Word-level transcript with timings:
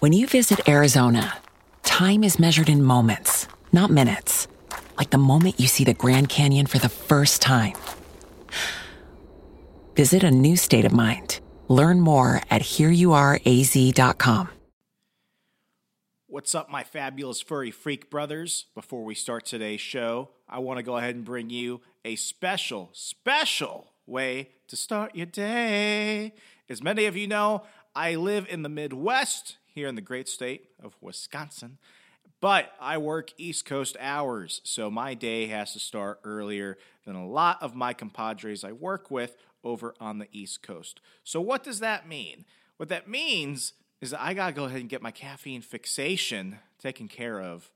When 0.00 0.12
you 0.12 0.28
visit 0.28 0.68
Arizona, 0.68 1.38
time 1.82 2.22
is 2.22 2.38
measured 2.38 2.68
in 2.68 2.84
moments, 2.84 3.48
not 3.72 3.90
minutes. 3.90 4.46
Like 4.96 5.10
the 5.10 5.18
moment 5.18 5.58
you 5.58 5.66
see 5.66 5.82
the 5.82 5.92
Grand 5.92 6.28
Canyon 6.28 6.66
for 6.66 6.78
the 6.78 6.88
first 6.88 7.42
time. 7.42 7.74
Visit 9.96 10.22
a 10.22 10.30
new 10.30 10.56
state 10.56 10.84
of 10.84 10.92
mind. 10.92 11.40
Learn 11.66 11.98
more 11.98 12.42
at 12.48 12.62
hereyouareaz.com. 12.62 14.50
What's 16.28 16.54
up, 16.54 16.70
my 16.70 16.84
fabulous 16.84 17.40
furry 17.40 17.72
freak 17.72 18.08
brothers? 18.08 18.66
Before 18.76 19.02
we 19.02 19.16
start 19.16 19.46
today's 19.46 19.80
show, 19.80 20.28
I 20.48 20.60
want 20.60 20.76
to 20.76 20.84
go 20.84 20.96
ahead 20.96 21.16
and 21.16 21.24
bring 21.24 21.50
you 21.50 21.80
a 22.04 22.14
special, 22.14 22.90
special 22.92 23.94
way 24.06 24.50
to 24.68 24.76
start 24.76 25.16
your 25.16 25.26
day. 25.26 26.34
As 26.68 26.84
many 26.84 27.06
of 27.06 27.16
you 27.16 27.26
know, 27.26 27.64
I 27.96 28.14
live 28.14 28.46
in 28.48 28.62
the 28.62 28.68
Midwest 28.68 29.56
here 29.78 29.86
in 29.86 29.94
the 29.94 30.00
great 30.00 30.28
state 30.28 30.70
of 30.82 30.96
Wisconsin, 31.00 31.78
but 32.40 32.72
I 32.80 32.98
work 32.98 33.30
East 33.38 33.64
Coast 33.64 33.96
hours, 34.00 34.60
so 34.64 34.90
my 34.90 35.14
day 35.14 35.46
has 35.46 35.72
to 35.74 35.78
start 35.78 36.18
earlier 36.24 36.78
than 37.06 37.14
a 37.14 37.24
lot 37.24 37.62
of 37.62 37.76
my 37.76 37.92
compadres 37.92 38.64
I 38.64 38.72
work 38.72 39.08
with 39.08 39.36
over 39.62 39.94
on 40.00 40.18
the 40.18 40.26
East 40.32 40.64
Coast. 40.64 41.00
So, 41.22 41.40
what 41.40 41.62
does 41.62 41.78
that 41.78 42.08
mean? 42.08 42.44
What 42.76 42.88
that 42.88 43.08
means 43.08 43.74
is 44.00 44.10
that 44.10 44.20
I 44.20 44.34
gotta 44.34 44.52
go 44.52 44.64
ahead 44.64 44.80
and 44.80 44.88
get 44.88 45.00
my 45.00 45.12
caffeine 45.12 45.62
fixation 45.62 46.58
taken 46.80 47.06
care 47.06 47.40
of 47.40 47.70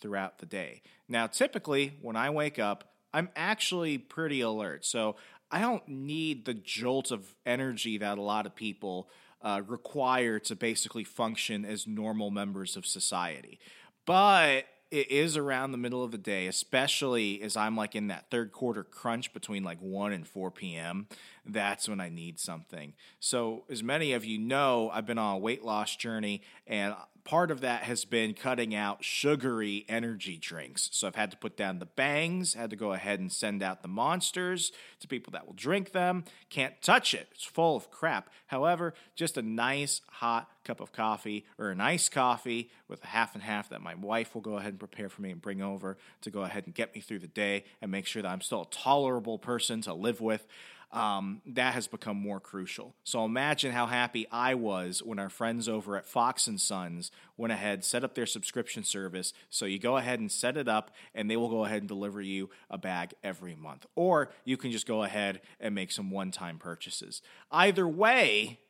throughout 0.00 0.38
the 0.38 0.46
day. 0.46 0.82
Now, 1.08 1.26
typically, 1.26 1.94
when 2.00 2.14
I 2.14 2.30
wake 2.30 2.60
up, 2.60 2.92
I'm 3.12 3.30
actually 3.34 3.98
pretty 3.98 4.42
alert. 4.42 4.84
So 4.84 5.16
I 5.50 5.60
don't 5.60 5.88
need 5.88 6.44
the 6.44 6.54
jolt 6.54 7.10
of 7.10 7.34
energy 7.44 7.98
that 7.98 8.16
a 8.16 8.22
lot 8.22 8.46
of 8.46 8.54
people 8.54 9.08
uh, 9.42 9.62
require 9.66 10.38
to 10.40 10.56
basically 10.56 11.04
function 11.04 11.64
as 11.64 11.86
normal 11.86 12.30
members 12.30 12.76
of 12.76 12.84
society. 12.86 13.58
But 14.04 14.64
it 14.90 15.10
is 15.10 15.36
around 15.36 15.72
the 15.72 15.78
middle 15.78 16.02
of 16.02 16.12
the 16.12 16.18
day, 16.18 16.46
especially 16.46 17.42
as 17.42 17.56
I'm 17.56 17.76
like 17.76 17.94
in 17.94 18.06
that 18.08 18.30
third 18.30 18.52
quarter 18.52 18.82
crunch 18.82 19.32
between 19.32 19.62
like 19.62 19.78
1 19.80 20.12
and 20.12 20.26
4 20.26 20.50
p.m. 20.50 21.08
That's 21.48 21.88
when 21.88 21.98
I 21.98 22.10
need 22.10 22.38
something. 22.38 22.92
So, 23.20 23.64
as 23.70 23.82
many 23.82 24.12
of 24.12 24.24
you 24.24 24.38
know, 24.38 24.90
I've 24.92 25.06
been 25.06 25.18
on 25.18 25.36
a 25.36 25.38
weight 25.38 25.64
loss 25.64 25.96
journey, 25.96 26.42
and 26.66 26.94
part 27.28 27.50
of 27.50 27.60
that 27.60 27.82
has 27.82 28.06
been 28.06 28.32
cutting 28.32 28.74
out 28.74 29.04
sugary 29.04 29.84
energy 29.86 30.38
drinks. 30.38 30.88
So 30.92 31.06
I've 31.06 31.14
had 31.14 31.30
to 31.30 31.36
put 31.36 31.58
down 31.58 31.78
the 31.78 31.84
bangs, 31.84 32.54
had 32.54 32.70
to 32.70 32.76
go 32.76 32.94
ahead 32.94 33.20
and 33.20 33.30
send 33.30 33.62
out 33.62 33.82
the 33.82 33.88
monsters 33.88 34.72
to 35.00 35.08
people 35.08 35.32
that 35.32 35.46
will 35.46 35.52
drink 35.52 35.92
them. 35.92 36.24
Can't 36.48 36.80
touch 36.80 37.12
it, 37.12 37.28
it's 37.32 37.44
full 37.44 37.76
of 37.76 37.90
crap. 37.90 38.30
However, 38.46 38.94
just 39.14 39.36
a 39.36 39.42
nice 39.42 40.00
hot 40.08 40.48
cup 40.64 40.80
of 40.80 40.92
coffee 40.92 41.44
or 41.58 41.68
an 41.68 41.82
iced 41.82 42.12
coffee 42.12 42.70
with 42.88 43.04
a 43.04 43.08
half 43.08 43.34
and 43.34 43.42
half 43.42 43.68
that 43.68 43.82
my 43.82 43.94
wife 43.94 44.34
will 44.34 44.40
go 44.40 44.56
ahead 44.56 44.72
and 44.72 44.78
prepare 44.78 45.10
for 45.10 45.20
me 45.20 45.30
and 45.30 45.42
bring 45.42 45.60
over 45.60 45.98
to 46.22 46.30
go 46.30 46.44
ahead 46.44 46.64
and 46.64 46.74
get 46.74 46.94
me 46.94 47.02
through 47.02 47.18
the 47.18 47.26
day 47.26 47.64
and 47.82 47.90
make 47.90 48.06
sure 48.06 48.22
that 48.22 48.30
I'm 48.30 48.40
still 48.40 48.62
a 48.62 48.70
tolerable 48.70 49.38
person 49.38 49.82
to 49.82 49.92
live 49.92 50.22
with 50.22 50.46
um, 50.90 51.42
that 51.46 51.74
has 51.74 51.86
become 51.86 52.16
more 52.16 52.40
crucial. 52.40 52.94
So 53.04 53.24
imagine 53.24 53.72
how 53.72 53.86
happy 53.86 54.26
I 54.32 54.54
was 54.54 55.02
when 55.02 55.18
our 55.18 55.28
friends 55.28 55.68
over 55.68 55.96
at 55.96 56.06
Fox 56.06 56.46
and 56.46 56.60
Sons 56.60 57.10
went 57.36 57.52
ahead, 57.52 57.84
set 57.84 58.04
up 58.04 58.14
their 58.14 58.26
subscription 58.26 58.82
service. 58.84 59.34
So 59.50 59.66
you 59.66 59.78
go 59.78 59.98
ahead 59.98 60.18
and 60.18 60.32
set 60.32 60.56
it 60.56 60.66
up, 60.66 60.90
and 61.14 61.30
they 61.30 61.36
will 61.36 61.50
go 61.50 61.64
ahead 61.64 61.82
and 61.82 61.88
deliver 61.88 62.22
you 62.22 62.48
a 62.70 62.78
bag 62.78 63.12
every 63.22 63.54
month. 63.54 63.84
Or 63.96 64.30
you 64.44 64.56
can 64.56 64.72
just 64.72 64.86
go 64.86 65.02
ahead 65.02 65.42
and 65.60 65.74
make 65.74 65.92
some 65.92 66.10
one 66.10 66.30
time 66.30 66.58
purchases. 66.58 67.20
Either 67.50 67.86
way, 67.86 68.60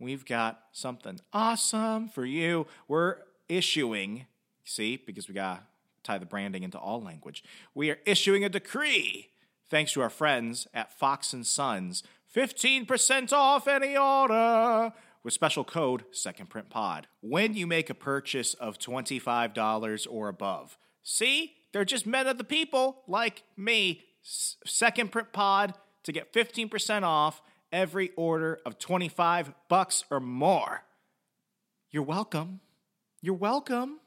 we've 0.00 0.24
got 0.24 0.62
something 0.72 1.20
awesome 1.32 2.08
for 2.08 2.24
you. 2.24 2.66
We're 2.88 3.18
issuing, 3.48 4.26
see, 4.64 4.96
because 4.96 5.28
we 5.28 5.34
got 5.34 5.58
to 5.58 5.62
tie 6.02 6.18
the 6.18 6.26
branding 6.26 6.64
into 6.64 6.78
all 6.78 7.00
language, 7.00 7.44
we 7.74 7.90
are 7.90 7.98
issuing 8.06 8.44
a 8.44 8.48
decree 8.48 9.28
thanks 9.70 9.92
to 9.92 10.02
our 10.02 10.10
friends 10.10 10.66
at 10.74 10.98
Fox 10.98 11.32
and 11.32 11.46
Sons. 11.46 12.02
15% 12.34 13.32
off 13.32 13.66
any 13.66 13.96
order 13.96 14.92
with 15.22 15.34
special 15.34 15.64
code 15.64 16.04
Second 16.12 16.50
Print 16.50 16.68
Pod 16.70 17.06
when 17.20 17.54
you 17.54 17.66
make 17.66 17.90
a 17.90 17.94
purchase 17.94 18.54
of 18.54 18.78
$25 18.78 20.06
or 20.10 20.28
above. 20.28 20.76
See? 21.02 21.54
They're 21.72 21.84
just 21.84 22.06
men 22.06 22.26
of 22.26 22.36
the 22.36 22.44
people 22.44 23.02
like 23.06 23.44
me. 23.56 24.02
Second 24.22 25.12
Print 25.12 25.32
Pod 25.32 25.74
to 26.02 26.12
get 26.12 26.32
15% 26.32 27.02
off 27.02 27.42
every 27.72 28.10
order 28.16 28.58
of 28.66 28.78
25 28.78 29.52
bucks 29.68 30.04
or 30.10 30.20
more. 30.20 30.82
You're 31.90 32.02
welcome. 32.02 32.60
You're 33.22 33.34
welcome. 33.34 34.00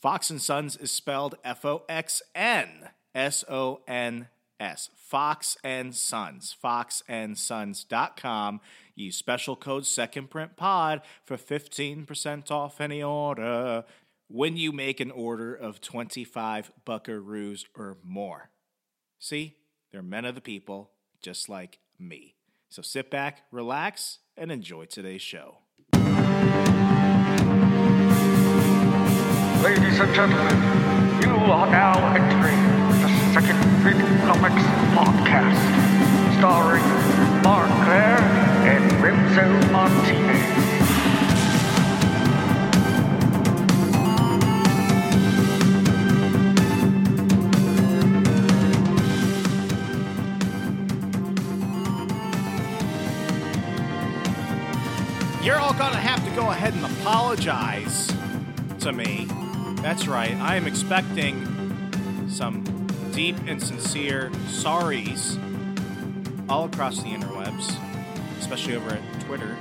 Fox 0.00 0.30
and 0.30 0.40
Sons 0.40 0.76
is 0.76 0.90
spelled 0.90 1.34
F 1.44 1.64
O 1.64 1.82
X 1.88 2.22
N 2.34 2.88
S 3.14 3.44
O 3.48 3.80
N 3.86 4.28
S. 4.60 4.90
Fox 4.94 5.56
and 5.64 5.94
Sons. 5.94 6.54
FoxandSons.com. 6.62 8.60
Use 8.94 9.16
special 9.16 9.56
code 9.56 9.86
Second 9.86 10.30
Print 10.30 10.56
Pod 10.56 11.00
for 11.24 11.36
15% 11.36 12.50
off 12.50 12.80
any 12.80 13.02
order 13.02 13.84
when 14.28 14.56
you 14.56 14.70
make 14.70 15.00
an 15.00 15.10
order 15.10 15.54
of 15.54 15.80
25 15.80 16.70
buckaroos 16.86 17.64
or 17.76 17.96
more. 18.04 18.50
See, 19.18 19.56
they're 19.90 20.02
men 20.02 20.24
of 20.24 20.34
the 20.34 20.40
people, 20.40 20.92
just 21.20 21.48
like 21.48 21.78
me. 21.98 22.36
So 22.68 22.82
sit 22.82 23.10
back, 23.10 23.42
relax, 23.50 24.18
and 24.36 24.52
enjoy 24.52 24.84
today's 24.84 25.22
show. 25.22 25.58
Ladies 29.62 30.00
and 30.00 30.14
gentlemen, 30.14 30.56
you 31.20 31.30
are 31.30 31.70
now 31.70 32.14
entering 32.14 32.89
Second 33.32 33.60
Print 33.80 34.00
Comics 34.22 34.62
Podcast, 34.92 35.60
starring 36.38 36.82
Mark 37.44 37.68
Claire 37.84 38.18
and 38.66 38.90
Remso 39.00 39.70
Martinez. 39.70 40.40
You're 55.44 55.56
all 55.56 55.72
going 55.74 55.92
to 55.92 55.98
have 55.98 56.24
to 56.24 56.34
go 56.34 56.50
ahead 56.50 56.74
and 56.74 56.84
apologize 56.84 58.12
to 58.80 58.92
me. 58.92 59.28
That's 59.82 60.08
right. 60.08 60.34
I 60.34 60.56
am 60.56 60.66
expecting 60.66 61.46
some 62.28 62.79
deep 63.12 63.36
and 63.46 63.62
sincere 63.62 64.30
sorries 64.46 65.38
all 66.48 66.64
across 66.64 67.02
the 67.02 67.08
interwebs, 67.08 67.76
especially 68.38 68.76
over 68.76 68.90
at 68.90 69.20
Twitter 69.20 69.56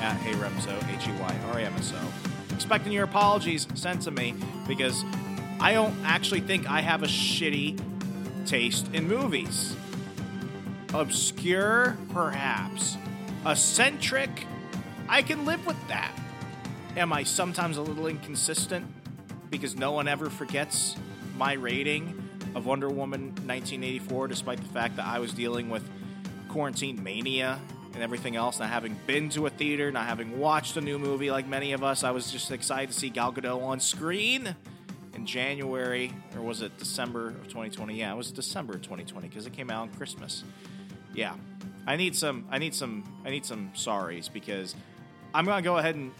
at 0.00 0.16
Hey 0.16 0.32
Remso, 0.32 0.76
H 0.94 1.08
E 1.08 1.12
Y 1.20 1.40
R 1.52 1.58
A 1.58 1.62
M 1.62 1.74
S 1.76 1.92
O. 1.94 2.54
Expecting 2.54 2.92
your 2.92 3.04
apologies 3.04 3.66
sent 3.74 4.02
to 4.02 4.10
me 4.10 4.34
because 4.66 5.04
I 5.60 5.72
don't 5.72 5.94
actually 6.04 6.40
think 6.40 6.68
I 6.68 6.80
have 6.80 7.02
a 7.02 7.06
shitty 7.06 7.80
taste 8.46 8.92
in 8.92 9.08
movies. 9.08 9.76
Obscure, 10.94 11.96
perhaps. 12.12 12.96
Eccentric, 13.44 14.46
I 15.08 15.22
can 15.22 15.44
live 15.44 15.66
with 15.66 15.76
that. 15.88 16.12
Am 16.96 17.12
I 17.12 17.24
sometimes 17.24 17.76
a 17.76 17.82
little 17.82 18.06
inconsistent 18.06 18.86
because 19.50 19.76
no 19.76 19.92
one 19.92 20.08
ever 20.08 20.30
forgets 20.30 20.96
my 21.36 21.52
rating 21.52 22.25
of 22.56 22.64
Wonder 22.64 22.88
Woman 22.88 23.26
1984, 23.44 24.28
despite 24.28 24.58
the 24.58 24.68
fact 24.68 24.96
that 24.96 25.04
I 25.04 25.18
was 25.18 25.34
dealing 25.34 25.68
with 25.68 25.86
quarantine 26.48 27.02
mania 27.02 27.60
and 27.92 28.02
everything 28.02 28.34
else, 28.34 28.58
not 28.58 28.70
having 28.70 28.98
been 29.06 29.28
to 29.30 29.44
a 29.44 29.50
theater, 29.50 29.92
not 29.92 30.06
having 30.06 30.38
watched 30.38 30.74
a 30.78 30.80
new 30.80 30.98
movie 30.98 31.30
like 31.30 31.46
many 31.46 31.74
of 31.74 31.84
us. 31.84 32.02
I 32.02 32.12
was 32.12 32.32
just 32.32 32.50
excited 32.50 32.88
to 32.88 32.98
see 32.98 33.10
Gal 33.10 33.30
Gadot 33.30 33.62
on 33.62 33.78
screen 33.78 34.56
in 35.14 35.26
January, 35.26 36.14
or 36.34 36.40
was 36.40 36.62
it 36.62 36.76
December 36.78 37.28
of 37.28 37.44
2020? 37.44 37.94
Yeah, 37.94 38.14
it 38.14 38.16
was 38.16 38.32
December 38.32 38.74
of 38.74 38.82
2020 38.82 39.28
because 39.28 39.46
it 39.46 39.52
came 39.52 39.70
out 39.70 39.82
on 39.82 39.88
Christmas. 39.90 40.42
Yeah, 41.12 41.34
I 41.86 41.96
need 41.96 42.16
some, 42.16 42.46
I 42.50 42.56
need 42.56 42.74
some, 42.74 43.04
I 43.26 43.28
need 43.28 43.44
some 43.44 43.70
sorries 43.74 44.32
because 44.32 44.74
I'm 45.34 45.44
gonna 45.44 45.60
go 45.60 45.76
ahead 45.76 45.94
and 45.94 46.10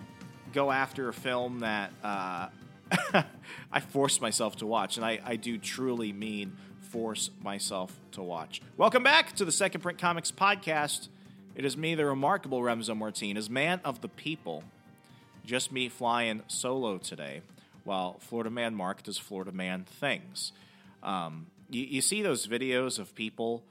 go 0.52 0.70
after 0.70 1.08
a 1.08 1.14
film 1.14 1.60
that 1.60 1.92
uh, 2.04 2.48
I 3.72 3.80
force 3.80 4.20
myself 4.20 4.56
to 4.56 4.66
watch, 4.66 4.96
and 4.96 5.04
I, 5.04 5.20
I 5.24 5.36
do 5.36 5.58
truly 5.58 6.12
mean 6.12 6.56
force 6.80 7.30
myself 7.42 7.98
to 8.12 8.22
watch. 8.22 8.60
Welcome 8.76 9.02
back 9.02 9.34
to 9.36 9.44
the 9.44 9.52
Second 9.52 9.80
Print 9.80 9.98
Comics 9.98 10.30
podcast. 10.30 11.08
It 11.56 11.64
is 11.64 11.76
me, 11.76 11.94
the 11.94 12.06
remarkable 12.06 12.60
Remso 12.60 12.96
Martinez, 12.96 13.50
man 13.50 13.80
of 13.84 14.02
the 14.02 14.08
people. 14.08 14.62
Just 15.44 15.72
me 15.72 15.88
flying 15.88 16.42
solo 16.48 16.98
today, 16.98 17.42
while 17.84 18.16
Florida 18.20 18.50
Man 18.50 18.74
Mark 18.74 19.02
does 19.02 19.18
Florida 19.18 19.52
Man 19.52 19.84
things. 19.84 20.52
Um, 21.02 21.46
you, 21.70 21.84
you 21.84 22.00
see 22.00 22.22
those 22.22 22.46
videos 22.46 22.98
of 22.98 23.14
people 23.14 23.62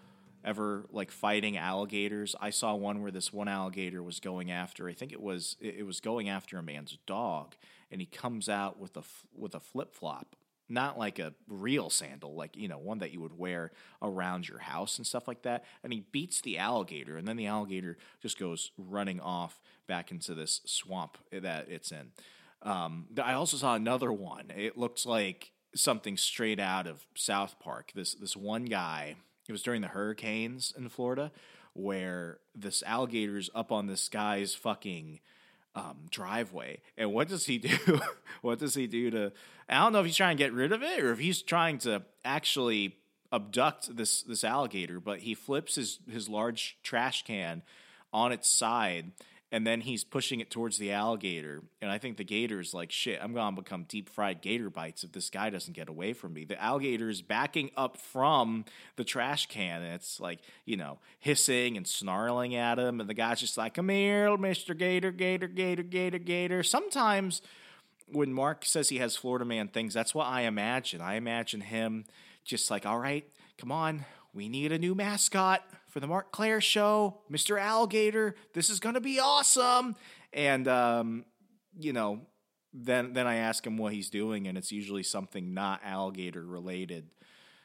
ever 0.43 0.83
like 0.91 1.11
fighting 1.11 1.57
alligators. 1.57 2.35
I 2.39 2.49
saw 2.49 2.75
one 2.75 3.01
where 3.01 3.11
this 3.11 3.31
one 3.31 3.47
alligator 3.47 4.03
was 4.03 4.19
going 4.19 4.51
after. 4.51 4.89
I 4.89 4.93
think 4.93 5.11
it 5.11 5.21
was 5.21 5.55
it 5.61 5.85
was 5.85 5.99
going 5.99 6.29
after 6.29 6.57
a 6.57 6.63
man's 6.63 6.97
dog, 7.05 7.55
and 7.91 8.01
he 8.01 8.07
comes 8.07 8.49
out 8.49 8.79
with 8.79 8.97
a 8.97 9.03
with 9.35 9.55
a 9.55 9.59
flip 9.59 9.93
flop, 9.93 10.35
not 10.69 10.97
like 10.97 11.19
a 11.19 11.33
real 11.47 11.89
sandal, 11.89 12.35
like 12.35 12.55
you 12.55 12.67
know 12.67 12.77
one 12.77 12.99
that 12.99 13.11
you 13.11 13.21
would 13.21 13.37
wear 13.37 13.71
around 14.01 14.47
your 14.47 14.59
house 14.59 14.97
and 14.97 15.05
stuff 15.05 15.27
like 15.27 15.43
that. 15.43 15.63
And 15.83 15.93
he 15.93 16.05
beats 16.11 16.41
the 16.41 16.57
alligator, 16.57 17.17
and 17.17 17.27
then 17.27 17.37
the 17.37 17.47
alligator 17.47 17.97
just 18.21 18.39
goes 18.39 18.71
running 18.77 19.19
off 19.19 19.61
back 19.87 20.11
into 20.11 20.33
this 20.33 20.61
swamp 20.65 21.17
that 21.31 21.69
it's 21.69 21.91
in. 21.91 22.11
Um, 22.61 23.07
I 23.21 23.33
also 23.33 23.57
saw 23.57 23.75
another 23.75 24.11
one. 24.11 24.51
It 24.55 24.77
looks 24.77 25.05
like 25.05 25.51
something 25.75 26.17
straight 26.17 26.59
out 26.59 26.87
of 26.87 27.05
South 27.15 27.59
Park. 27.59 27.91
This 27.93 28.15
this 28.15 28.35
one 28.35 28.65
guy 28.65 29.15
it 29.47 29.51
was 29.51 29.61
during 29.61 29.81
the 29.81 29.89
hurricanes 29.89 30.73
in 30.75 30.89
Florida 30.89 31.31
where 31.73 32.39
this 32.55 32.81
alligator's 32.83 33.49
up 33.53 33.71
on 33.71 33.87
this 33.87 34.07
guy's 34.07 34.55
fucking 34.55 35.19
um, 35.75 35.97
driveway. 36.09 36.79
And 36.97 37.13
what 37.13 37.27
does 37.27 37.45
he 37.45 37.57
do? 37.57 37.99
what 38.41 38.59
does 38.59 38.75
he 38.75 38.87
do 38.87 39.11
to? 39.11 39.31
I 39.69 39.79
don't 39.79 39.93
know 39.93 39.99
if 39.99 40.05
he's 40.05 40.15
trying 40.15 40.37
to 40.37 40.43
get 40.43 40.53
rid 40.53 40.71
of 40.71 40.81
it 40.83 41.03
or 41.03 41.11
if 41.11 41.19
he's 41.19 41.41
trying 41.41 41.79
to 41.79 42.03
actually 42.23 42.97
abduct 43.31 43.95
this 43.95 44.21
this 44.23 44.43
alligator. 44.43 44.99
But 44.99 45.19
he 45.19 45.33
flips 45.33 45.75
his 45.75 45.99
his 46.09 46.29
large 46.29 46.77
trash 46.83 47.23
can 47.23 47.63
on 48.13 48.31
its 48.31 48.49
side 48.49 49.11
and 49.51 49.65
then 49.65 49.81
he's 49.81 50.03
pushing 50.03 50.39
it 50.39 50.49
towards 50.49 50.77
the 50.77 50.91
alligator. 50.91 51.61
And 51.81 51.91
I 51.91 51.97
think 51.97 52.17
the 52.17 52.23
gator's 52.23 52.73
like, 52.73 52.91
shit, 52.91 53.19
I'm 53.21 53.33
going 53.33 53.55
to 53.55 53.61
become 53.61 53.83
deep 53.83 54.09
fried 54.09 54.41
gator 54.41 54.69
bites 54.69 55.03
if 55.03 55.11
this 55.11 55.29
guy 55.29 55.49
doesn't 55.49 55.73
get 55.73 55.87
away 55.87 56.13
from 56.13 56.33
me. 56.33 56.45
The 56.45 56.61
alligator 56.61 57.09
is 57.09 57.21
backing 57.21 57.69
up 57.77 57.97
from 57.97 58.65
the 58.95 59.03
trash 59.03 59.45
can, 59.45 59.81
and 59.83 59.93
it's 59.93 60.19
like, 60.19 60.39
you 60.65 60.77
know, 60.77 60.99
hissing 61.19 61.77
and 61.77 61.87
snarling 61.87 62.55
at 62.55 62.79
him. 62.79 62.99
And 62.99 63.09
the 63.09 63.13
guy's 63.13 63.39
just 63.39 63.57
like, 63.57 63.75
come 63.75 63.89
here, 63.89 64.29
Mr. 64.29 64.77
Gator, 64.77 65.11
Gator, 65.11 65.47
Gator, 65.47 65.83
Gator, 65.83 66.19
Gator. 66.19 66.63
Sometimes 66.63 67.41
when 68.11 68.33
Mark 68.33 68.65
says 68.65 68.89
he 68.89 68.97
has 68.97 69.15
Florida 69.15 69.45
man 69.45 69.67
things, 69.67 69.93
that's 69.93 70.15
what 70.15 70.27
I 70.27 70.41
imagine. 70.41 71.01
I 71.01 71.15
imagine 71.15 71.61
him 71.61 72.05
just 72.43 72.69
like, 72.69 72.85
all 72.85 72.99
right, 72.99 73.25
come 73.57 73.71
on, 73.71 74.05
we 74.33 74.49
need 74.49 74.71
a 74.71 74.79
new 74.79 74.95
mascot 74.95 75.63
for 75.95 76.01
the 76.01 76.07
Mark 76.07 76.33
Claire 76.33 76.59
show, 76.59 77.21
Mr. 77.31 77.57
Alligator. 77.57 78.35
This 78.53 78.69
is 78.69 78.81
going 78.81 78.95
to 78.95 79.01
be 79.01 79.17
awesome. 79.17 79.95
And, 80.33 80.67
um, 80.67 81.23
you 81.79 81.93
know, 81.93 82.19
then 82.73 83.13
then 83.13 83.27
I 83.27 83.35
ask 83.35 83.65
him 83.65 83.77
what 83.77 83.93
he's 83.93 84.09
doing, 84.09 84.45
and 84.45 84.57
it's 84.57 84.73
usually 84.73 85.03
something 85.03 85.53
not 85.53 85.79
alligator 85.85 86.45
related. 86.45 87.11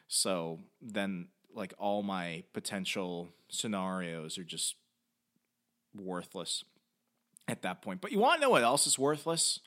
So 0.06 0.60
then, 0.80 1.26
like 1.52 1.74
all 1.76 2.04
my 2.04 2.44
potential 2.52 3.30
scenarios 3.48 4.38
are 4.38 4.44
just 4.44 4.76
worthless 5.92 6.62
at 7.48 7.62
that 7.62 7.82
point. 7.82 8.00
But 8.00 8.12
you 8.12 8.20
want 8.20 8.40
to 8.40 8.46
know 8.46 8.50
what 8.50 8.62
else 8.62 8.86
is 8.86 8.96
worthless? 8.96 9.58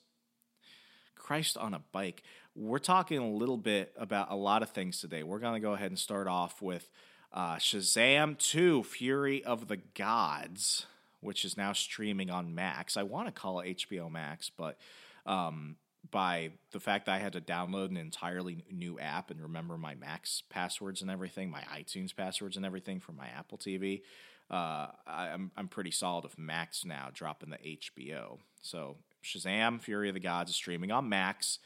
Christ 1.16 1.58
on 1.58 1.74
a 1.74 1.82
bike. 1.92 2.24
We're 2.56 2.80
talking 2.80 3.18
a 3.18 3.30
little 3.30 3.58
bit 3.58 3.94
about 3.98 4.32
a 4.32 4.38
lot 4.38 4.64
of 4.64 4.70
things 4.70 5.02
today. 5.02 5.24
We're 5.24 5.40
going 5.40 5.56
to 5.56 5.60
go 5.60 5.74
ahead 5.74 5.92
and 5.92 6.00
start 6.00 6.28
off 6.28 6.62
with 6.62 6.90
uh, 7.34 7.56
Shazam 7.56 8.38
2 8.38 8.84
Fury 8.84 9.44
of 9.44 9.68
the 9.68 9.78
Gods, 9.78 10.86
which 11.20 11.44
is 11.44 11.58
now 11.58 11.74
streaming 11.74 12.30
on 12.30 12.54
Max. 12.54 12.96
I 12.96 13.04
want 13.04 13.28
to 13.28 13.32
call 13.32 13.60
it 13.60 13.78
HBO 13.78 14.12
Max, 14.12 14.52
but 14.56 14.78
um, 15.26 15.78
by 16.12 16.52
the 16.72 16.80
fact 16.80 17.08
that 17.08 17.16
I 17.16 17.20
had 17.20 17.34
to 17.34 17.42
download 17.42 17.90
an 17.90 17.98
entirely 17.98 18.64
new 18.72 19.00
app 19.00 19.32
and 19.32 19.42
remember 19.42 19.78
my 19.78 19.96
Max 19.96 20.44
passwords 20.50 21.02
and 21.02 21.10
everything, 21.10 21.50
my 21.50 21.64
iTunes 21.76 22.16
passwords 22.16 22.56
and 22.56 22.66
everything 22.66 23.00
for 23.00 23.14
my 23.14 23.28
Apple 23.28 23.58
TV, 23.58 24.02
uh, 24.52 24.88
I'm, 25.08 25.52
I'm 25.58 25.68
pretty 25.68 25.92
solid 25.92 26.26
with 26.26 26.38
Max 26.38 26.86
now 26.86 27.10
dropping 27.12 27.50
the 27.50 27.58
HBO. 27.58 28.38
So 28.62 28.98
Shazam 29.24 29.82
Fury 29.82 30.10
of 30.10 30.14
the 30.14 30.20
Gods 30.20 30.52
is 30.52 30.56
streaming 30.56 30.92
on 30.92 31.10
Max. 31.10 31.58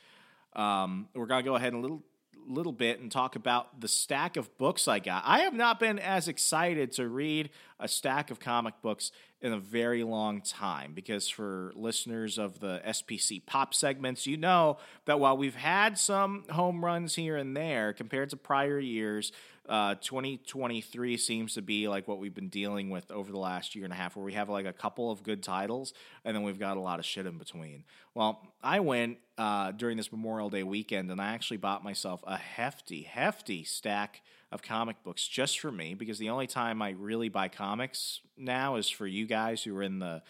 Um, 0.54 1.10
we're 1.14 1.26
going 1.26 1.44
to 1.44 1.50
go 1.50 1.56
ahead 1.56 1.74
and 1.74 1.80
a 1.80 1.82
little 1.82 2.04
little 2.48 2.72
bit 2.72 3.00
and 3.00 3.12
talk 3.12 3.36
about 3.36 3.82
the 3.82 3.88
stack 3.88 4.38
of 4.38 4.56
books 4.58 4.88
I 4.88 5.00
got. 5.00 5.24
I 5.26 5.40
have 5.40 5.54
not 5.54 5.80
been 5.80 6.00
as 6.00 6.28
excited 6.28 6.92
to 6.94 7.08
read 7.08 7.50
a 7.80 7.88
stack 7.88 8.32
of 8.32 8.40
comic 8.40 8.82
books 8.82 9.12
in 9.40 9.54
a 9.54 9.60
very 9.60 10.04
long 10.04 10.42
time 10.42 10.94
because 10.94 11.30
for 11.30 11.72
listeners 11.76 12.38
of 12.40 12.60
the 12.60 12.82
SPC 12.88 13.46
pop 13.46 13.74
segments, 13.74 14.26
you 14.26 14.38
know 14.38 14.78
that 15.06 15.20
while 15.20 15.38
we've 15.38 15.56
had 15.56 15.98
some 15.98 16.44
home 16.50 16.84
runs 16.84 17.16
here 17.16 17.38
and 17.38 17.56
there 17.56 17.94
compared 17.94 18.30
to 18.32 18.38
prior 18.38 18.80
years, 18.80 19.32
uh, 19.70 19.96
2023 19.96 21.18
seems 21.18 21.54
to 21.54 21.62
be 21.62 21.88
like 21.88 22.08
what 22.08 22.18
we've 22.18 22.34
been 22.34 22.50
dealing 22.50 22.90
with 22.90 23.12
over 23.12 23.32
the 23.32 23.38
last 23.38 23.76
year 23.76 23.84
and 23.84 23.94
a 23.94 23.98
half, 23.98 24.16
where 24.16 24.26
we 24.26 24.34
have 24.34 24.50
like 24.50 24.66
a 24.66 24.74
couple 24.74 25.12
of 25.12 25.22
good 25.22 25.44
titles 25.44 25.94
and 26.26 26.36
then 26.36 26.44
we've 26.44 26.60
got 26.60 26.78
a 26.78 26.80
lot 26.80 27.00
of 27.00 27.06
shit 27.06 27.26
in 27.26 27.38
between. 27.38 27.84
Well, 28.16 28.42
I 28.64 28.80
went 28.80 29.18
uh, 29.38 29.72
during 29.72 29.98
this 29.98 30.12
Memorial 30.12 30.50
Day 30.50 30.64
weekend 30.64 31.12
and 31.12 31.22
I 31.22 31.34
actually 31.34 31.58
bought 31.58 31.84
myself 31.84 32.24
a 32.26 32.38
hefty, 32.38 33.04
hefty 33.04 33.64
stack 33.64 34.22
of 34.52 34.62
comic 34.62 35.04
books 35.04 35.28
just 35.28 35.60
for 35.60 35.72
me 35.72 35.94
because 35.94 36.18
the 36.18 36.30
only 36.30 36.48
time 36.48 36.82
I 36.82 36.92
really 36.92 37.30
buy 37.30 37.48
comics 37.48 38.22
now 38.38 38.78
is 38.78 38.90
for 38.90 39.06
you 39.06 39.26
guys 39.26 39.64
who 39.64 39.76
are 39.76 39.84
in 39.84 40.00
the 40.00 40.24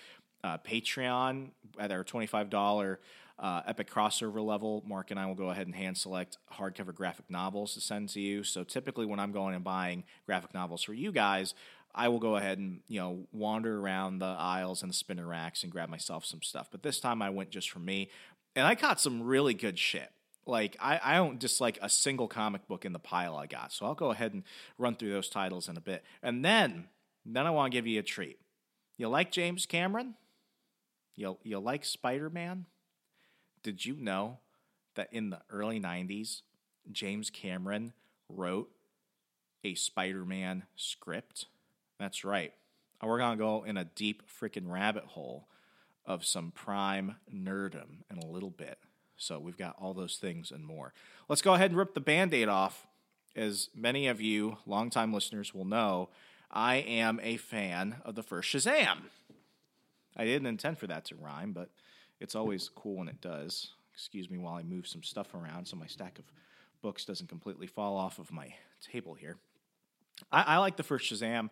uh, 0.44 0.57
Patreon 0.59 1.50
at 1.80 1.92
our 1.92 2.04
$25 2.04 2.98
uh, 3.39 3.62
epic 3.68 3.92
crossover 3.92 4.44
level, 4.44 4.83
Mark 4.88 5.12
and 5.12 5.19
I 5.19 5.27
will 5.27 5.36
go 5.36 5.50
ahead 5.50 5.68
and 5.68 5.75
hand 5.75 5.98
select 5.98 6.38
hardcover 6.53 6.94
graphic 6.94 7.30
novels 7.30 7.75
to 7.75 7.81
send 7.81 8.10
to 8.10 8.19
you. 8.19 8.44
So 8.44 8.63
typically, 8.63 9.06
when 9.06 9.19
I'm 9.19 9.31
going 9.31 9.53
and 9.53 9.63
buying 9.63 10.03
graphic 10.25 10.53
novels 10.53 10.81
for 10.81 10.94
you 10.94 11.12
guys, 11.12 11.53
I 11.94 12.10
will 12.10 12.19
go 12.19 12.36
ahead 12.36 12.57
and 12.57 12.81
you 12.88 13.00
know 13.00 13.27
wander 13.31 13.80
around 13.80 14.19
the 14.19 14.25
aisles 14.25 14.81
and 14.81 14.89
the 14.89 14.95
spinner 14.95 15.27
racks 15.27 15.63
and 15.63 15.71
grab 15.71 15.89
myself 15.89 16.25
some 16.25 16.42
stuff. 16.42 16.69
But 16.71 16.81
this 16.81 17.00
time 17.00 17.21
I 17.21 17.30
went 17.30 17.51
just 17.51 17.69
for 17.69 17.80
me, 17.80 18.10
and 18.57 18.65
I 18.65 18.74
caught 18.74 19.00
some 19.00 19.21
really 19.21 19.54
good 19.54 19.77
shit. 19.77 20.12
Like 20.48 20.75
I, 20.79 21.00
I 21.03 21.15
don't 21.15 21.39
dislike 21.39 21.77
a 21.81 21.89
single 21.89 22.27
comic 22.27 22.67
book 22.67 22.86
in 22.86 22.91
the 22.91 23.00
pile 23.00 23.36
I 23.36 23.46
got. 23.46 23.72
So 23.72 23.86
I'll 23.86 23.93
go 23.93 24.12
ahead 24.12 24.34
and 24.34 24.43
run 24.79 24.96
through 24.96 25.12
those 25.12 25.29
titles 25.29 25.70
in 25.70 25.77
a 25.77 25.81
bit, 25.81 26.03
and 26.24 26.43
then 26.43 26.88
then 27.25 27.46
I 27.46 27.51
want 27.51 27.72
to 27.72 27.77
give 27.77 27.86
you 27.86 28.00
a 28.00 28.03
treat. 28.03 28.39
You 28.98 29.10
like 29.10 29.31
James 29.31 29.65
Cameron? 29.65 30.15
You 31.15 31.38
you 31.43 31.60
like 31.60 31.86
Spider 31.86 32.29
Man? 32.29 32.65
Did 33.62 33.86
you 33.86 33.96
know 33.96 34.39
that 34.96 35.10
in 35.12 35.29
the 35.29 35.41
early 35.51 35.79
90s, 35.79 36.41
James 36.91 37.29
Cameron 37.29 37.93
wrote 38.29 38.70
a 39.63 39.75
Spider 39.75 40.25
Man 40.25 40.63
script? 40.75 41.46
That's 42.00 42.24
right. 42.24 42.53
We're 43.03 43.20
going 43.20 43.38
to 43.38 43.43
go 43.43 43.63
in 43.63 43.77
a 43.77 43.86
deep 43.86 44.24
freaking 44.27 44.72
rabbit 44.72 45.03
hole 45.03 45.48
of 46.07 46.25
some 46.25 46.51
prime 46.51 47.17
nerdum 47.31 48.03
in 48.09 48.17
a 48.17 48.25
little 48.25 48.49
bit. 48.49 48.79
So 49.17 49.39
we've 49.39 49.57
got 49.57 49.75
all 49.79 49.93
those 49.93 50.17
things 50.17 50.51
and 50.51 50.65
more. 50.65 50.93
Let's 51.27 51.41
go 51.41 51.53
ahead 51.53 51.71
and 51.71 51.77
rip 51.77 51.93
the 51.93 51.99
band 51.99 52.33
aid 52.33 52.47
off. 52.47 52.87
As 53.35 53.69
many 53.75 54.07
of 54.07 54.21
you, 54.21 54.57
longtime 54.65 55.13
listeners, 55.13 55.53
will 55.53 55.65
know, 55.65 56.09
I 56.49 56.75
am 56.77 57.19
a 57.21 57.37
fan 57.37 57.97
of 58.05 58.15
the 58.15 58.23
first 58.23 58.51
Shazam. 58.51 59.01
I 60.15 60.25
didn't 60.25 60.47
intend 60.47 60.79
for 60.79 60.87
that 60.87 61.05
to 61.05 61.15
rhyme, 61.15 61.51
but 61.51 61.69
it's 62.19 62.35
always 62.35 62.69
cool 62.69 62.97
when 62.97 63.09
it 63.09 63.21
does. 63.21 63.71
Excuse 63.93 64.29
me 64.29 64.37
while 64.37 64.55
I 64.55 64.63
move 64.63 64.87
some 64.87 65.03
stuff 65.03 65.33
around 65.33 65.67
so 65.67 65.75
my 65.75 65.87
stack 65.87 66.19
of 66.19 66.25
books 66.81 67.05
doesn't 67.05 67.29
completely 67.29 67.67
fall 67.67 67.97
off 67.97 68.17
of 68.17 68.31
my 68.31 68.53
table 68.81 69.13
here. 69.13 69.37
I, 70.31 70.43
I 70.43 70.57
like 70.57 70.77
the 70.77 70.83
first 70.83 71.11
Shazam 71.11 71.49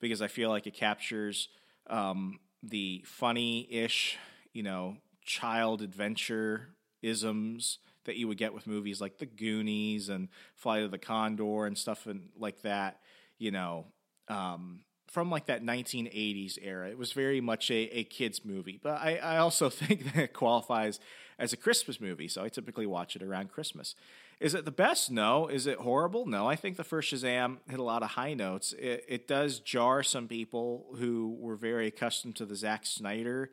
because 0.00 0.22
I 0.22 0.28
feel 0.28 0.48
like 0.48 0.66
it 0.66 0.74
captures 0.74 1.48
um, 1.88 2.38
the 2.62 3.02
funny 3.06 3.66
ish, 3.70 4.18
you 4.52 4.62
know, 4.62 4.96
child 5.24 5.82
adventure 5.82 6.68
isms 7.02 7.78
that 8.04 8.16
you 8.16 8.28
would 8.28 8.38
get 8.38 8.54
with 8.54 8.66
movies 8.66 9.00
like 9.00 9.18
The 9.18 9.26
Goonies 9.26 10.08
and 10.08 10.28
Flight 10.54 10.82
of 10.84 10.90
the 10.90 10.98
Condor 10.98 11.66
and 11.66 11.76
stuff 11.76 12.06
and 12.06 12.28
like 12.38 12.62
that, 12.62 13.00
you 13.38 13.50
know. 13.50 13.86
Um, 14.28 14.80
from 15.08 15.30
like 15.30 15.46
that 15.46 15.62
1980s 15.62 16.58
era. 16.60 16.88
It 16.90 16.98
was 16.98 17.12
very 17.12 17.40
much 17.40 17.70
a, 17.70 17.98
a 17.98 18.04
kids 18.04 18.44
movie, 18.44 18.78
but 18.82 19.00
I, 19.00 19.16
I 19.16 19.36
also 19.38 19.70
think 19.70 20.12
that 20.12 20.24
it 20.24 20.32
qualifies 20.32 21.00
as 21.38 21.52
a 21.52 21.56
Christmas 21.56 22.00
movie, 22.00 22.28
so 22.28 22.42
I 22.42 22.48
typically 22.48 22.86
watch 22.86 23.16
it 23.16 23.22
around 23.22 23.50
Christmas. 23.50 23.94
Is 24.38 24.54
it 24.54 24.64
the 24.66 24.70
best? 24.70 25.10
No. 25.10 25.48
Is 25.48 25.66
it 25.66 25.78
horrible? 25.78 26.26
No. 26.26 26.46
I 26.46 26.56
think 26.56 26.76
the 26.76 26.84
first 26.84 27.12
Shazam 27.12 27.58
hit 27.68 27.78
a 27.78 27.82
lot 27.82 28.02
of 28.02 28.10
high 28.10 28.34
notes. 28.34 28.74
It, 28.78 29.04
it 29.08 29.28
does 29.28 29.60
jar 29.60 30.02
some 30.02 30.28
people 30.28 30.86
who 30.98 31.36
were 31.40 31.56
very 31.56 31.86
accustomed 31.86 32.36
to 32.36 32.44
the 32.44 32.56
Zack 32.56 32.84
Snyder 32.84 33.50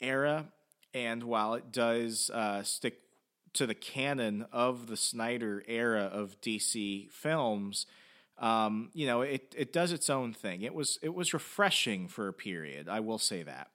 era, 0.00 0.46
and 0.92 1.22
while 1.22 1.54
it 1.54 1.70
does 1.70 2.30
uh, 2.30 2.62
stick 2.64 2.98
to 3.52 3.66
the 3.66 3.74
canon 3.74 4.46
of 4.52 4.88
the 4.88 4.96
Snyder 4.96 5.62
era 5.68 6.10
of 6.12 6.40
DC 6.40 7.10
films, 7.12 7.86
um, 8.38 8.90
you 8.92 9.06
know, 9.06 9.22
it 9.22 9.54
it 9.56 9.72
does 9.72 9.92
its 9.92 10.10
own 10.10 10.32
thing. 10.32 10.62
It 10.62 10.74
was 10.74 10.98
it 11.02 11.14
was 11.14 11.32
refreshing 11.32 12.08
for 12.08 12.26
a 12.26 12.32
period. 12.32 12.88
I 12.88 12.98
will 12.98 13.18
say 13.18 13.44
that. 13.44 13.68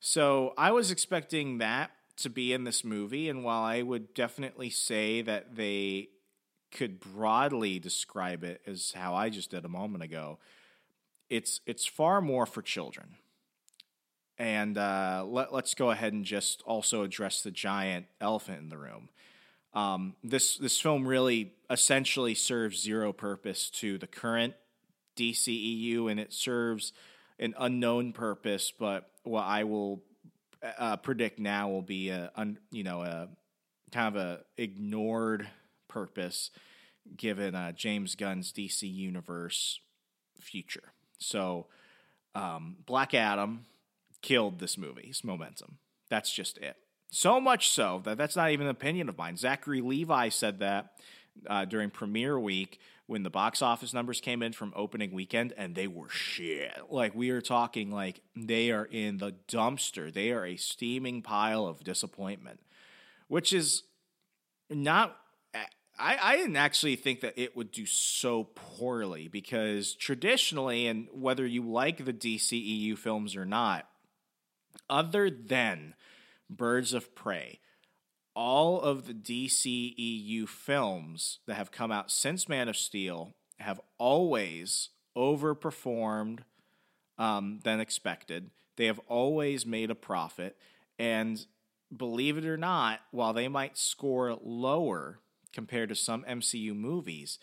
So 0.00 0.52
I 0.58 0.72
was 0.72 0.90
expecting 0.90 1.58
that 1.58 1.90
to 2.18 2.30
be 2.30 2.52
in 2.52 2.64
this 2.64 2.84
movie, 2.84 3.28
and 3.28 3.44
while 3.44 3.62
I 3.62 3.82
would 3.82 4.14
definitely 4.14 4.70
say 4.70 5.22
that 5.22 5.56
they 5.56 6.08
could 6.70 7.00
broadly 7.00 7.78
describe 7.78 8.44
it 8.44 8.60
as 8.66 8.92
how 8.94 9.14
I 9.14 9.28
just 9.28 9.50
did 9.50 9.64
a 9.64 9.68
moment 9.68 10.02
ago, 10.02 10.38
it's 11.30 11.60
it's 11.66 11.86
far 11.86 12.20
more 12.20 12.46
for 12.46 12.62
children. 12.62 13.16
And 14.38 14.76
uh, 14.78 15.24
let, 15.26 15.52
let's 15.52 15.74
go 15.74 15.90
ahead 15.90 16.12
and 16.12 16.24
just 16.24 16.62
also 16.62 17.02
address 17.02 17.42
the 17.42 17.50
giant 17.50 18.06
elephant 18.20 18.58
in 18.58 18.68
the 18.70 18.78
room. 18.78 19.08
Um, 19.74 20.16
this 20.22 20.56
this 20.56 20.80
film 20.80 21.06
really 21.06 21.52
essentially 21.70 22.34
serves 22.34 22.82
zero 22.82 23.12
purpose 23.12 23.70
to 23.70 23.98
the 23.98 24.06
current 24.06 24.54
DCEU, 25.16 26.10
and 26.10 26.18
it 26.20 26.32
serves 26.32 26.92
an 27.38 27.54
unknown 27.58 28.12
purpose, 28.12 28.72
but 28.76 29.10
what 29.24 29.44
I 29.44 29.64
will 29.64 30.02
uh, 30.78 30.96
predict 30.96 31.38
now 31.38 31.68
will 31.68 31.82
be 31.82 32.10
a 32.10 32.30
un, 32.36 32.58
you 32.70 32.84
know 32.84 33.02
a 33.02 33.28
kind 33.90 34.16
of 34.16 34.22
a 34.22 34.40
ignored 34.56 35.48
purpose 35.88 36.50
given 37.16 37.54
uh, 37.54 37.72
James 37.72 38.14
Gunn's 38.14 38.52
DC 38.52 38.82
universe 38.82 39.80
future. 40.40 40.92
So 41.18 41.66
um, 42.34 42.76
Black 42.86 43.14
Adam 43.14 43.66
killed 44.22 44.58
this 44.58 44.78
movie's 44.78 45.22
momentum. 45.24 45.78
That's 46.08 46.32
just 46.32 46.58
it. 46.58 46.76
So 47.10 47.40
much 47.40 47.68
so 47.70 48.00
that 48.04 48.16
that's 48.16 48.36
not 48.36 48.50
even 48.50 48.66
an 48.66 48.70
opinion 48.70 49.08
of 49.08 49.18
mine. 49.18 49.36
Zachary 49.36 49.80
Levi 49.80 50.30
said 50.30 50.60
that 50.60 50.92
uh, 51.46 51.64
during 51.64 51.90
premiere 51.90 52.38
week 52.38 52.78
when 53.12 53.22
the 53.22 53.30
box 53.30 53.60
office 53.60 53.92
numbers 53.92 54.22
came 54.22 54.42
in 54.42 54.54
from 54.54 54.72
opening 54.74 55.12
weekend 55.12 55.52
and 55.58 55.74
they 55.74 55.86
were 55.86 56.08
shit. 56.08 56.72
Like 56.88 57.14
we 57.14 57.28
are 57.28 57.42
talking 57.42 57.90
like 57.90 58.22
they 58.34 58.70
are 58.70 58.86
in 58.86 59.18
the 59.18 59.34
dumpster. 59.48 60.10
They 60.10 60.32
are 60.32 60.46
a 60.46 60.56
steaming 60.56 61.20
pile 61.20 61.66
of 61.66 61.84
disappointment, 61.84 62.60
which 63.28 63.52
is 63.52 63.82
not 64.70 65.18
I, 65.98 66.18
I 66.22 66.36
didn't 66.36 66.56
actually 66.56 66.96
think 66.96 67.20
that 67.20 67.34
it 67.36 67.54
would 67.54 67.70
do 67.70 67.84
so 67.84 68.44
poorly 68.54 69.28
because 69.28 69.94
traditionally, 69.94 70.86
and 70.86 71.06
whether 71.12 71.46
you 71.46 71.68
like 71.68 72.02
the 72.02 72.14
DCEU 72.14 72.96
films 72.96 73.36
or 73.36 73.44
not, 73.44 73.86
other 74.88 75.28
than 75.28 75.94
Birds 76.48 76.94
of 76.94 77.14
Prey, 77.14 77.60
all 78.34 78.80
of 78.80 79.06
the 79.06 79.14
DCEU 79.14 80.48
films 80.48 81.38
that 81.46 81.54
have 81.54 81.70
come 81.70 81.92
out 81.92 82.10
since 82.10 82.48
Man 82.48 82.68
of 82.68 82.76
Steel 82.76 83.34
have 83.58 83.80
always 83.98 84.90
overperformed 85.16 86.40
um, 87.18 87.60
than 87.64 87.80
expected. 87.80 88.50
They 88.76 88.86
have 88.86 89.00
always 89.06 89.66
made 89.66 89.90
a 89.90 89.94
profit. 89.94 90.56
And 90.98 91.44
believe 91.94 92.38
it 92.38 92.46
or 92.46 92.56
not, 92.56 93.00
while 93.10 93.32
they 93.32 93.48
might 93.48 93.76
score 93.76 94.38
lower 94.42 95.18
compared 95.52 95.90
to 95.90 95.94
some 95.94 96.24
MCU 96.24 96.74
movies, 96.74 97.38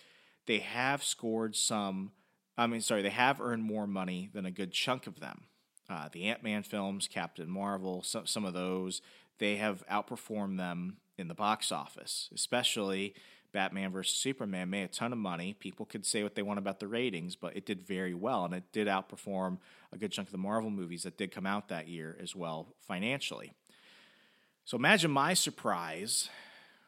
they 0.47 0.59
have 0.59 1.03
scored 1.03 1.55
some. 1.55 2.11
I 2.57 2.67
mean, 2.67 2.81
sorry, 2.81 3.01
they 3.01 3.09
have 3.09 3.39
earned 3.39 3.63
more 3.63 3.87
money 3.87 4.29
than 4.33 4.45
a 4.45 4.51
good 4.51 4.71
chunk 4.71 5.07
of 5.07 5.19
them. 5.19 5.43
Uh, 5.89 6.09
the 6.11 6.25
Ant 6.25 6.43
Man 6.43 6.63
films, 6.63 7.07
Captain 7.07 7.49
Marvel, 7.49 8.03
some, 8.03 8.27
some 8.27 8.45
of 8.45 8.53
those, 8.53 9.01
they 9.39 9.55
have 9.57 9.83
outperformed 9.87 10.57
them 10.57 10.97
in 11.17 11.27
the 11.27 11.33
box 11.33 11.71
office, 11.71 12.29
especially 12.33 13.13
Batman 13.51 13.91
vs. 13.91 14.15
Superman 14.15 14.69
made 14.69 14.83
a 14.83 14.87
ton 14.87 15.11
of 15.11 15.17
money. 15.17 15.53
People 15.53 15.85
could 15.85 16.05
say 16.05 16.23
what 16.23 16.35
they 16.35 16.41
want 16.41 16.59
about 16.59 16.79
the 16.79 16.87
ratings, 16.87 17.35
but 17.35 17.55
it 17.55 17.65
did 17.65 17.85
very 17.85 18.13
well, 18.13 18.45
and 18.45 18.53
it 18.53 18.71
did 18.71 18.87
outperform 18.87 19.57
a 19.91 19.97
good 19.97 20.11
chunk 20.11 20.27
of 20.27 20.31
the 20.31 20.37
Marvel 20.37 20.69
movies 20.69 21.03
that 21.03 21.17
did 21.17 21.31
come 21.31 21.45
out 21.45 21.69
that 21.69 21.87
year 21.87 22.17
as 22.21 22.35
well 22.35 22.75
financially. 22.79 23.51
So 24.65 24.77
imagine 24.77 25.09
my 25.09 25.33
surprise 25.33 26.29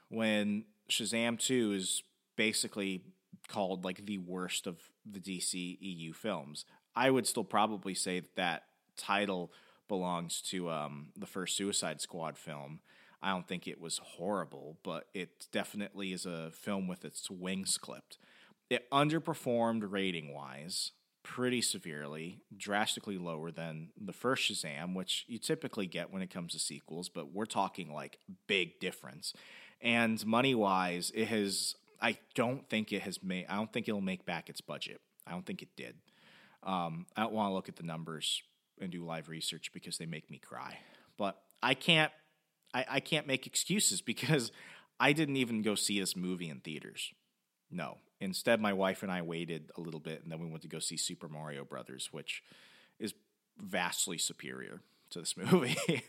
when 0.10 0.66
Shazam 0.90 1.40
2 1.40 1.74
is 1.74 2.04
basically 2.36 3.02
called 3.48 3.84
like 3.84 4.06
the 4.06 4.20
worst 4.20 4.68
of 4.68 4.78
the 5.10 5.20
DC 5.20 5.78
EU 5.80 6.14
films. 6.14 6.66
I 6.96 7.10
would 7.10 7.26
still 7.26 7.44
probably 7.44 7.96
say 7.96 8.20
that, 8.20 8.36
that 8.36 8.64
title 8.98 9.52
belongs 9.92 10.42
to 10.42 10.70
um, 10.70 11.08
the 11.18 11.26
first 11.26 11.58
Suicide 11.58 12.00
Squad 12.00 12.38
film. 12.38 12.80
I 13.22 13.32
don't 13.32 13.46
think 13.46 13.68
it 13.68 13.82
was 13.82 14.00
horrible, 14.02 14.78
but 14.84 15.08
it 15.14 15.48
definitely 15.52 16.14
is 16.14 16.26
a 16.26 16.50
film 16.52 16.88
with 16.88 17.04
its 17.04 17.30
wings 17.30 17.78
clipped. 17.78 18.18
It 18.70 18.90
underperformed 18.90 19.92
rating 19.92 20.34
wise 20.34 20.92
pretty 21.24 21.62
severely, 21.62 22.40
drastically 22.56 23.18
lower 23.18 23.52
than 23.52 23.90
the 24.00 24.14
first 24.14 24.50
Shazam, 24.50 24.96
which 24.96 25.26
you 25.28 25.38
typically 25.38 25.88
get 25.88 26.10
when 26.10 26.22
it 26.22 26.32
comes 26.32 26.54
to 26.54 26.60
sequels, 26.60 27.10
but 27.10 27.34
we're 27.34 27.44
talking 27.44 27.94
like 27.94 28.18
big 28.48 28.80
difference. 28.80 29.34
And 29.82 30.26
money 30.26 30.56
wise, 30.56 31.12
it 31.14 31.28
has. 31.28 31.76
I 32.02 32.18
don't 32.34 32.68
think 32.70 32.94
it 32.94 33.02
has 33.02 33.22
made. 33.22 33.46
I 33.50 33.58
don't 33.58 33.74
think 33.74 33.90
it'll 33.90 34.00
make 34.00 34.26
back 34.26 34.48
its 34.48 34.62
budget. 34.62 35.02
I 35.28 35.32
don't 35.32 35.46
think 35.46 35.62
it 35.62 35.76
did. 35.76 35.96
Um, 36.64 37.08
I 37.18 37.24
don't 37.24 37.34
want 37.34 37.50
to 37.50 37.54
look 37.54 37.68
at 37.68 37.76
the 37.76 37.84
numbers 37.84 38.42
and 38.82 38.92
do 38.92 39.06
live 39.06 39.30
research 39.30 39.72
because 39.74 39.98
they 39.98 40.06
make 40.06 40.30
me 40.30 40.38
cry. 40.38 40.80
But 41.18 41.38
I 41.62 41.74
can't. 41.74 42.12
I, 42.74 42.86
I 42.90 43.00
can't 43.00 43.28
make 43.28 43.46
excuses 43.46 44.02
because 44.12 44.52
I 45.00 45.14
didn't 45.14 45.38
even 45.38 45.62
go 45.62 45.76
see 45.76 46.00
this 46.00 46.16
movie 46.16 46.50
in 46.50 46.60
theaters. 46.60 47.12
No. 47.70 47.98
Instead, 48.20 48.62
my 48.62 48.74
wife 48.74 49.02
and 49.02 49.12
I 49.12 49.24
waited 49.24 49.72
a 49.76 49.82
little 49.82 50.00
bit, 50.00 50.22
and 50.22 50.32
then 50.32 50.40
we 50.40 50.46
went 50.46 50.62
to 50.62 50.68
go 50.68 50.78
see 50.78 50.96
Super 50.96 51.28
Mario 51.28 51.64
Brothers, 51.64 52.10
which 52.12 52.44
is 53.00 53.16
vastly 53.58 54.18
superior 54.18 54.82
to 55.10 55.20
this 55.20 55.36
movie. 55.52 56.04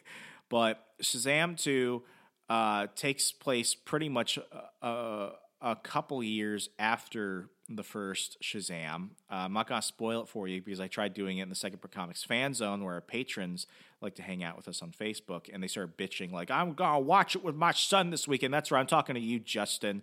but 0.49 0.85
Shazam 1.03 1.57
2 1.57 2.03
uh, 2.49 2.87
takes 2.95 3.33
place 3.33 3.75
pretty 3.75 4.09
much 4.09 4.37
a, 4.39 4.87
uh, 4.87 5.31
a, 5.63 5.71
a, 5.71 5.77
couple 5.77 6.23
years 6.23 6.69
after 6.79 7.49
the 7.77 7.83
first 7.83 8.37
Shazam. 8.43 9.11
Uh, 9.31 9.35
I'm 9.35 9.53
not 9.53 9.69
going 9.69 9.81
to 9.81 9.87
spoil 9.87 10.23
it 10.23 10.29
for 10.29 10.49
you 10.49 10.61
because 10.63 10.81
I 10.81 10.89
tried 10.89 11.15
doing 11.15 11.39
it 11.39 11.43
in 11.43 11.49
the 11.49 11.55
Second 11.55 11.79
Print 11.81 11.95
Comics 11.95 12.25
fan 12.25 12.55
zone 12.55 12.85
where 12.85 12.95
our 12.95 13.01
patrons 13.01 13.67
like 14.01 14.15
to 14.17 14.23
hang 14.23 14.43
out 14.43 14.57
with 14.57 14.69
us 14.69 14.83
on 14.83 14.91
Facebook 14.91 15.49
and 15.53 15.63
they 15.63 15.69
started 15.69 15.97
bitching, 15.97 16.33
like, 16.33 16.51
I'm 16.51 16.75
going 16.75 16.95
to 16.95 17.01
watch 17.01 17.37
it 17.37 17.45
with 17.45 17.55
my 17.55 17.73
son 17.73 18.11
this 18.11 18.27
weekend. 18.27 18.53
That's 18.53 18.71
right. 18.71 18.81
I'm 18.81 18.87
talking 18.87 19.15
to 19.15 19.21
you, 19.21 19.39
Justin. 19.39 20.03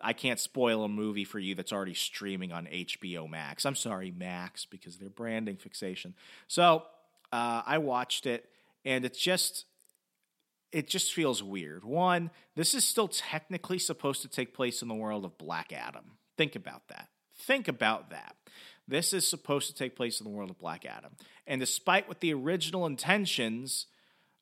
I 0.00 0.12
can't 0.12 0.40
spoil 0.40 0.84
a 0.84 0.88
movie 0.88 1.24
for 1.24 1.38
you 1.38 1.54
that's 1.54 1.72
already 1.72 1.94
streaming 1.94 2.52
on 2.52 2.66
HBO 2.66 3.28
Max. 3.28 3.66
I'm 3.66 3.74
sorry, 3.74 4.10
Max, 4.10 4.64
because 4.64 4.96
they're 4.96 5.10
branding 5.10 5.56
fixation. 5.56 6.14
So 6.48 6.84
uh, 7.32 7.62
I 7.66 7.78
watched 7.78 8.26
it, 8.26 8.48
and 8.84 9.04
it's 9.04 9.18
just 9.18 9.66
it 10.72 10.88
just 10.88 11.12
feels 11.12 11.42
weird. 11.42 11.84
One, 11.84 12.30
this 12.54 12.74
is 12.74 12.84
still 12.84 13.08
technically 13.08 13.78
supposed 13.78 14.22
to 14.22 14.28
take 14.28 14.54
place 14.54 14.82
in 14.82 14.88
the 14.88 14.94
world 14.94 15.24
of 15.24 15.36
Black 15.36 15.72
Adam. 15.72 16.12
Think 16.40 16.56
about 16.56 16.88
that. 16.88 17.08
Think 17.36 17.68
about 17.68 18.08
that. 18.08 18.34
This 18.88 19.12
is 19.12 19.28
supposed 19.28 19.66
to 19.66 19.74
take 19.74 19.94
place 19.94 20.22
in 20.22 20.24
the 20.24 20.30
world 20.30 20.48
of 20.48 20.58
Black 20.58 20.86
Adam. 20.86 21.12
And 21.46 21.60
despite 21.60 22.08
what 22.08 22.20
the 22.20 22.32
original 22.32 22.86
intentions 22.86 23.84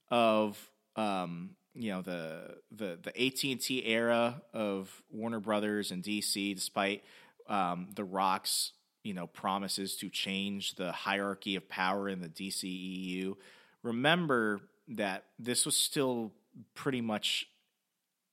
of 0.09 0.71
um, 0.95 1.57
you 1.75 1.90
know 1.90 2.02
the 2.02 2.59
the 2.71 3.00
the 3.02 3.11
AT 3.21 3.43
and 3.43 3.61
T 3.61 3.85
era 3.85 4.40
of 4.55 5.02
Warner 5.11 5.40
Brothers 5.40 5.90
and 5.90 6.05
DC, 6.05 6.55
despite 6.55 7.02
um, 7.49 7.88
the 7.97 8.05
Rock's 8.05 8.75
you 9.02 9.12
know 9.12 9.26
promises 9.26 9.97
to 9.97 10.09
change 10.09 10.76
the 10.76 10.93
hierarchy 10.93 11.57
of 11.57 11.69
power 11.69 12.09
in 12.09 12.21
the 12.21 12.28
DCEU, 12.28 13.35
remember 13.83 14.61
that 14.87 15.25
this 15.37 15.67
was 15.67 15.76
still 15.76 16.31
pretty 16.75 17.00
much 17.00 17.49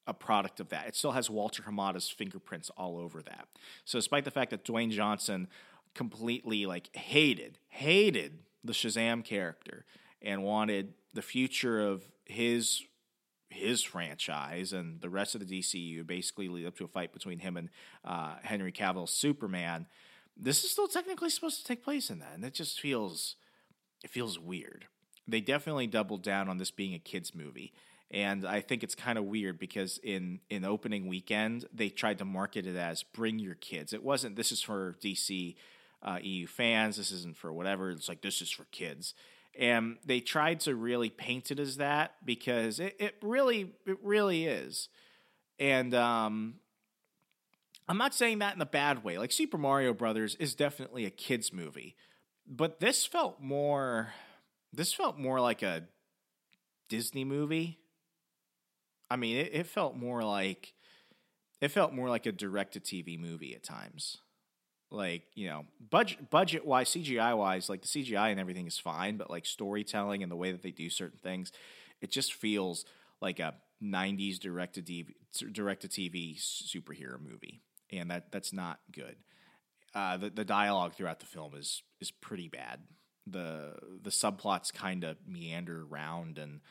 a 0.07 0.13
product 0.13 0.59
of 0.59 0.69
that. 0.69 0.87
It 0.87 0.95
still 0.95 1.11
has 1.11 1.29
Walter 1.29 1.63
Hamada's 1.63 2.09
fingerprints 2.09 2.69
all 2.77 2.97
over 2.97 3.21
that. 3.23 3.47
So 3.85 3.97
despite 3.97 4.25
the 4.25 4.31
fact 4.31 4.51
that 4.51 4.63
Dwayne 4.63 4.91
Johnson 4.91 5.47
completely 5.93 6.65
like 6.65 6.93
hated 6.95 7.57
hated 7.69 8.39
the 8.63 8.73
Shazam 8.73 9.23
character 9.23 9.85
and 10.21 10.43
wanted 10.43 10.93
the 11.13 11.21
future 11.21 11.81
of 11.81 12.03
his 12.25 12.83
his 13.49 13.81
franchise 13.81 14.73
and 14.73 14.99
the 14.99 15.09
rest 15.09 15.35
of 15.35 15.47
the 15.47 15.59
DCU 15.59 16.05
basically 16.05 16.49
lead 16.49 16.65
up 16.65 16.75
to 16.75 16.83
a 16.83 16.87
fight 16.87 17.13
between 17.13 17.39
him 17.39 17.55
and 17.55 17.69
uh, 18.03 18.35
Henry 18.43 18.71
Cavill's 18.71 19.13
Superman. 19.13 19.85
This 20.35 20.65
is 20.65 20.71
still 20.71 20.89
technically 20.89 21.29
supposed 21.29 21.59
to 21.59 21.65
take 21.65 21.81
place 21.81 22.09
in 22.09 22.19
that, 22.19 22.33
and 22.33 22.43
it 22.43 22.53
just 22.53 22.81
feels 22.81 23.35
it 24.03 24.09
feels 24.09 24.37
weird 24.37 24.87
they 25.27 25.41
definitely 25.41 25.87
doubled 25.87 26.23
down 26.23 26.49
on 26.49 26.57
this 26.57 26.71
being 26.71 26.93
a 26.93 26.99
kids 26.99 27.33
movie 27.33 27.73
and 28.11 28.45
I 28.45 28.61
think 28.61 28.83
it's 28.83 28.95
kind 28.95 29.17
of 29.17 29.25
weird 29.25 29.57
because 29.59 29.99
in 30.03 30.39
in 30.49 30.63
opening 30.65 31.07
weekend 31.07 31.65
they 31.73 31.89
tried 31.89 32.19
to 32.19 32.25
market 32.25 32.65
it 32.67 32.75
as 32.75 33.03
bring 33.03 33.39
your 33.39 33.55
kids. 33.55 33.93
It 33.93 34.03
wasn't 34.03 34.35
this 34.35 34.51
is 34.51 34.61
for 34.61 34.95
DC 35.03 35.55
uh, 36.03 36.19
EU 36.21 36.47
fans. 36.47 36.97
This 36.97 37.11
isn't 37.11 37.35
for 37.37 37.51
whatever. 37.51 37.89
It's 37.91 38.07
like 38.09 38.21
this 38.21 38.41
is 38.41 38.51
for 38.51 38.65
kids. 38.65 39.13
and 39.57 39.97
they 40.05 40.19
tried 40.19 40.59
to 40.61 40.75
really 40.75 41.09
paint 41.09 41.49
it 41.51 41.59
as 41.59 41.77
that 41.77 42.15
because 42.23 42.79
it, 42.79 42.95
it 42.99 43.15
really 43.21 43.71
it 43.85 43.97
really 44.03 44.45
is 44.45 44.89
and 45.59 45.93
um 45.93 46.55
i'm 47.87 47.97
not 47.97 48.13
saying 48.13 48.39
that 48.39 48.55
in 48.55 48.61
a 48.61 48.65
bad 48.65 49.03
way 49.03 49.17
like 49.17 49.31
super 49.31 49.57
mario 49.57 49.93
brothers 49.93 50.35
is 50.35 50.55
definitely 50.55 51.05
a 51.05 51.09
kids 51.09 51.53
movie 51.53 51.95
but 52.45 52.79
this 52.79 53.05
felt 53.05 53.39
more 53.41 54.13
this 54.73 54.93
felt 54.93 55.17
more 55.17 55.39
like 55.39 55.61
a 55.63 55.83
disney 56.89 57.23
movie 57.23 57.79
i 59.15 59.17
mean 59.17 59.37
it, 59.37 59.49
it 59.53 59.65
felt 59.65 59.95
more 59.95 60.23
like 60.23 60.73
it 61.61 61.69
felt 61.69 61.93
more 61.93 62.09
like 62.09 62.25
a 62.25 62.33
direct 62.33 62.73
to 62.73 62.81
tv 62.81 63.17
movie 63.17 63.55
at 63.55 63.63
times. 63.63 64.17
Like 64.91 65.23
you 65.33 65.47
know 65.47 65.65
budget 65.89 66.29
budget 66.29 66.65
wise 66.65 66.89
cgi 66.89 67.37
wise 67.37 67.69
like 67.69 67.81
the 67.81 67.87
cgi 67.87 68.31
and 68.31 68.39
everything 68.39 68.67
is 68.67 68.77
fine 68.77 69.17
but 69.17 69.29
like 69.29 69.45
storytelling 69.45 70.21
and 70.21 70.31
the 70.31 70.35
way 70.35 70.51
that 70.51 70.61
they 70.61 70.71
do 70.71 70.89
certain 70.89 71.17
things 71.17 71.51
it 72.01 72.11
just 72.11 72.33
feels 72.33 72.85
like 73.19 73.39
a 73.39 73.55
90s 73.83 74.39
direct 74.39 74.75
to 74.75 74.81
tv 74.81 75.07
direct 75.51 75.81
to 75.81 75.87
tv 75.87 76.37
superhero 76.37 77.19
movie 77.19 77.61
and 77.91 78.11
that 78.11 78.31
that's 78.31 78.53
not 78.53 78.79
good. 78.91 79.15
Uh, 79.93 80.17
the, 80.17 80.29
the 80.29 80.45
dialogue 80.45 80.93
throughout 80.93 81.19
the 81.19 81.25
film 81.25 81.55
is 81.55 81.83
is 82.01 82.11
pretty 82.11 82.47
bad. 82.47 82.81
The 83.27 83.73
the 84.01 84.09
subplots 84.09 84.73
kind 84.73 85.03
of 85.03 85.17
meander 85.27 85.85
around 85.89 86.37
and 86.37 86.61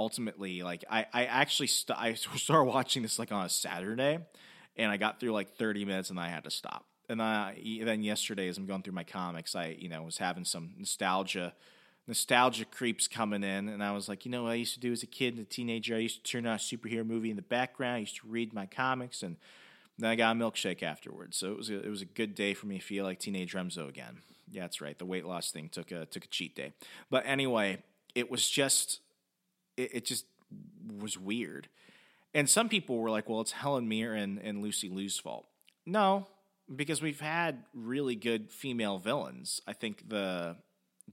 ultimately 0.00 0.62
like 0.62 0.84
i 0.90 1.06
i 1.12 1.24
actually 1.26 1.66
st- 1.66 1.98
i 1.98 2.14
started 2.14 2.64
watching 2.64 3.02
this 3.02 3.18
like 3.18 3.30
on 3.30 3.44
a 3.44 3.48
saturday 3.48 4.18
and 4.76 4.90
i 4.90 4.96
got 4.96 5.20
through 5.20 5.32
like 5.32 5.56
30 5.56 5.84
minutes 5.84 6.10
and 6.10 6.18
i 6.18 6.28
had 6.28 6.44
to 6.44 6.50
stop 6.50 6.84
and 7.10 7.20
uh, 7.20 7.50
then 7.82 8.04
yesterday, 8.04 8.46
as 8.46 8.56
I'm 8.56 8.66
going 8.66 8.82
through 8.82 8.94
my 8.94 9.02
comics, 9.02 9.56
I 9.56 9.76
you 9.76 9.88
know 9.88 10.04
was 10.04 10.18
having 10.18 10.44
some 10.44 10.70
nostalgia, 10.78 11.52
nostalgia 12.06 12.64
creeps 12.64 13.08
coming 13.08 13.42
in, 13.42 13.68
and 13.68 13.82
I 13.82 13.90
was 13.90 14.08
like, 14.08 14.24
you 14.24 14.30
know, 14.30 14.44
what 14.44 14.52
I 14.52 14.54
used 14.54 14.74
to 14.74 14.80
do 14.80 14.92
as 14.92 15.02
a 15.02 15.08
kid 15.08 15.34
and 15.34 15.42
a 15.42 15.48
teenager. 15.48 15.96
I 15.96 15.98
used 15.98 16.24
to 16.24 16.30
turn 16.30 16.46
on 16.46 16.54
a 16.54 16.58
superhero 16.58 17.04
movie 17.04 17.30
in 17.30 17.34
the 17.34 17.42
background. 17.42 17.96
I 17.96 17.98
used 17.98 18.16
to 18.18 18.28
read 18.28 18.54
my 18.54 18.64
comics, 18.64 19.24
and 19.24 19.36
then 19.98 20.08
I 20.08 20.14
got 20.14 20.36
a 20.36 20.38
milkshake 20.38 20.84
afterwards. 20.84 21.36
So 21.36 21.50
it 21.50 21.56
was 21.56 21.68
a, 21.68 21.84
it 21.84 21.90
was 21.90 22.00
a 22.00 22.06
good 22.06 22.36
day 22.36 22.54
for 22.54 22.66
me 22.66 22.78
to 22.78 22.84
feel 22.84 23.04
like 23.04 23.18
teenage 23.18 23.54
Remso 23.54 23.88
again. 23.88 24.18
Yeah, 24.48 24.62
that's 24.62 24.80
right. 24.80 24.96
The 24.96 25.04
weight 25.04 25.26
loss 25.26 25.50
thing 25.50 25.68
took 25.68 25.90
a 25.90 26.06
took 26.06 26.24
a 26.24 26.28
cheat 26.28 26.54
day, 26.54 26.74
but 27.10 27.24
anyway, 27.26 27.82
it 28.14 28.30
was 28.30 28.48
just 28.48 29.00
it, 29.80 29.90
it 29.94 30.04
just 30.04 30.26
was 31.00 31.18
weird. 31.18 31.68
And 32.34 32.48
some 32.48 32.68
people 32.68 32.98
were 32.98 33.10
like, 33.10 33.28
well, 33.28 33.40
it's 33.40 33.52
Helen 33.52 33.88
Mirren 33.88 34.40
and 34.42 34.62
Lucy 34.62 34.88
Liu's 34.88 35.18
fault. 35.18 35.46
No, 35.84 36.26
because 36.74 37.02
we've 37.02 37.20
had 37.20 37.64
really 37.74 38.14
good 38.14 38.50
female 38.50 38.98
villains. 38.98 39.60
I 39.66 39.72
think 39.72 40.08
the 40.08 40.56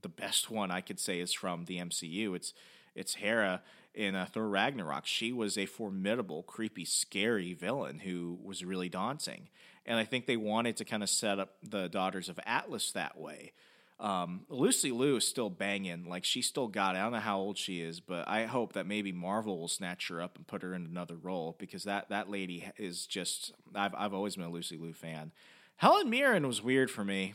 the 0.00 0.08
best 0.08 0.48
one 0.48 0.70
I 0.70 0.80
could 0.80 1.00
say 1.00 1.18
is 1.18 1.32
from 1.32 1.64
the 1.64 1.78
MCU. 1.78 2.36
It's 2.36 2.54
it's 2.94 3.14
Hera 3.14 3.62
in 3.94 4.14
uh, 4.14 4.26
Thor 4.26 4.48
Ragnarok. 4.48 5.06
She 5.06 5.32
was 5.32 5.58
a 5.58 5.66
formidable, 5.66 6.42
creepy, 6.44 6.84
scary 6.84 7.52
villain 7.52 8.00
who 8.00 8.38
was 8.42 8.64
really 8.64 8.88
daunting. 8.88 9.48
And 9.84 9.98
I 9.98 10.04
think 10.04 10.26
they 10.26 10.36
wanted 10.36 10.76
to 10.76 10.84
kind 10.84 11.02
of 11.02 11.08
set 11.08 11.38
up 11.38 11.54
the 11.62 11.88
Daughters 11.88 12.28
of 12.28 12.38
Atlas 12.46 12.92
that 12.92 13.18
way. 13.18 13.52
Um, 14.00 14.42
Lucy 14.48 14.92
Liu 14.92 15.16
is 15.16 15.26
still 15.26 15.50
banging. 15.50 16.08
Like 16.08 16.24
she 16.24 16.40
still 16.40 16.68
got 16.68 16.94
it. 16.94 16.98
I 16.98 17.02
don't 17.02 17.12
know 17.12 17.18
how 17.18 17.38
old 17.38 17.58
she 17.58 17.80
is, 17.80 17.98
but 18.00 18.28
I 18.28 18.44
hope 18.44 18.74
that 18.74 18.86
maybe 18.86 19.10
Marvel 19.10 19.58
will 19.58 19.68
snatch 19.68 20.08
her 20.08 20.22
up 20.22 20.36
and 20.36 20.46
put 20.46 20.62
her 20.62 20.72
in 20.72 20.86
another 20.86 21.16
role 21.16 21.56
because 21.58 21.84
that 21.84 22.08
that 22.10 22.30
lady 22.30 22.70
is 22.76 23.06
just. 23.06 23.52
I've 23.74 23.94
I've 23.96 24.14
always 24.14 24.36
been 24.36 24.44
a 24.44 24.50
Lucy 24.50 24.76
Liu 24.76 24.92
fan. 24.92 25.32
Helen 25.76 26.10
Mirren 26.10 26.46
was 26.46 26.62
weird 26.62 26.90
for 26.90 27.04
me. 27.04 27.34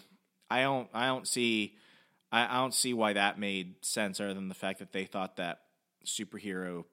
I 0.49 0.61
don't 0.61 0.87
I 0.93 1.07
don't 1.07 1.27
see 1.27 1.75
I, 2.31 2.57
I 2.57 2.61
don't 2.61 2.73
see 2.73 2.93
why 2.93 3.13
that 3.13 3.39
made 3.39 3.85
sense 3.85 4.19
other 4.19 4.33
than 4.33 4.49
the 4.49 4.55
fact 4.55 4.79
that 4.79 4.91
they 4.91 5.05
thought 5.05 5.37
that 5.37 5.59
superhero 6.05 6.85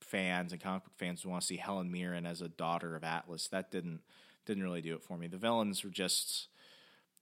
fans 0.00 0.52
and 0.52 0.60
comic 0.60 0.84
book 0.84 0.92
fans 0.96 1.24
want 1.24 1.42
to 1.42 1.46
see 1.46 1.56
Helen 1.56 1.90
Mirren 1.90 2.26
as 2.26 2.42
a 2.42 2.48
daughter 2.48 2.96
of 2.96 3.04
Atlas. 3.04 3.48
That 3.48 3.70
didn't 3.70 4.00
didn't 4.44 4.62
really 4.62 4.82
do 4.82 4.94
it 4.94 5.02
for 5.02 5.16
me. 5.16 5.26
The 5.26 5.38
villains 5.38 5.84
were 5.84 5.90
just 5.90 6.48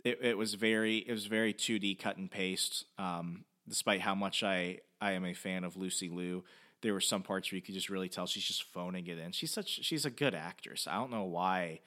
it, 0.04 0.18
it 0.22 0.38
was 0.38 0.54
very 0.54 0.98
it 0.98 1.12
was 1.12 1.26
very 1.26 1.52
2D 1.52 1.98
cut 1.98 2.16
and 2.16 2.30
paste. 2.30 2.86
Um, 2.98 3.44
despite 3.68 4.00
how 4.00 4.14
much 4.14 4.42
I 4.42 4.80
I 5.00 5.12
am 5.12 5.24
a 5.24 5.34
fan 5.34 5.64
of 5.64 5.76
Lucy 5.76 6.08
Liu, 6.08 6.44
there 6.82 6.92
were 6.92 7.00
some 7.00 7.22
parts 7.22 7.50
where 7.50 7.56
you 7.56 7.62
could 7.62 7.74
just 7.74 7.90
really 7.90 8.08
tell 8.08 8.26
she's 8.26 8.44
just 8.44 8.64
phoning 8.64 9.06
it 9.06 9.18
in. 9.18 9.32
She's 9.32 9.52
such 9.52 9.84
she's 9.84 10.04
a 10.04 10.10
good 10.10 10.34
actress. 10.34 10.86
I 10.86 10.94
don't 10.94 11.10
know 11.10 11.24
why 11.24 11.80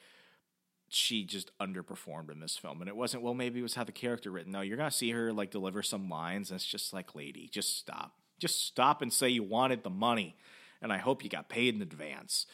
she 0.90 1.24
just 1.24 1.52
underperformed 1.58 2.32
in 2.32 2.40
this 2.40 2.56
film. 2.56 2.80
And 2.80 2.88
it 2.88 2.96
wasn't, 2.96 3.24
well, 3.24 3.34
maybe 3.34 3.60
it 3.60 3.64
was 3.64 3.74
how 3.74 3.84
the 3.84 3.92
character 3.92 4.30
written. 4.30 4.52
No, 4.52 4.62
you're 4.62 4.78
gonna 4.78 4.92
see 4.92 5.10
her 5.10 5.34
like 5.34 5.50
deliver 5.50 5.82
some 5.82 6.08
lines, 6.08 6.52
and 6.52 6.56
it's 6.56 6.66
just 6.66 6.94
like, 6.94 7.16
lady, 7.16 7.50
just 7.52 7.78
stop. 7.78 8.14
Just 8.40 8.66
stop 8.68 9.02
and 9.02 9.12
say 9.12 9.30
you 9.30 9.44
wanted 9.44 9.84
the 9.84 9.90
money. 9.90 10.36
And 10.82 10.94
I 10.94 10.98
hope 10.98 11.24
you 11.24 11.30
got 11.30 11.50
paid 11.50 11.74
in 11.74 11.82
advance. 11.82 12.46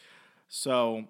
So 0.48 1.04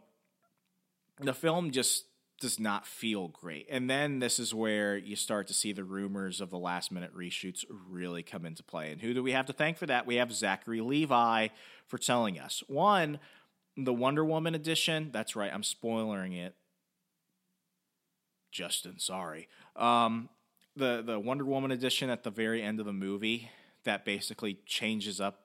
the 1.20 1.34
film 1.34 1.70
just 1.70 2.04
does 2.40 2.58
not 2.58 2.86
feel 2.86 3.28
great. 3.28 3.66
And 3.70 3.88
then 3.88 4.18
this 4.18 4.38
is 4.38 4.54
where 4.54 4.96
you 4.96 5.14
start 5.14 5.46
to 5.48 5.54
see 5.54 5.72
the 5.72 5.84
rumors 5.84 6.40
of 6.40 6.50
the 6.50 6.58
last 6.58 6.90
minute 6.90 7.14
reshoots 7.14 7.64
really 7.88 8.22
come 8.22 8.46
into 8.46 8.62
play. 8.62 8.90
And 8.90 9.00
who 9.00 9.14
do 9.14 9.22
we 9.22 9.32
have 9.32 9.46
to 9.46 9.52
thank 9.52 9.76
for 9.76 9.86
that? 9.86 10.06
We 10.06 10.16
have 10.16 10.32
Zachary 10.32 10.80
Levi 10.80 11.48
for 11.86 11.98
telling 11.98 12.38
us. 12.38 12.62
One, 12.66 13.20
the 13.76 13.92
Wonder 13.92 14.24
Woman 14.24 14.54
edition, 14.54 15.10
that's 15.12 15.36
right, 15.36 15.52
I'm 15.52 15.62
spoiling 15.62 16.32
it. 16.32 16.54
Justin, 18.50 18.98
sorry. 18.98 19.48
Um, 19.76 20.28
the 20.76 21.02
the 21.04 21.20
Wonder 21.20 21.44
Woman 21.44 21.70
edition 21.70 22.10
at 22.10 22.24
the 22.24 22.30
very 22.30 22.62
end 22.62 22.80
of 22.80 22.86
the 22.86 22.92
movie 22.92 23.50
that 23.84 24.04
basically 24.04 24.58
changes 24.66 25.20
up 25.20 25.44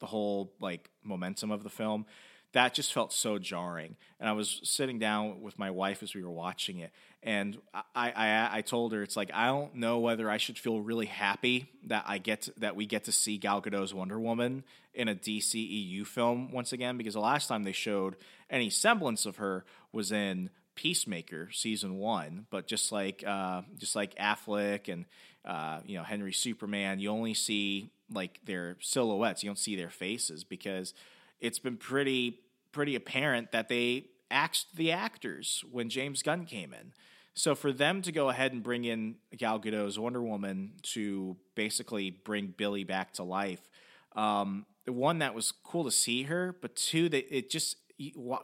the 0.00 0.06
whole 0.06 0.54
like 0.60 0.90
momentum 1.02 1.50
of 1.50 1.62
the 1.62 1.70
film 1.70 2.06
that 2.52 2.74
just 2.74 2.92
felt 2.92 3.12
so 3.12 3.38
jarring. 3.38 3.96
And 4.20 4.28
I 4.28 4.32
was 4.32 4.60
sitting 4.62 4.98
down 4.98 5.40
with 5.40 5.58
my 5.58 5.70
wife 5.70 6.02
as 6.02 6.14
we 6.14 6.22
were 6.22 6.30
watching 6.30 6.78
it, 6.78 6.92
and 7.22 7.58
I, 7.74 8.12
I, 8.14 8.48
I 8.58 8.60
told 8.62 8.92
her 8.92 9.02
it's 9.02 9.16
like 9.16 9.30
I 9.32 9.46
don't 9.46 9.76
know 9.76 9.98
whether 9.98 10.30
I 10.30 10.36
should 10.36 10.58
feel 10.58 10.80
really 10.80 11.06
happy 11.06 11.70
that 11.86 12.04
I 12.06 12.18
get 12.18 12.42
to, 12.42 12.52
that 12.58 12.76
we 12.76 12.86
get 12.86 13.04
to 13.04 13.12
see 13.12 13.38
Gal 13.38 13.60
Gadot's 13.62 13.94
Wonder 13.94 14.20
Woman 14.20 14.64
in 14.94 15.08
a 15.08 15.14
DCEU 15.14 16.06
film 16.06 16.52
once 16.52 16.72
again 16.72 16.96
because 16.96 17.14
the 17.14 17.20
last 17.20 17.46
time 17.46 17.62
they 17.62 17.72
showed 17.72 18.16
any 18.50 18.70
semblance 18.70 19.24
of 19.24 19.36
her 19.36 19.64
was 19.92 20.12
in 20.12 20.50
Peacemaker 20.74 21.50
season 21.52 21.96
one, 21.96 22.46
but 22.50 22.66
just 22.66 22.92
like 22.92 23.22
uh, 23.26 23.62
just 23.78 23.94
like 23.94 24.14
Affleck 24.16 24.92
and 24.92 25.04
uh, 25.44 25.80
you 25.84 25.96
know 25.98 26.02
Henry 26.02 26.32
Superman, 26.32 26.98
you 26.98 27.10
only 27.10 27.34
see 27.34 27.90
like 28.12 28.40
their 28.44 28.76
silhouettes. 28.80 29.42
You 29.42 29.50
don't 29.50 29.58
see 29.58 29.76
their 29.76 29.90
faces 29.90 30.44
because 30.44 30.94
it's 31.42 31.58
been 31.58 31.76
pretty 31.76 32.38
pretty 32.72 32.94
apparent 32.94 33.52
that 33.52 33.68
they 33.68 34.06
axed 34.30 34.76
the 34.76 34.90
actors 34.90 35.62
when 35.70 35.90
James 35.90 36.22
Gunn 36.22 36.46
came 36.46 36.72
in. 36.72 36.94
So 37.34 37.54
for 37.54 37.70
them 37.70 38.00
to 38.02 38.12
go 38.12 38.30
ahead 38.30 38.52
and 38.52 38.62
bring 38.62 38.84
in 38.84 39.16
Gal 39.36 39.58
Gadot's 39.58 39.98
Wonder 39.98 40.22
Woman 40.22 40.72
to 40.94 41.36
basically 41.54 42.10
bring 42.10 42.54
Billy 42.56 42.84
back 42.84 43.12
to 43.14 43.22
life, 43.22 43.68
um, 44.16 44.64
one 44.86 45.18
that 45.18 45.34
was 45.34 45.52
cool 45.52 45.84
to 45.84 45.90
see 45.90 46.24
her, 46.24 46.56
but 46.60 46.76
two 46.76 47.08
that 47.10 47.34
it 47.34 47.50
just 47.50 47.76
you, 47.98 48.38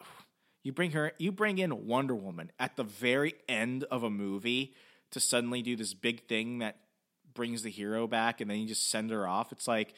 you 0.62 0.72
bring 0.72 0.90
her 0.90 1.12
you 1.18 1.32
bring 1.32 1.58
in 1.58 1.86
Wonder 1.86 2.14
Woman 2.14 2.50
at 2.58 2.76
the 2.76 2.84
very 2.84 3.34
end 3.48 3.84
of 3.84 4.02
a 4.02 4.10
movie 4.10 4.74
to 5.10 5.20
suddenly 5.20 5.62
do 5.62 5.76
this 5.76 5.94
big 5.94 6.26
thing 6.26 6.58
that 6.58 6.76
brings 7.34 7.62
the 7.62 7.70
hero 7.70 8.06
back, 8.06 8.40
and 8.40 8.50
then 8.50 8.58
you 8.58 8.66
just 8.66 8.90
send 8.90 9.10
her 9.10 9.26
off. 9.26 9.52
It's 9.52 9.68
like 9.68 9.94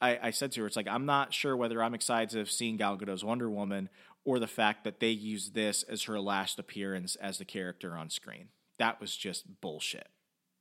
I, 0.00 0.18
I, 0.22 0.30
said 0.30 0.52
to 0.52 0.62
her, 0.62 0.66
it's 0.66 0.76
like 0.76 0.88
I'm 0.88 1.06
not 1.06 1.34
sure 1.34 1.56
whether 1.56 1.82
I'm 1.82 1.94
excited 1.94 2.30
to 2.30 2.38
have 2.38 2.50
seen 2.50 2.76
Gal 2.76 2.96
Gadot's 2.96 3.24
Wonder 3.24 3.50
Woman 3.50 3.88
or 4.24 4.38
the 4.38 4.46
fact 4.46 4.84
that 4.84 5.00
they 5.00 5.10
use 5.10 5.50
this 5.50 5.82
as 5.82 6.04
her 6.04 6.20
last 6.20 6.58
appearance 6.58 7.16
as 7.16 7.38
the 7.38 7.44
character 7.44 7.96
on 7.96 8.10
screen. 8.10 8.48
That 8.78 9.00
was 9.00 9.16
just 9.16 9.60
bullshit. 9.60 10.08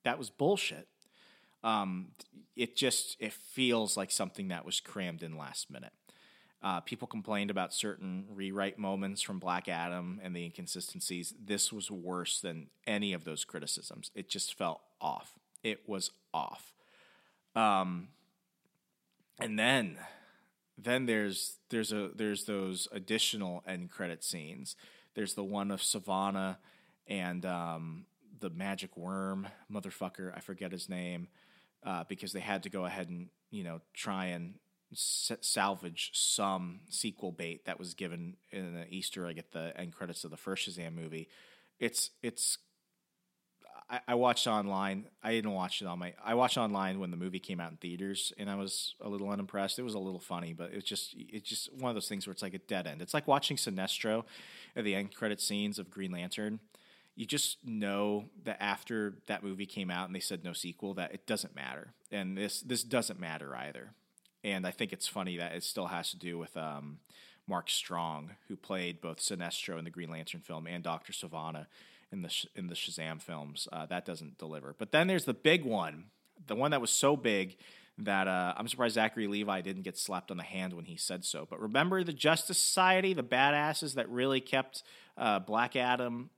That 0.04 0.17
was 0.17 0.30
bullshit. 0.30 0.88
Um, 1.63 2.10
it 2.56 2.75
just 2.75 3.17
it 3.19 3.34
feels 3.34 3.97
like 3.97 4.12
something 4.12 4.49
that 4.49 4.65
was 4.65 4.80
crammed 4.80 5.23
in 5.23 5.38
last 5.38 5.69
minute. 5.69 5.91
Uh, 6.62 6.82
people 6.82 7.08
complained 7.08 7.49
about 7.49 7.73
certain 7.73 8.25
rewrite 8.30 8.78
moments 8.78 9.21
from 9.21 9.39
Black 9.39 9.69
Adam 9.69 10.19
and 10.21 10.36
the 10.36 10.43
inconsistencies. 10.43 11.34
This 11.41 11.71
was 11.71 11.89
worse 11.89 12.41
than 12.41 12.67
any 12.86 13.13
of 13.13 13.23
those 13.23 13.45
criticisms. 13.45 14.12
It 14.13 14.30
just 14.30 14.58
felt 14.58 14.82
off. 14.99 15.39
It 15.63 15.88
was 15.88 16.12
off. 16.34 16.73
Um, 17.56 18.10
and 19.39 19.58
then 19.58 19.97
then 20.78 21.06
there's 21.06 21.58
there's 21.69 21.91
a 21.91 22.10
there's 22.15 22.45
those 22.45 22.88
additional 22.91 23.63
end 23.67 23.89
credit 23.89 24.23
scenes. 24.23 24.75
There's 25.15 25.34
the 25.34 25.43
one 25.43 25.71
of 25.71 25.82
Savannah 25.82 26.60
and 27.08 27.45
um, 27.45 28.06
the 28.39 28.49
magic 28.49 28.95
worm 28.95 29.47
motherfucker. 29.71 30.36
I 30.36 30.39
forget 30.39 30.71
his 30.71 30.88
name 30.88 31.28
uh, 31.84 32.04
because 32.08 32.32
they 32.32 32.39
had 32.39 32.63
to 32.63 32.69
go 32.69 32.86
ahead 32.86 33.10
and 33.10 33.30
you 33.52 33.63
know 33.63 33.82
try 33.93 34.28
and 34.28 34.56
salvage 34.93 36.12
some 36.13 36.80
sequel 36.89 37.32
bait 37.32 37.65
that 37.65 37.78
was 37.78 37.93
given 37.93 38.38
in 38.52 38.73
the 38.73 38.88
Easter 38.89 39.28
egg 39.28 39.38
at 39.38 39.52
the 39.52 39.71
end 39.78 39.93
credits 39.93 40.23
of 40.23 40.32
the 40.32 40.38
first 40.38 40.67
Shazam 40.67 40.93
movie. 40.93 41.28
It's 41.80 42.12
it's 42.23 42.58
I, 43.89 43.99
I 44.10 44.15
watched 44.15 44.47
online. 44.47 45.06
I 45.23 45.32
didn't 45.32 45.52
watch 45.52 45.82
it 45.82 45.88
on 45.88 45.99
my. 45.99 46.13
I 46.23 46.36
watched 46.36 46.58
online 46.58 46.99
when 46.99 47.12
the 47.12 47.17
movie 47.17 47.39
came 47.39 47.60
out 47.60 47.71
in 47.71 47.78
theaters, 47.78 48.32
and 48.38 48.49
I 48.49 48.56
was 48.56 48.95
a 49.02 49.10
little 49.10 49.30
unimpressed. 49.30 49.80
It 49.80 49.84
was 49.84 49.95
a 49.95 49.99
little 49.99 50.19
funny, 50.19 50.54
but 50.54 50.71
it's 50.73 50.88
just 50.88 51.15
it's 51.17 51.49
just 51.49 51.73
one 51.73 51.89
of 51.89 51.95
those 51.95 52.08
things 52.08 52.28
where 52.28 52.32
it's 52.32 52.41
like 52.41 52.54
a 52.54 52.60
dead 52.60 52.88
end. 52.88 53.02
It's 53.02 53.13
like 53.13 53.28
watching 53.28 53.58
Sinestro 53.58 54.25
at 54.75 54.84
the 54.84 54.95
end 54.95 55.15
credit 55.15 55.41
scenes 55.41 55.80
of 55.80 55.89
Green 55.89 56.12
Lantern. 56.12 56.60
You 57.15 57.25
just 57.25 57.58
know 57.65 58.25
that 58.45 58.62
after 58.62 59.15
that 59.25 59.43
movie 59.43 59.65
came 59.65 59.91
out 59.91 60.06
and 60.06 60.15
they 60.15 60.21
said 60.21 60.43
no 60.43 60.54
sequel, 60.54 60.93
that 60.93 61.13
it 61.13 61.25
doesn't 61.25 61.56
matter, 61.56 61.93
and 62.12 62.38
this 62.38 62.62
this 62.62 62.84
doesn't 62.84 63.19
matter 63.19 63.56
either. 63.56 63.91
And 64.43 64.65
I 64.65 64.71
think 64.71 64.93
it's 64.93 65.08
funny 65.08 65.36
that 65.38 65.54
it 65.54 65.63
still 65.63 65.88
has 65.88 66.12
to 66.12 66.17
do 66.17 66.38
with 66.38 66.56
um, 66.56 66.99
Mark 67.45 67.69
Strong, 67.69 68.32
who 68.47 68.56
played 68.56 69.02
both 69.02 69.17
Sinestro 69.17 69.78
in 69.78 69.84
the 69.84 69.89
Green 69.89 70.10
Lantern 70.10 70.39
film 70.39 70.65
and 70.65 70.82
Doctor 70.82 71.12
Sivana 71.12 71.65
in 72.11 72.21
the 72.21 72.45
in 72.55 72.67
the 72.67 72.75
Shazam 72.75 73.21
films. 73.21 73.67
Uh, 73.71 73.85
that 73.87 74.05
doesn't 74.05 74.37
deliver. 74.37 74.75
But 74.77 74.91
then 74.91 75.07
there's 75.07 75.25
the 75.25 75.33
big 75.33 75.63
one, 75.63 76.05
the 76.47 76.55
one 76.55 76.71
that 76.71 76.81
was 76.81 76.91
so 76.91 77.15
big 77.15 77.57
that 77.97 78.27
uh, 78.27 78.53
I'm 78.55 78.67
surprised 78.67 78.95
Zachary 78.95 79.27
Levi 79.27 79.61
didn't 79.61 79.81
get 79.81 79.97
slapped 79.97 80.31
on 80.31 80.37
the 80.37 80.43
hand 80.43 80.73
when 80.73 80.85
he 80.85 80.95
said 80.95 81.25
so. 81.25 81.45
But 81.49 81.59
remember 81.59 82.03
the 82.03 82.13
Justice 82.13 82.57
Society, 82.57 83.13
the 83.13 83.23
badasses 83.23 83.95
that 83.95 84.09
really 84.09 84.39
kept 84.39 84.83
uh, 85.17 85.39
Black 85.39 85.75
Adam 85.75 86.29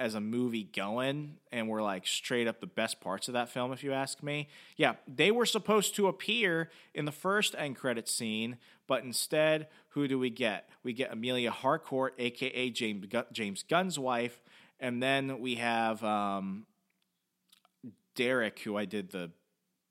as 0.00 0.14
a 0.14 0.20
movie 0.20 0.64
going 0.64 1.36
and 1.52 1.68
were 1.68 1.82
like 1.82 2.06
straight 2.06 2.48
up 2.48 2.58
the 2.60 2.66
best 2.66 3.02
parts 3.02 3.28
of 3.28 3.34
that 3.34 3.50
film 3.50 3.70
if 3.70 3.84
you 3.84 3.92
ask 3.92 4.22
me 4.22 4.48
yeah 4.78 4.94
they 5.06 5.30
were 5.30 5.44
supposed 5.44 5.94
to 5.94 6.08
appear 6.08 6.70
in 6.94 7.04
the 7.04 7.12
first 7.12 7.54
end 7.58 7.76
credit 7.76 8.08
scene 8.08 8.56
but 8.86 9.04
instead 9.04 9.68
who 9.88 10.08
do 10.08 10.18
we 10.18 10.30
get 10.30 10.70
we 10.82 10.94
get 10.94 11.12
emilia 11.12 11.50
harcourt 11.50 12.14
aka 12.18 12.70
james, 12.70 13.06
james 13.30 13.62
gunn's 13.62 13.98
wife 13.98 14.40
and 14.80 15.02
then 15.02 15.40
we 15.40 15.56
have 15.56 16.02
um, 16.02 16.66
Derek, 18.14 18.60
who 18.60 18.76
I 18.76 18.84
did 18.86 19.10
the 19.10 19.30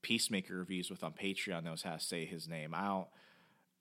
Peacemaker 0.01 0.55
reviews 0.55 0.89
with 0.89 1.03
on 1.03 1.13
Patreon, 1.13 1.63
knows 1.63 1.83
how 1.83 1.93
to 1.93 1.99
say 1.99 2.25
his 2.25 2.47
name. 2.47 2.73
I 2.73 2.85
don't, 2.87 3.07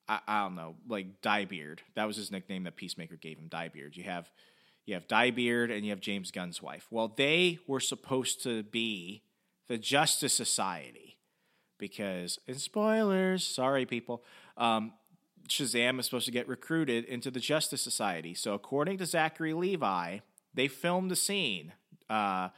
I, 0.08 0.20
I 0.26 0.42
don't 0.42 0.56
know, 0.56 0.74
like 0.88 1.20
Dyebeard. 1.22 1.78
That 1.94 2.06
was 2.06 2.16
his 2.16 2.30
nickname 2.30 2.64
that 2.64 2.76
Peacemaker 2.76 3.16
gave 3.16 3.38
him. 3.38 3.48
Dyebeard. 3.48 3.96
You 3.96 4.04
have, 4.04 4.30
you 4.84 4.94
have 4.94 5.06
Dyebeard, 5.06 5.70
and 5.70 5.84
you 5.84 5.90
have 5.90 6.00
James 6.00 6.30
Gunn's 6.30 6.62
wife. 6.62 6.86
Well, 6.90 7.12
they 7.16 7.58
were 7.66 7.80
supposed 7.80 8.42
to 8.44 8.62
be 8.62 9.22
the 9.68 9.78
Justice 9.78 10.34
Society 10.34 11.18
because, 11.78 12.38
in 12.46 12.56
spoilers, 12.56 13.46
sorry 13.46 13.86
people, 13.86 14.24
um, 14.56 14.92
Shazam 15.48 15.98
is 15.98 16.06
supposed 16.06 16.26
to 16.26 16.32
get 16.32 16.48
recruited 16.48 17.04
into 17.04 17.30
the 17.30 17.40
Justice 17.40 17.80
Society. 17.80 18.34
So, 18.34 18.54
according 18.54 18.98
to 18.98 19.06
Zachary 19.06 19.54
Levi, 19.54 20.18
they 20.58 20.68
filmed 20.68 21.10
the 21.10 21.16
scene. 21.16 21.72
Uh, 22.10 22.48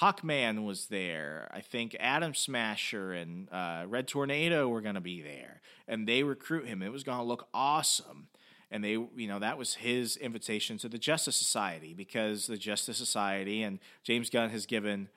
Hawkman 0.00 0.64
was 0.64 0.86
there. 0.86 1.48
I 1.52 1.60
think 1.60 1.96
Atom 1.98 2.34
Smasher 2.34 3.12
and 3.12 3.48
uh, 3.50 3.84
Red 3.88 4.08
Tornado 4.08 4.68
were 4.68 4.82
going 4.82 4.96
to 4.96 5.00
be 5.00 5.22
there, 5.22 5.62
and 5.88 6.06
they 6.06 6.22
recruit 6.22 6.66
him. 6.66 6.82
It 6.82 6.92
was 6.92 7.02
going 7.02 7.18
to 7.18 7.24
look 7.24 7.48
awesome, 7.54 8.28
and 8.70 8.84
they, 8.84 8.90
you 8.90 9.26
know, 9.28 9.38
that 9.38 9.56
was 9.56 9.74
his 9.74 10.16
invitation 10.16 10.76
to 10.78 10.88
the 10.88 10.98
Justice 10.98 11.36
Society 11.36 11.94
because 11.94 12.46
the 12.46 12.58
Justice 12.58 12.98
Society 12.98 13.62
and 13.62 13.78
James 14.02 14.28
Gunn 14.28 14.50
has 14.50 14.66
given 14.66 15.08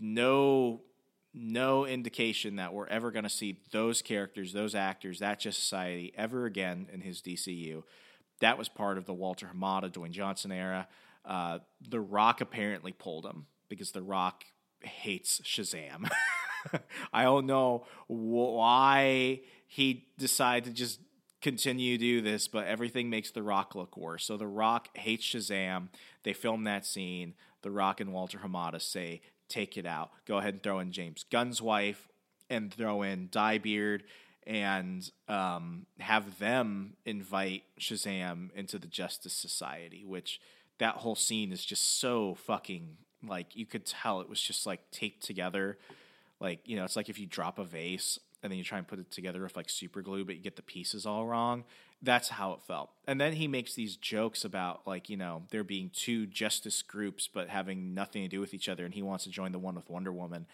no 0.00 0.80
no 1.34 1.86
indication 1.86 2.56
that 2.56 2.74
we're 2.74 2.86
ever 2.88 3.10
going 3.10 3.22
to 3.22 3.30
see 3.30 3.58
those 3.70 4.02
characters, 4.02 4.52
those 4.52 4.74
actors, 4.74 5.18
that 5.20 5.40
Justice 5.40 5.62
Society 5.62 6.12
ever 6.14 6.44
again 6.44 6.86
in 6.92 7.00
his 7.00 7.22
DCU. 7.22 7.82
That 8.40 8.58
was 8.58 8.68
part 8.68 8.98
of 8.98 9.06
the 9.06 9.14
Walter 9.14 9.50
Hamada, 9.54 9.90
Dwayne 9.90 10.10
Johnson 10.10 10.52
era. 10.52 10.88
Uh, 11.24 11.58
the 11.88 12.00
Rock 12.00 12.40
apparently 12.40 12.92
pulled 12.92 13.26
him 13.26 13.46
because 13.68 13.92
The 13.92 14.02
Rock 14.02 14.44
hates 14.80 15.40
Shazam. 15.44 16.10
I 17.12 17.22
don't 17.24 17.46
know 17.46 17.86
why 18.06 19.40
he 19.66 20.08
decided 20.18 20.64
to 20.64 20.70
just 20.72 21.00
continue 21.40 21.96
to 21.96 22.04
do 22.04 22.20
this, 22.20 22.48
but 22.48 22.66
everything 22.66 23.10
makes 23.10 23.30
The 23.30 23.42
Rock 23.42 23.74
look 23.74 23.96
worse. 23.96 24.24
So 24.24 24.36
The 24.36 24.46
Rock 24.46 24.88
hates 24.94 25.24
Shazam. 25.24 25.88
They 26.24 26.32
film 26.32 26.64
that 26.64 26.86
scene. 26.86 27.34
The 27.62 27.70
Rock 27.70 28.00
and 28.00 28.12
Walter 28.12 28.38
Hamada 28.38 28.80
say, 28.80 29.22
take 29.48 29.76
it 29.76 29.86
out. 29.86 30.10
Go 30.26 30.38
ahead 30.38 30.54
and 30.54 30.62
throw 30.62 30.80
in 30.80 30.92
James 30.92 31.24
Gunn's 31.30 31.62
wife 31.62 32.08
and 32.50 32.72
throw 32.72 33.02
in 33.02 33.28
Dyebeard 33.28 34.02
and 34.44 35.08
um, 35.28 35.86
have 36.00 36.40
them 36.40 36.94
invite 37.06 37.62
Shazam 37.78 38.50
into 38.54 38.78
the 38.78 38.88
Justice 38.88 39.34
Society, 39.34 40.04
which– 40.04 40.40
that 40.82 40.96
whole 40.96 41.14
scene 41.14 41.52
is 41.52 41.64
just 41.64 42.00
so 42.00 42.34
fucking 42.34 42.96
like 43.24 43.54
you 43.54 43.64
could 43.64 43.86
tell 43.86 44.20
it 44.20 44.28
was 44.28 44.42
just 44.42 44.66
like 44.66 44.90
taped 44.90 45.22
together. 45.22 45.78
Like, 46.40 46.58
you 46.64 46.74
know, 46.74 46.82
it's 46.82 46.96
like 46.96 47.08
if 47.08 47.20
you 47.20 47.26
drop 47.26 47.60
a 47.60 47.64
vase 47.64 48.18
and 48.42 48.50
then 48.50 48.58
you 48.58 48.64
try 48.64 48.78
and 48.78 48.88
put 48.88 48.98
it 48.98 49.08
together 49.12 49.40
with 49.44 49.54
like 49.54 49.70
super 49.70 50.02
glue, 50.02 50.24
but 50.24 50.34
you 50.34 50.40
get 50.40 50.56
the 50.56 50.62
pieces 50.62 51.06
all 51.06 51.24
wrong. 51.24 51.62
That's 52.02 52.30
how 52.30 52.54
it 52.54 52.62
felt. 52.62 52.90
And 53.06 53.20
then 53.20 53.34
he 53.34 53.46
makes 53.46 53.74
these 53.74 53.94
jokes 53.94 54.44
about 54.44 54.84
like, 54.84 55.08
you 55.08 55.16
know, 55.16 55.44
there 55.50 55.62
being 55.62 55.88
two 55.94 56.26
justice 56.26 56.82
groups 56.82 57.28
but 57.32 57.48
having 57.48 57.94
nothing 57.94 58.22
to 58.22 58.28
do 58.28 58.40
with 58.40 58.52
each 58.52 58.68
other 58.68 58.84
and 58.84 58.92
he 58.92 59.02
wants 59.02 59.22
to 59.22 59.30
join 59.30 59.52
the 59.52 59.60
one 59.60 59.76
with 59.76 59.88
Wonder 59.88 60.12
Woman. 60.12 60.46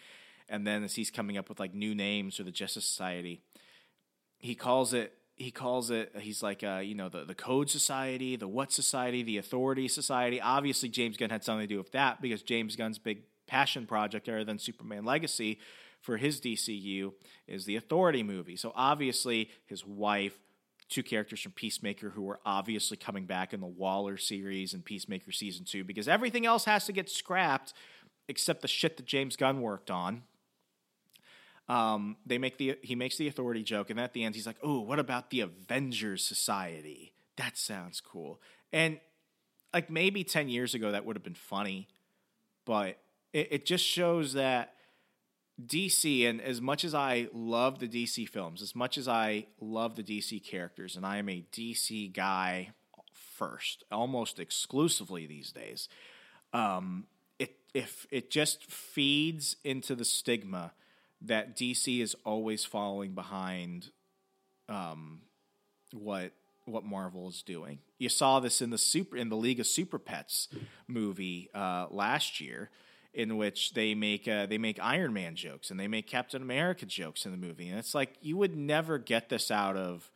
And 0.47 0.67
then 0.67 0.85
as 0.85 0.97
he's 0.97 1.11
coming 1.11 1.39
up 1.39 1.49
with 1.49 1.59
like 1.59 1.73
new 1.73 1.95
names 1.95 2.37
for 2.37 2.43
the 2.43 2.51
Justice 2.51 2.85
Society, 2.85 3.41
he 4.39 4.55
calls 4.55 4.93
it 4.93 5.15
he 5.39 5.51
calls 5.51 5.91
it 5.91 6.13
he's 6.19 6.43
like 6.43 6.63
uh, 6.65 6.81
you 6.83 6.95
know 6.95 7.09
the 7.09 7.25
the 7.25 7.35
code 7.35 7.71
society 7.71 8.37
the 8.37 8.49
what 8.49 8.73
society 8.73 9.23
the 9.23 9.39
authority 9.39 9.89
society. 9.89 10.41
Obviously 10.41 10.89
james 10.89 11.17
gunn 11.17 11.31
had 11.31 11.45
something 11.45 11.67
to 11.67 11.75
do 11.75 11.79
with 11.79 11.93
that 11.93 12.21
because 12.21 12.43
james 12.43 12.77
gunn's 12.77 12.99
big 12.99 13.23
passion 13.47 13.87
project 13.87 14.29
other 14.29 14.45
than 14.45 14.59
superman 14.59 15.05
legacy 15.05 15.59
for 16.01 16.17
his 16.17 16.41
dcu 16.41 17.13
is 17.47 17.65
the 17.65 17.77
authority 17.77 18.23
movie. 18.23 18.57
So 18.57 18.73
obviously 18.75 19.51
his 19.67 19.87
wife 19.87 20.39
two 20.89 21.03
characters 21.03 21.41
from 21.41 21.53
peacemaker 21.53 22.11
who 22.11 22.23
were 22.23 22.41
obviously 22.47 22.97
coming 22.97 23.27
back 23.27 23.53
in 23.53 23.61
the 23.61 23.67
waller 23.67 24.17
series 24.17 24.73
and 24.75 24.85
peacemaker 24.85 25.33
season 25.33 25.65
two 25.65 25.85
because 25.85 26.09
everything 26.09 26.47
else 26.47 26.65
has 26.65 26.87
to 26.87 26.93
get 26.93 27.09
scrapped 27.09 27.73
except 28.27 28.63
the 28.63 28.69
shit 28.69 28.97
that 28.97 29.07
james 29.07 29.37
gunn 29.37 29.61
worked 29.61 29.91
on 29.91 30.23
um, 31.69 32.17
they 32.25 32.39
make 32.39 32.57
the 32.57 32.79
he 32.83 32.95
makes 32.95 33.17
the 33.19 33.29
authority 33.29 33.63
joke, 33.63 33.91
and 33.91 34.01
at 34.01 34.13
the 34.13 34.25
end 34.25 34.35
he's 34.35 34.47
like, 34.47 34.57
"Oh, 34.63 34.81
what 34.81 34.99
about 34.99 35.31
the 35.31 35.41
Avengers 35.41 36.25
Society? 36.25 37.13
That 37.37 37.59
sounds 37.59 38.01
cool." 38.01 38.41
And 38.73 39.01
like 39.75 39.91
maybe 39.91 40.25
ten 40.25 40.49
years 40.49 40.75
ago 40.75 40.93
that 40.93 41.05
would 41.05 41.17
have 41.17 41.23
been 41.23 41.35
funny, 41.35 41.89
but 42.65 42.99
it, 43.33 43.49
it 43.51 43.67
just 43.67 43.85
shows 43.85 44.33
that 44.33 44.75
DC, 45.65 46.29
and 46.29 46.41
as 46.41 46.61
much 46.61 46.85
as 46.85 46.95
I 46.95 47.29
love 47.35 47.81
the 47.81 47.89
DC 47.89 48.29
films, 48.29 48.63
as 48.63 48.75
much 48.75 48.97
as 48.97 49.07
I 49.07 49.47
love 49.61 49.97
the 49.97 50.03
DC 50.03 50.43
characters, 50.43 50.97
and 50.97 51.05
I 51.05 51.19
am 51.19 51.29
a 51.29 51.45
DC 51.53 52.13
guy 52.15 52.71
first, 53.13 53.85
almost 53.93 54.41
exclusively 54.41 55.27
these 55.27 55.53
days, 55.53 55.89
um, 56.55 57.05
it 57.39 57.57
if 57.75 58.07
it 58.11 58.31
just 58.31 58.65
feeds 58.71 59.57
into 59.65 59.95
the 59.95 60.05
stigma 60.05 60.73
that 61.23 61.57
DC 61.57 62.01
is 62.01 62.17
always 62.25 62.65
following 62.65 63.13
behind 63.13 63.91
um, 64.69 65.23
what 65.93 66.33
what 66.65 66.85
Marvel 66.85 67.29
is 67.29 67.43
doing. 67.43 67.79
You 67.99 68.09
saw 68.09 68.41
this 68.41 68.61
in 68.61 68.71
the 68.71 68.79
super 68.79 69.17
in 69.17 69.29
the 69.29 69.37
League 69.37 69.61
of 69.61 69.67
Super 69.67 69.99
Pets 69.99 70.49
movie 70.87 71.49
uh, 71.55 71.87
last 71.91 72.41
year, 72.41 72.71
in 73.15 73.37
which 73.37 73.75
they 73.75 73.95
make 73.95 74.29
uh, 74.29 74.47
they 74.47 74.59
make 74.59 74.79
Iron 74.81 75.13
Man 75.13 75.35
jokes 75.35 75.71
and 75.71 75.81
they 75.81 75.89
make 75.89 76.07
Captain 76.07 76.43
America 76.43 76.87
jokes 76.87 77.25
in 77.25 77.33
the 77.33 77.39
movie, 77.39 77.69
and 77.69 77.79
it's 77.79 77.95
like 77.95 78.17
you 78.21 78.37
would 78.37 78.57
never 78.57 78.99
get 78.99 79.29
this 79.29 79.51
out 79.51 79.77
of 79.77 80.11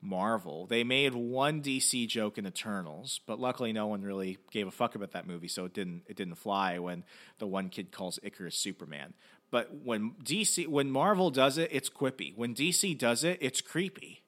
Marvel. 0.00 0.66
They 0.66 0.84
made 0.84 1.14
one 1.14 1.62
DC 1.62 2.06
joke 2.08 2.38
in 2.38 2.46
Eternals, 2.46 3.20
but 3.26 3.40
luckily 3.40 3.72
no 3.72 3.86
one 3.86 4.02
really 4.02 4.38
gave 4.50 4.66
a 4.66 4.70
fuck 4.70 4.94
about 4.94 5.12
that 5.12 5.26
movie, 5.26 5.48
so 5.48 5.64
it 5.64 5.74
didn't 5.74 6.02
it 6.06 6.16
didn't 6.16 6.36
fly 6.36 6.78
when 6.78 7.04
the 7.38 7.46
one 7.46 7.68
kid 7.68 7.90
calls 7.90 8.18
Ikaris 8.24 8.54
Superman. 8.54 9.14
But 9.56 9.72
when 9.86 10.10
DC, 10.22 10.68
when 10.68 10.90
Marvel 10.90 11.30
does 11.30 11.56
it, 11.56 11.70
it's 11.72 11.88
quippy. 11.88 12.36
When 12.36 12.54
DC 12.54 12.98
does 12.98 13.24
it, 13.24 13.38
it's 13.40 13.62
creepy. 13.62 14.20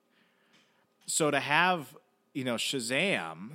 So 1.04 1.30
to 1.30 1.38
have 1.38 1.94
you 2.32 2.44
know 2.44 2.54
Shazam, 2.54 3.50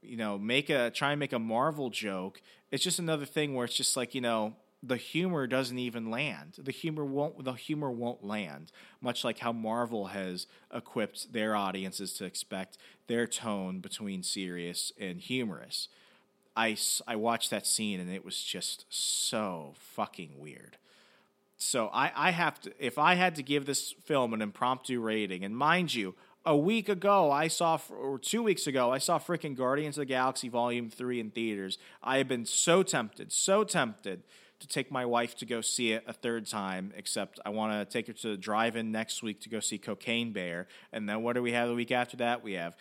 you 0.00 0.16
know, 0.16 0.38
make 0.38 0.70
a 0.70 0.90
try 0.90 1.10
and 1.10 1.20
make 1.20 1.34
a 1.34 1.38
Marvel 1.38 1.90
joke, 1.90 2.40
it's 2.70 2.82
just 2.82 2.98
another 2.98 3.26
thing 3.26 3.54
where 3.54 3.66
it's 3.66 3.76
just 3.76 3.94
like 3.94 4.14
you 4.14 4.22
know 4.22 4.54
the 4.82 4.96
humor 4.96 5.46
doesn't 5.46 5.78
even 5.78 6.10
land. 6.10 6.54
The 6.56 6.72
humor 6.72 7.04
won't 7.04 7.44
the 7.44 7.52
humor 7.52 7.90
won't 7.90 8.24
land. 8.24 8.72
Much 9.02 9.22
like 9.22 9.40
how 9.40 9.52
Marvel 9.52 10.06
has 10.06 10.46
equipped 10.72 11.34
their 11.34 11.54
audiences 11.54 12.14
to 12.14 12.24
expect 12.24 12.78
their 13.06 13.26
tone 13.26 13.80
between 13.80 14.22
serious 14.22 14.94
and 14.98 15.20
humorous. 15.20 15.88
I, 16.56 16.78
I 17.06 17.16
watched 17.16 17.50
that 17.50 17.66
scene 17.66 18.00
and 18.00 18.10
it 18.10 18.24
was 18.24 18.42
just 18.42 18.86
so 18.88 19.74
fucking 19.76 20.38
weird. 20.38 20.78
So 21.62 21.88
I, 21.92 22.10
I 22.14 22.30
have 22.32 22.60
to, 22.62 22.72
if 22.78 22.98
I 22.98 23.14
had 23.14 23.36
to 23.36 23.42
give 23.42 23.66
this 23.66 23.94
film 24.04 24.34
an 24.34 24.42
impromptu 24.42 25.00
rating, 25.00 25.44
and 25.44 25.56
mind 25.56 25.94
you, 25.94 26.14
a 26.44 26.56
week 26.56 26.88
ago 26.88 27.30
I 27.30 27.48
saw, 27.48 27.78
or 27.90 28.18
two 28.18 28.42
weeks 28.42 28.66
ago, 28.66 28.90
I 28.90 28.98
saw 28.98 29.18
freaking 29.18 29.56
Guardians 29.56 29.96
of 29.96 30.02
the 30.02 30.06
Galaxy 30.06 30.48
Volume 30.48 30.90
3 30.90 31.20
in 31.20 31.30
theaters. 31.30 31.78
I 32.02 32.18
have 32.18 32.26
been 32.26 32.46
so 32.46 32.82
tempted, 32.82 33.32
so 33.32 33.62
tempted 33.62 34.24
to 34.58 34.68
take 34.68 34.90
my 34.90 35.04
wife 35.04 35.36
to 35.36 35.46
go 35.46 35.60
see 35.60 35.92
it 35.92 36.04
a 36.06 36.12
third 36.12 36.46
time, 36.46 36.92
except 36.96 37.40
I 37.46 37.50
want 37.50 37.72
to 37.72 37.92
take 37.92 38.06
her 38.08 38.12
to 38.12 38.28
the 38.28 38.36
drive-in 38.36 38.90
next 38.90 39.22
week 39.22 39.40
to 39.42 39.48
go 39.48 39.60
see 39.60 39.78
Cocaine 39.78 40.32
Bear, 40.32 40.66
and 40.92 41.08
then 41.08 41.22
what 41.22 41.34
do 41.34 41.42
we 41.42 41.52
have 41.52 41.68
the 41.68 41.74
week 41.74 41.92
after 41.92 42.16
that? 42.18 42.42
We 42.42 42.54
have 42.54 42.76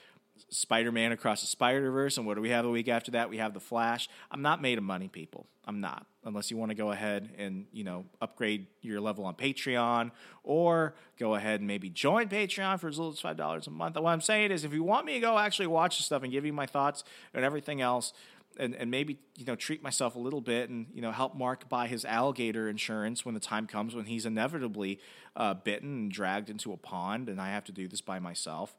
Spider-Man 0.49 1.11
Across 1.11 1.41
the 1.41 1.47
Spider-Verse, 1.47 2.17
and 2.17 2.25
what 2.25 2.35
do 2.35 2.41
we 2.41 2.49
have 2.49 2.65
a 2.65 2.69
week 2.69 2.87
after 2.87 3.11
that? 3.11 3.29
We 3.29 3.37
have 3.37 3.53
The 3.53 3.59
Flash. 3.59 4.09
I'm 4.29 4.41
not 4.41 4.61
made 4.61 4.77
of 4.77 4.83
money, 4.83 5.07
people. 5.07 5.47
I'm 5.65 5.79
not, 5.79 6.07
unless 6.25 6.49
you 6.49 6.57
want 6.57 6.71
to 6.71 6.75
go 6.75 6.91
ahead 6.91 7.29
and 7.37 7.65
you 7.71 7.83
know 7.83 8.05
upgrade 8.19 8.67
your 8.81 8.99
level 8.99 9.25
on 9.25 9.35
Patreon, 9.35 10.11
or 10.43 10.95
go 11.19 11.35
ahead 11.35 11.59
and 11.59 11.67
maybe 11.67 11.89
join 11.89 12.29
Patreon 12.29 12.79
for 12.79 12.87
as 12.87 12.97
little 12.97 13.13
as 13.13 13.19
five 13.19 13.37
dollars 13.37 13.67
a 13.67 13.71
month. 13.71 13.95
What 13.95 14.09
I'm 14.09 14.21
saying 14.21 14.51
is, 14.51 14.63
if 14.63 14.73
you 14.73 14.83
want 14.83 15.05
me 15.05 15.13
to 15.13 15.19
go 15.19 15.37
actually 15.37 15.67
watch 15.67 15.97
the 15.97 16.03
stuff 16.03 16.23
and 16.23 16.31
give 16.31 16.45
you 16.45 16.53
my 16.53 16.65
thoughts 16.65 17.03
and 17.33 17.45
everything 17.45 17.79
else, 17.79 18.13
and, 18.57 18.75
and 18.75 18.91
maybe 18.91 19.19
you 19.37 19.45
know 19.45 19.55
treat 19.55 19.83
myself 19.83 20.15
a 20.15 20.19
little 20.19 20.41
bit 20.41 20.69
and 20.69 20.87
you 20.93 21.01
know 21.01 21.11
help 21.11 21.35
Mark 21.35 21.69
buy 21.69 21.87
his 21.87 22.05
alligator 22.05 22.67
insurance 22.67 23.25
when 23.25 23.33
the 23.33 23.39
time 23.39 23.67
comes 23.67 23.95
when 23.95 24.05
he's 24.05 24.25
inevitably 24.25 24.99
uh, 25.35 25.53
bitten 25.53 25.89
and 25.89 26.11
dragged 26.11 26.49
into 26.49 26.73
a 26.73 26.77
pond 26.77 27.29
and 27.29 27.39
I 27.39 27.49
have 27.49 27.63
to 27.65 27.71
do 27.71 27.87
this 27.87 28.01
by 28.01 28.19
myself. 28.19 28.75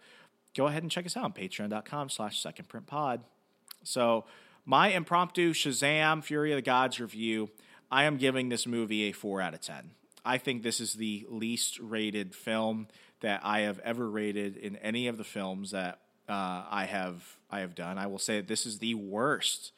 Go 0.55 0.67
ahead 0.67 0.83
and 0.83 0.91
check 0.91 1.07
us 1.07 1.17
out 1.17 1.25
on 1.25 1.33
patreon.com 1.33 2.09
slash 2.11 2.41
second 2.41 2.69
print 2.69 2.87
pod. 2.87 3.23
So 3.83 4.25
my 4.65 4.89
impromptu 4.89 5.53
Shazam 5.53 6.23
Fury 6.23 6.53
of 6.53 6.57
the 6.57 6.63
Gods 6.63 7.01
review, 7.01 7.51
I 7.91 8.05
am 8.05 8.17
giving 8.17 8.49
this 8.49 8.67
movie 8.67 9.05
a 9.05 9.13
four 9.13 9.41
out 9.41 9.55
of 9.55 9.61
ten. 9.61 9.93
I 10.25 10.39
think 10.39 10.63
this 10.63 10.81
is 10.81 10.95
the 10.95 11.27
least 11.29 11.79
rated 11.81 12.35
film 12.35 12.89
that 13.21 13.41
I 13.43 13.61
have 13.61 13.79
ever 13.81 14.09
rated 14.09 14.57
in 14.57 14.77
any 14.77 15.09
of 15.09 15.17
the 15.17 15.25
films 15.25 15.73
that 15.73 15.99
uh, 16.29 16.65
I 16.71 16.87
have 16.89 17.39
I 17.51 17.61
have 17.61 17.75
done. 17.75 17.99
I 17.99 18.07
will 18.07 18.19
say 18.19 18.41
this 18.41 18.67
is 18.67 18.79
the 18.79 18.95
worst 18.95 19.73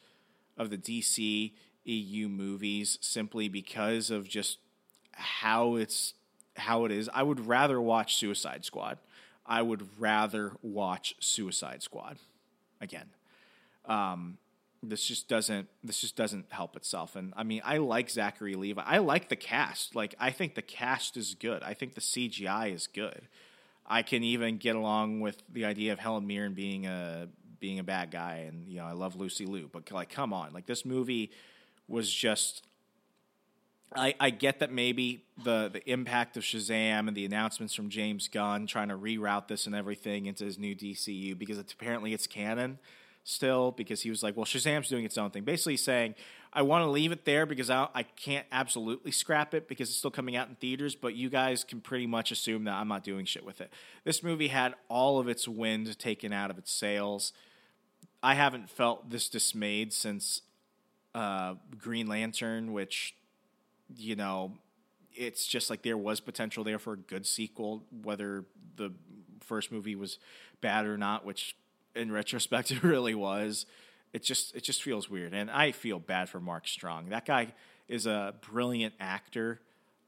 of 0.57 0.69
the 0.69 0.77
DC 0.77 1.53
EU 1.85 2.27
movies 2.27 2.97
simply 3.01 3.47
because 3.47 4.09
of 4.09 4.27
just 4.27 4.59
how 5.13 5.75
it's 5.75 6.13
how 6.57 6.85
it 6.85 6.91
is. 6.91 7.09
I 7.13 7.23
would 7.23 7.47
rather 7.47 7.81
watch 7.81 8.15
Suicide 8.15 8.65
Squad. 8.65 8.97
I 9.45 9.61
would 9.61 9.87
rather 9.99 10.53
watch 10.61 11.15
Suicide 11.19 11.83
Squad. 11.83 12.17
Again. 12.81 13.09
Um, 13.85 14.37
this 14.83 15.05
just 15.05 15.27
doesn't 15.27 15.67
this 15.83 16.01
just 16.01 16.15
doesn't 16.15 16.45
help 16.49 16.75
itself. 16.75 17.15
And 17.15 17.33
i 17.35 17.43
mean 17.43 17.61
i 17.65 17.77
like 17.77 18.09
zachary 18.09 18.55
levi. 18.55 18.83
I 18.85 18.99
like 18.99 19.29
the 19.29 19.35
cast. 19.35 19.95
Like 19.95 20.13
i 20.19 20.29
think 20.29 20.55
the 20.55 20.61
cast 20.61 21.17
is 21.17 21.35
good. 21.35 21.63
I 21.63 21.73
think 21.73 21.95
the 21.95 22.01
cgi 22.01 22.73
is 22.73 22.87
good. 22.87 23.27
I 23.87 24.01
can 24.01 24.23
even 24.23 24.57
get 24.57 24.75
along 24.75 25.21
with 25.21 25.43
the 25.51 25.65
idea 25.65 25.93
of 25.93 25.99
Helen 25.99 26.25
Mirren 26.25 26.53
being 26.53 26.87
a 26.87 27.27
being 27.59 27.79
a 27.79 27.83
bad 27.83 28.11
guy, 28.11 28.45
and 28.47 28.67
you 28.67 28.77
know 28.77 28.85
I 28.85 28.93
love 28.93 29.15
Lucy 29.15 29.45
Liu, 29.45 29.69
but 29.71 29.89
like, 29.91 30.09
come 30.09 30.33
on, 30.33 30.53
like 30.53 30.65
this 30.65 30.85
movie 30.85 31.31
was 31.87 32.11
just. 32.11 32.63
I, 33.93 34.15
I 34.19 34.29
get 34.29 34.59
that 34.59 34.71
maybe 34.71 35.25
the 35.43 35.69
the 35.71 35.89
impact 35.89 36.37
of 36.37 36.43
Shazam 36.43 37.07
and 37.07 37.15
the 37.15 37.25
announcements 37.25 37.73
from 37.73 37.89
James 37.89 38.27
Gunn 38.27 38.67
trying 38.67 38.89
to 38.89 38.97
reroute 38.97 39.47
this 39.47 39.65
and 39.65 39.75
everything 39.75 40.25
into 40.25 40.45
his 40.45 40.57
new 40.57 40.75
DCU 40.75 41.37
because 41.37 41.57
it's 41.57 41.73
apparently 41.73 42.13
it's 42.13 42.27
canon 42.27 42.79
still 43.25 43.71
because 43.71 44.01
he 44.01 44.09
was 44.09 44.23
like, 44.23 44.37
well, 44.37 44.45
Shazam's 44.45 44.87
doing 44.87 45.03
its 45.03 45.17
own 45.17 45.31
thing. 45.31 45.43
Basically 45.43 45.77
saying, 45.77 46.15
I 46.53 46.61
want 46.61 46.85
to 46.85 46.89
leave 46.89 47.11
it 47.11 47.25
there 47.25 47.45
because 47.45 47.69
I, 47.69 47.89
I 47.93 48.03
can't 48.03 48.45
absolutely 48.51 49.11
scrap 49.11 49.53
it 49.53 49.67
because 49.67 49.89
it's 49.89 49.97
still 49.97 50.11
coming 50.11 50.35
out 50.35 50.47
in 50.47 50.55
theaters, 50.55 50.95
but 50.95 51.15
you 51.15 51.29
guys 51.29 51.63
can 51.63 51.81
pretty 51.81 52.07
much 52.07 52.31
assume 52.31 52.63
that 52.63 52.75
I'm 52.75 52.87
not 52.87 53.03
doing 53.03 53.25
shit 53.25 53.43
with 53.43 53.59
it. 53.59 53.73
This 54.05 54.23
movie 54.23 54.47
had 54.47 54.75
all 54.87 55.19
of 55.19 55.27
its 55.27 55.47
wind 55.47 55.97
taken 55.99 56.31
out 56.31 56.51
of 56.51 56.57
its 56.57 56.71
sails. 56.71 57.33
I 58.23 58.35
haven't 58.35 58.69
felt 58.69 59.09
this 59.09 59.27
dismayed 59.27 59.91
since 59.91 60.41
uh, 61.13 61.55
Green 61.77 62.07
Lantern, 62.07 62.73
which, 62.73 63.15
you 63.95 64.15
know, 64.15 64.53
it's 65.13 65.45
just 65.45 65.69
like 65.69 65.81
there 65.81 65.97
was 65.97 66.19
potential 66.19 66.63
there 66.63 66.79
for 66.79 66.93
a 66.93 66.97
good 66.97 67.25
sequel, 67.25 67.83
whether 68.03 68.45
the 68.75 68.91
first 69.41 69.71
movie 69.71 69.95
was 69.95 70.19
bad 70.61 70.85
or 70.85 70.97
not, 70.97 71.25
which 71.25 71.55
in 71.95 72.11
retrospect 72.11 72.71
it 72.71 72.83
really 72.83 73.15
was. 73.15 73.65
It 74.13 74.23
just 74.23 74.55
it 74.55 74.63
just 74.63 74.81
feels 74.81 75.09
weird, 75.09 75.33
and 75.33 75.51
I 75.51 75.71
feel 75.71 75.99
bad 75.99 76.29
for 76.29 76.39
Mark 76.39 76.67
Strong. 76.67 77.09
That 77.09 77.25
guy 77.25 77.53
is 77.87 78.05
a 78.05 78.33
brilliant 78.49 78.93
actor. 78.99 79.59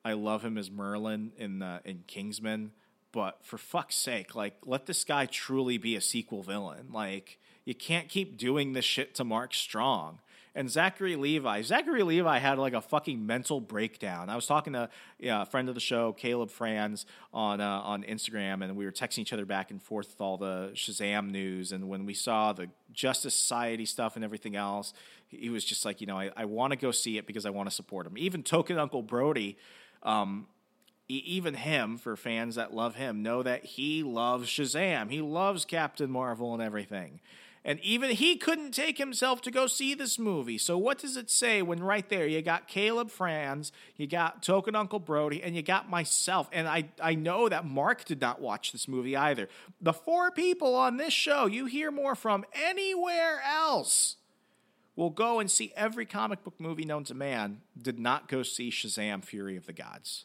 I 0.06 0.13
love 0.13 0.44
him 0.44 0.58
as 0.58 0.72
Merlin 0.72 1.34
in 1.38 1.62
uh, 1.62 1.80
in 1.84 2.04
Kingsman, 2.08 2.72
but 3.12 3.44
for 3.44 3.58
fuck's 3.58 3.98
sake, 3.98 4.34
like 4.34 4.54
let 4.66 4.86
this 4.86 5.04
guy 5.04 5.26
truly 5.26 5.78
be 5.78 5.98
a 5.98 6.02
sequel 6.02 6.42
villain. 6.42 6.88
Like 6.94 7.38
you 7.66 7.76
can't 7.76 8.08
keep 8.08 8.38
doing 8.38 8.72
this 8.72 8.86
shit 8.86 9.13
to 9.16 9.26
Mark 9.26 9.54
Strong 9.54 10.20
and 10.58 10.72
Zachary 10.72 11.15
Levi. 11.15 11.62
Zachary 11.62 12.02
Levi 12.02 12.39
had 12.39 12.58
like 12.58 12.74
a 12.74 12.82
fucking 12.82 13.24
mental 13.24 13.62
breakdown. 13.62 14.28
I 14.28 14.36
was 14.36 14.48
talking 14.48 14.74
to 14.74 14.89
a 15.24 15.46
friend 15.46 15.70
of 15.70 15.76
the 15.76 15.82
show, 15.82 16.13
Caleb 16.13 16.50
Franz, 16.50 17.06
on 17.32 17.62
uh, 17.62 17.82
on 17.82 18.02
Instagram, 18.02 18.63
and 18.63 18.76
we 18.76 18.84
were 18.84 18.91
texting 18.91 19.20
each 19.20 19.32
other 19.32 19.46
back 19.46 19.70
and 19.70 19.82
forth 19.82 20.08
with 20.08 20.20
all 20.20 20.36
the 20.36 20.72
Shazam 20.74 21.30
news. 21.30 21.72
And 21.72 21.88
when 21.88 22.08
we 22.08 22.15
saw 22.15 22.54
the 22.54 22.70
Justice 22.91 23.36
Society 23.36 23.86
stuff 23.86 24.15
and 24.15 24.26
everything 24.26 24.56
else, 24.56 24.93
he 25.28 25.52
was 25.52 25.63
just 25.63 25.86
like, 25.86 26.02
you 26.02 26.08
know, 26.08 26.17
I, 26.17 26.32
I 26.36 26.46
want 26.46 26.72
to 26.72 26.78
go 26.78 26.89
see 26.89 27.20
it 27.20 27.28
because 27.28 27.46
I 27.46 27.52
want 27.52 27.70
to 27.70 27.76
support 27.76 28.08
him. 28.08 28.17
Even 28.17 28.41
Token 28.41 28.80
Uncle 28.80 29.04
Brody. 29.04 29.58
Um, 30.02 30.48
even 31.10 31.54
him, 31.54 31.98
for 31.98 32.17
fans 32.17 32.56
that 32.56 32.74
love 32.74 32.96
him, 32.96 33.24
know 33.24 33.41
that 33.41 33.63
he 33.63 34.04
loves 34.04 34.50
Shazam. 34.50 35.10
He 35.10 35.22
loves 35.22 35.63
Captain 35.63 36.12
Marvel 36.12 36.54
and 36.54 36.62
everything. 36.62 37.22
And 37.67 37.82
even 37.82 38.12
he 38.12 38.38
couldn't 38.38 38.71
take 38.71 38.97
himself 38.97 39.41
to 39.41 39.51
go 39.51 39.67
see 39.67 39.93
this 39.93 40.17
movie. 40.17 40.58
So 40.58 40.77
what 40.77 40.97
does 40.99 41.17
it 41.17 41.30
say 41.30 41.62
when 41.62 41.84
right 41.84 42.08
there 42.08 42.25
you 42.25 42.41
got 42.41 42.69
Caleb 42.69 43.12
Franz, 43.12 43.73
you 43.97 44.08
got 44.08 44.41
Token 44.41 44.73
Uncle 44.73 44.99
Brody, 44.99 45.43
and 45.43 45.53
you 45.53 45.62
got 45.62 45.89
myself. 45.89 46.47
And 46.53 46.65
I, 46.65 46.86
I 47.01 47.15
know 47.15 47.49
that 47.49 47.65
Mark 47.65 48.06
did 48.06 48.21
not 48.21 48.39
watch 48.39 48.71
this 48.71 48.88
movie 48.88 49.17
either. 49.17 49.49
The 49.82 49.91
four 49.91 50.32
people 50.32 50.75
on 50.75 50.95
this 50.95 51.12
show 51.12 51.45
you 51.45 51.65
hear 51.65 51.91
more 51.91 52.15
from 52.15 52.45
anywhere 52.53 53.41
else 53.45 54.15
will 54.95 55.10
go 55.10 55.41
and 55.41 55.51
see 55.51 55.73
every 55.75 56.06
comic 56.06 56.45
book 56.45 56.60
movie 56.60 56.86
known 56.86 57.03
to 57.03 57.13
man 57.13 57.60
did 57.80 57.99
not 57.99 58.30
go 58.30 58.43
see 58.43 58.71
Shazam 58.71 59.25
Fury 59.25 59.58
of 59.58 59.65
the 59.65 59.73
Gods. 59.73 60.23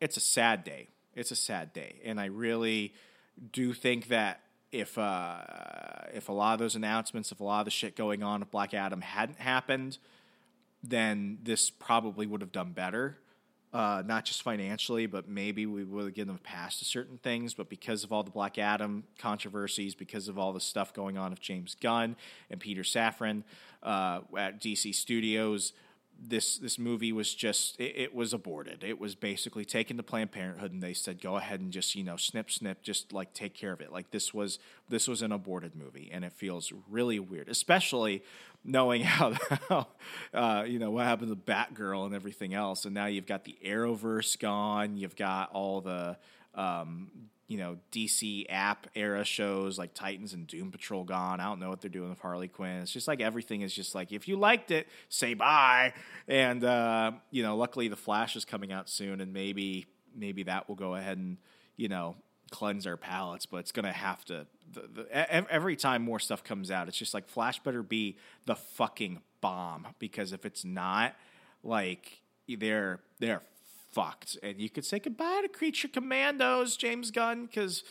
It's 0.00 0.16
a 0.16 0.20
sad 0.20 0.62
day. 0.62 0.90
It's 1.12 1.32
a 1.32 1.36
sad 1.36 1.72
day. 1.72 2.00
And 2.04 2.20
I 2.20 2.26
really 2.26 2.94
do 3.50 3.74
think 3.74 4.06
that 4.08 4.42
if 4.72 4.96
uh, 4.98 5.38
if 6.12 6.28
a 6.28 6.32
lot 6.32 6.54
of 6.54 6.58
those 6.58 6.76
announcements, 6.76 7.32
if 7.32 7.40
a 7.40 7.44
lot 7.44 7.60
of 7.60 7.64
the 7.64 7.70
shit 7.70 7.96
going 7.96 8.22
on 8.22 8.40
with 8.40 8.50
Black 8.50 8.74
Adam 8.74 9.00
hadn't 9.00 9.38
happened, 9.38 9.98
then 10.82 11.38
this 11.42 11.70
probably 11.70 12.26
would 12.26 12.40
have 12.40 12.52
done 12.52 12.72
better. 12.72 13.18
Uh, 13.72 14.02
not 14.04 14.24
just 14.24 14.42
financially, 14.42 15.06
but 15.06 15.28
maybe 15.28 15.64
we 15.64 15.84
would 15.84 16.04
have 16.04 16.14
given 16.14 16.34
them 16.34 16.40
past 16.42 16.80
to 16.80 16.84
certain 16.84 17.18
things. 17.18 17.54
But 17.54 17.68
because 17.68 18.02
of 18.02 18.12
all 18.12 18.24
the 18.24 18.30
Black 18.30 18.58
Adam 18.58 19.04
controversies, 19.16 19.94
because 19.94 20.26
of 20.26 20.36
all 20.36 20.52
the 20.52 20.60
stuff 20.60 20.92
going 20.92 21.16
on 21.16 21.30
with 21.30 21.40
James 21.40 21.76
Gunn 21.80 22.16
and 22.50 22.58
Peter 22.58 22.82
Safran 22.82 23.44
uh, 23.84 24.22
at 24.36 24.60
DC 24.60 24.92
Studios, 24.92 25.72
this 26.22 26.58
this 26.58 26.78
movie 26.78 27.12
was 27.12 27.34
just 27.34 27.80
it, 27.80 27.94
it, 27.96 28.14
was 28.14 28.32
aborted. 28.32 28.84
It 28.84 29.00
was 29.00 29.14
basically 29.14 29.64
taken 29.64 29.96
to 29.96 30.02
Planned 30.02 30.32
Parenthood, 30.32 30.72
and 30.72 30.82
they 30.82 30.92
said, 30.92 31.20
"Go 31.20 31.36
ahead 31.36 31.60
and 31.60 31.72
just 31.72 31.94
you 31.94 32.04
know 32.04 32.16
snip 32.16 32.50
snip, 32.50 32.82
just 32.82 33.12
like 33.12 33.32
take 33.32 33.54
care 33.54 33.72
of 33.72 33.80
it." 33.80 33.90
Like 33.92 34.10
this 34.10 34.34
was 34.34 34.58
this 34.88 35.08
was 35.08 35.22
an 35.22 35.32
aborted 35.32 35.74
movie, 35.74 36.10
and 36.12 36.24
it 36.24 36.32
feels 36.32 36.72
really 36.88 37.18
weird, 37.18 37.48
especially 37.48 38.22
knowing 38.62 39.02
how, 39.04 39.32
how 39.68 39.86
uh, 40.34 40.64
you 40.66 40.78
know 40.78 40.90
what 40.90 41.06
happened 41.06 41.30
to 41.30 41.36
Batgirl 41.36 42.04
and 42.06 42.14
everything 42.14 42.54
else, 42.54 42.84
and 42.84 42.94
now 42.94 43.06
you've 43.06 43.26
got 43.26 43.44
the 43.44 43.56
Arrowverse 43.64 44.38
gone, 44.38 44.96
you've 44.96 45.16
got 45.16 45.50
all 45.52 45.80
the 45.80 46.18
um, 46.54 47.10
you 47.50 47.56
know 47.56 47.78
DC 47.90 48.46
app 48.48 48.86
era 48.94 49.24
shows 49.24 49.76
like 49.76 49.92
Titans 49.92 50.34
and 50.34 50.46
Doom 50.46 50.70
Patrol 50.70 51.02
gone. 51.02 51.40
I 51.40 51.46
don't 51.46 51.58
know 51.58 51.68
what 51.68 51.80
they're 51.80 51.90
doing 51.90 52.08
with 52.08 52.20
Harley 52.20 52.46
Quinn. 52.46 52.76
It's 52.76 52.92
just 52.92 53.08
like 53.08 53.20
everything 53.20 53.62
is 53.62 53.74
just 53.74 53.92
like 53.92 54.12
if 54.12 54.28
you 54.28 54.36
liked 54.36 54.70
it, 54.70 54.86
say 55.08 55.34
bye. 55.34 55.92
And 56.28 56.62
uh, 56.62 57.10
you 57.32 57.42
know, 57.42 57.56
luckily 57.56 57.88
the 57.88 57.96
Flash 57.96 58.36
is 58.36 58.44
coming 58.44 58.70
out 58.70 58.88
soon, 58.88 59.20
and 59.20 59.32
maybe 59.32 59.86
maybe 60.14 60.44
that 60.44 60.68
will 60.68 60.76
go 60.76 60.94
ahead 60.94 61.18
and 61.18 61.38
you 61.76 61.88
know 61.88 62.14
cleanse 62.52 62.86
our 62.86 62.96
palates. 62.96 63.46
But 63.46 63.56
it's 63.58 63.72
gonna 63.72 63.92
have 63.92 64.24
to. 64.26 64.46
The, 64.72 65.02
the, 65.02 65.52
every 65.52 65.74
time 65.74 66.02
more 66.02 66.20
stuff 66.20 66.44
comes 66.44 66.70
out, 66.70 66.86
it's 66.86 66.96
just 66.96 67.14
like 67.14 67.28
Flash 67.28 67.58
better 67.58 67.82
be 67.82 68.16
the 68.46 68.54
fucking 68.54 69.22
bomb 69.40 69.88
because 69.98 70.32
if 70.32 70.46
it's 70.46 70.64
not, 70.64 71.16
like 71.64 72.22
they're 72.46 73.00
they're 73.18 73.42
fucked. 73.90 74.38
And 74.42 74.60
you 74.60 74.70
could 74.70 74.84
say 74.84 74.98
goodbye 74.98 75.40
to 75.42 75.48
Creature 75.48 75.88
Commandos, 75.88 76.76
James 76.76 77.10
Gunn, 77.10 77.46
because 77.46 77.82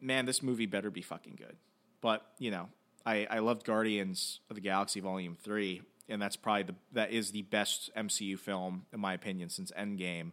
man, 0.00 0.26
this 0.26 0.42
movie 0.42 0.66
better 0.66 0.90
be 0.90 1.02
fucking 1.02 1.36
good. 1.36 1.56
But 2.00 2.26
you 2.38 2.50
know, 2.50 2.68
I 3.06 3.26
I 3.30 3.38
loved 3.38 3.64
Guardians 3.64 4.40
of 4.50 4.56
the 4.56 4.60
Galaxy 4.60 5.00
Volume 5.00 5.36
Three, 5.40 5.82
and 6.08 6.20
that's 6.20 6.36
probably 6.36 6.64
the 6.64 6.74
that 6.92 7.12
is 7.12 7.30
the 7.30 7.42
best 7.42 7.90
MCU 7.96 8.38
film 8.38 8.86
in 8.92 9.00
my 9.00 9.14
opinion 9.14 9.48
since 9.48 9.70
Endgame. 9.72 10.32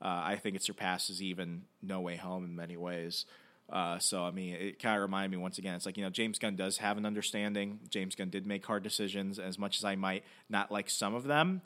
Uh, 0.00 0.22
I 0.24 0.36
think 0.36 0.54
it 0.54 0.62
surpasses 0.62 1.20
even 1.20 1.62
No 1.82 2.00
Way 2.00 2.16
Home 2.16 2.44
in 2.44 2.54
many 2.54 2.76
ways. 2.76 3.26
Uh, 3.70 3.98
so 3.98 4.24
I 4.24 4.30
mean, 4.30 4.54
it 4.54 4.78
kind 4.80 4.96
of 4.96 5.02
reminded 5.02 5.36
me 5.36 5.42
once 5.42 5.58
again. 5.58 5.74
It's 5.74 5.84
like 5.84 5.96
you 5.96 6.04
know, 6.04 6.10
James 6.10 6.38
Gunn 6.38 6.56
does 6.56 6.78
have 6.78 6.96
an 6.96 7.04
understanding. 7.04 7.80
James 7.90 8.14
Gunn 8.14 8.30
did 8.30 8.46
make 8.46 8.64
hard 8.64 8.82
decisions, 8.82 9.38
as 9.38 9.58
much 9.58 9.78
as 9.78 9.84
I 9.84 9.96
might 9.96 10.24
not 10.48 10.70
like 10.70 10.88
some 10.88 11.14
of 11.14 11.24
them. 11.24 11.62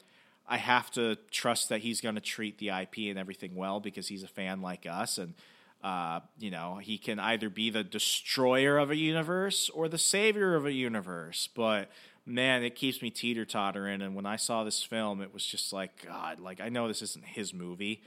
I 0.48 0.56
have 0.56 0.90
to 0.92 1.16
trust 1.30 1.68
that 1.68 1.80
he's 1.80 2.00
going 2.00 2.16
to 2.16 2.20
treat 2.20 2.58
the 2.58 2.68
IP 2.68 3.08
and 3.08 3.18
everything 3.18 3.54
well 3.54 3.80
because 3.80 4.08
he's 4.08 4.22
a 4.22 4.28
fan 4.28 4.60
like 4.60 4.86
us. 4.86 5.18
And, 5.18 5.34
uh, 5.82 6.20
you 6.38 6.50
know, 6.50 6.78
he 6.82 6.98
can 6.98 7.18
either 7.18 7.48
be 7.48 7.70
the 7.70 7.84
destroyer 7.84 8.78
of 8.78 8.90
a 8.90 8.96
universe 8.96 9.70
or 9.70 9.88
the 9.88 9.98
savior 9.98 10.54
of 10.54 10.66
a 10.66 10.72
universe. 10.72 11.48
But, 11.54 11.90
man, 12.26 12.64
it 12.64 12.74
keeps 12.74 13.00
me 13.02 13.10
teeter 13.10 13.44
tottering. 13.44 14.02
And 14.02 14.14
when 14.14 14.26
I 14.26 14.36
saw 14.36 14.64
this 14.64 14.82
film, 14.82 15.20
it 15.22 15.32
was 15.32 15.44
just 15.44 15.72
like, 15.72 16.04
God, 16.04 16.40
like, 16.40 16.60
I 16.60 16.68
know 16.68 16.88
this 16.88 17.02
isn't 17.02 17.24
his 17.24 17.54
movie, 17.54 18.02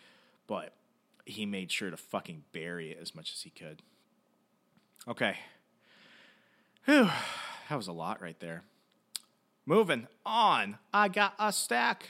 but 0.47 0.73
he 1.25 1.45
made 1.45 1.71
sure 1.71 1.89
to 1.89 1.97
fucking 1.97 2.43
bury 2.51 2.91
it 2.91 2.99
as 3.01 3.15
much 3.15 3.31
as 3.33 3.41
he 3.41 3.49
could. 3.49 3.81
Okay. 5.07 5.37
Whew. 6.85 7.09
That 7.69 7.75
was 7.75 7.87
a 7.87 7.93
lot 7.93 8.21
right 8.21 8.39
there. 8.39 8.63
Moving 9.65 10.07
on. 10.25 10.77
I 10.93 11.07
got 11.07 11.33
a 11.39 11.51
stack. 11.51 12.09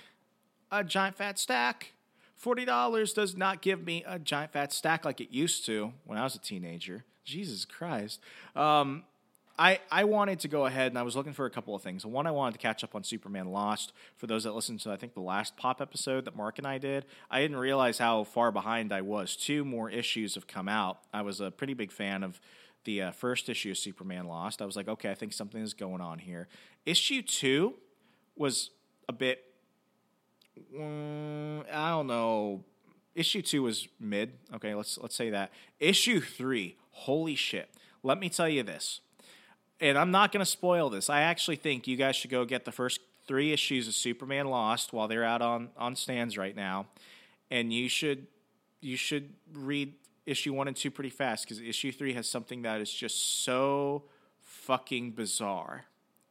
A 0.71 0.83
giant 0.83 1.15
fat 1.15 1.39
stack. 1.39 1.93
$40 2.43 3.13
does 3.13 3.35
not 3.35 3.61
give 3.61 3.85
me 3.85 4.03
a 4.05 4.19
giant 4.19 4.51
fat 4.51 4.73
stack 4.73 5.05
like 5.05 5.21
it 5.21 5.31
used 5.31 5.65
to 5.65 5.93
when 6.05 6.17
I 6.17 6.23
was 6.23 6.35
a 6.35 6.39
teenager. 6.39 7.03
Jesus 7.23 7.65
Christ. 7.65 8.19
Um, 8.55 9.03
I, 9.57 9.79
I 9.89 10.03
wanted 10.03 10.39
to 10.41 10.47
go 10.49 10.65
ahead 10.65 10.91
and 10.91 10.99
I 10.99 11.03
was 11.03 11.15
looking 11.15 11.31
for 11.31 11.45
a 11.45 11.49
couple 11.49 11.73
of 11.75 11.81
things. 11.81 12.05
One, 12.05 12.27
I 12.27 12.31
wanted 12.31 12.53
to 12.53 12.57
catch 12.59 12.83
up 12.83 12.93
on 12.93 13.03
Superman 13.03 13.51
Lost. 13.51 13.93
For 14.17 14.27
those 14.27 14.43
that 14.43 14.53
listened 14.53 14.81
to, 14.81 14.91
I 14.91 14.97
think, 14.97 15.13
the 15.13 15.21
last 15.21 15.55
pop 15.55 15.79
episode 15.79 16.25
that 16.25 16.35
Mark 16.35 16.57
and 16.57 16.67
I 16.67 16.77
did, 16.77 17.05
I 17.31 17.41
didn't 17.41 17.57
realize 17.57 17.97
how 17.97 18.25
far 18.25 18.51
behind 18.51 18.91
I 18.91 19.01
was. 19.01 19.35
Two 19.35 19.63
more 19.63 19.89
issues 19.89 20.35
have 20.35 20.45
come 20.45 20.67
out. 20.67 20.99
I 21.13 21.21
was 21.21 21.39
a 21.39 21.51
pretty 21.51 21.73
big 21.73 21.91
fan 21.91 22.21
of 22.21 22.41
the 22.83 23.03
uh, 23.03 23.11
first 23.11 23.47
issue 23.47 23.71
of 23.71 23.77
Superman 23.77 24.27
Lost. 24.27 24.61
I 24.61 24.65
was 24.65 24.75
like, 24.75 24.89
okay, 24.89 25.09
I 25.09 25.15
think 25.15 25.31
something 25.31 25.61
is 25.61 25.73
going 25.73 26.01
on 26.01 26.19
here. 26.19 26.47
Issue 26.85 27.21
two 27.21 27.75
was 28.35 28.71
a 29.07 29.13
bit, 29.13 29.41
mm, 30.75 31.63
I 31.71 31.89
don't 31.89 32.07
know. 32.07 32.63
Issue 33.13 33.41
two 33.41 33.63
was 33.63 33.87
mid. 33.99 34.33
Okay, 34.53 34.75
let's 34.75 34.97
let's 34.97 35.15
say 35.15 35.29
that. 35.29 35.51
Issue 35.79 36.19
three, 36.19 36.77
holy 36.91 37.35
shit! 37.35 37.69
Let 38.03 38.19
me 38.19 38.29
tell 38.29 38.49
you 38.49 38.63
this 38.63 39.01
and 39.79 39.97
I'm 39.97 40.11
not 40.11 40.31
going 40.31 40.43
to 40.43 40.49
spoil 40.49 40.89
this. 40.89 41.09
I 41.09 41.21
actually 41.21 41.57
think 41.57 41.87
you 41.87 41.97
guys 41.97 42.15
should 42.15 42.31
go 42.31 42.45
get 42.45 42.65
the 42.65 42.71
first 42.71 42.99
three 43.27 43.51
issues 43.51 43.87
of 43.87 43.93
Superman 43.93 44.47
Lost 44.47 44.93
while 44.93 45.07
they're 45.07 45.23
out 45.23 45.41
on 45.41 45.69
on 45.77 45.95
stands 45.95 46.37
right 46.37 46.55
now, 46.55 46.87
and 47.51 47.73
you 47.73 47.89
should 47.89 48.27
you 48.81 48.97
should 48.97 49.33
read 49.53 49.93
issue 50.25 50.53
one 50.53 50.67
and 50.67 50.77
two 50.77 50.91
pretty 50.91 51.09
fast 51.09 51.45
because 51.45 51.61
issue 51.61 51.91
three 51.91 52.13
has 52.13 52.29
something 52.29 52.61
that 52.63 52.81
is 52.81 52.91
just 52.91 53.43
so 53.43 54.03
fucking 54.41 55.11
bizarre 55.11 55.85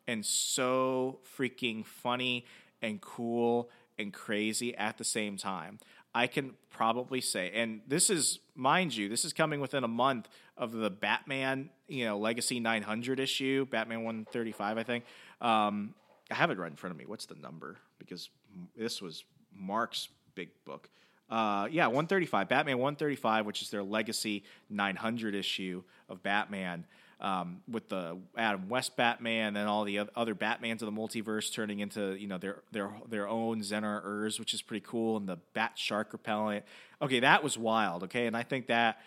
and 0.08 0.24
so 0.24 1.18
freaking 1.38 1.84
funny 1.84 2.44
and 2.82 3.00
cool 3.00 3.70
and 3.98 4.12
crazy 4.12 4.76
at 4.76 4.98
the 4.98 5.04
same 5.04 5.36
time. 5.36 5.78
I 6.14 6.26
can 6.28 6.52
probably 6.70 7.20
say, 7.20 7.50
and 7.54 7.80
this 7.88 8.08
is, 8.08 8.38
mind 8.54 8.96
you, 8.96 9.08
this 9.08 9.24
is 9.24 9.32
coming 9.32 9.60
within 9.60 9.82
a 9.82 9.88
month 9.88 10.28
of 10.56 10.72
the 10.72 10.90
Batman, 10.90 11.70
you 11.88 12.04
know, 12.04 12.18
Legacy 12.18 12.60
900 12.60 13.18
issue, 13.18 13.66
Batman 13.66 14.04
135, 14.04 14.78
I 14.78 14.82
think. 14.84 15.04
Um, 15.40 15.94
I 16.30 16.34
have 16.34 16.50
it 16.50 16.58
right 16.58 16.70
in 16.70 16.76
front 16.76 16.92
of 16.92 16.98
me. 16.98 17.04
What's 17.06 17.26
the 17.26 17.34
number? 17.34 17.78
Because 17.98 18.30
this 18.76 19.02
was 19.02 19.24
Mark's 19.56 20.08
big 20.34 20.50
book. 20.64 20.88
Uh, 21.28 21.66
yeah, 21.70 21.86
135, 21.86 22.48
Batman 22.48 22.78
135, 22.78 23.46
which 23.46 23.62
is 23.62 23.70
their 23.70 23.82
Legacy 23.82 24.44
900 24.70 25.34
issue 25.34 25.82
of 26.08 26.22
Batman 26.22 26.86
um, 27.24 27.62
with 27.66 27.88
the 27.88 28.18
Adam 28.36 28.68
West 28.68 28.96
Batman 28.98 29.56
and 29.56 29.66
all 29.66 29.84
the 29.84 30.00
other 30.14 30.34
Batmans 30.34 30.82
of 30.82 30.86
the 30.86 30.92
multiverse 30.92 31.50
turning 31.50 31.80
into 31.80 32.14
you 32.16 32.28
know 32.28 32.36
their 32.36 32.62
their 32.70 32.92
their 33.08 33.26
own 33.26 33.62
Zur-En-Arrhs, 33.62 34.38
which 34.38 34.52
is 34.52 34.60
pretty 34.60 34.84
cool, 34.86 35.16
and 35.16 35.26
the 35.26 35.38
Bat 35.54 35.72
Shark 35.76 36.12
repellent. 36.12 36.66
Okay, 37.00 37.20
that 37.20 37.42
was 37.42 37.56
wild. 37.56 38.04
Okay, 38.04 38.26
and 38.26 38.36
I 38.36 38.42
think 38.42 38.66
that 38.66 39.00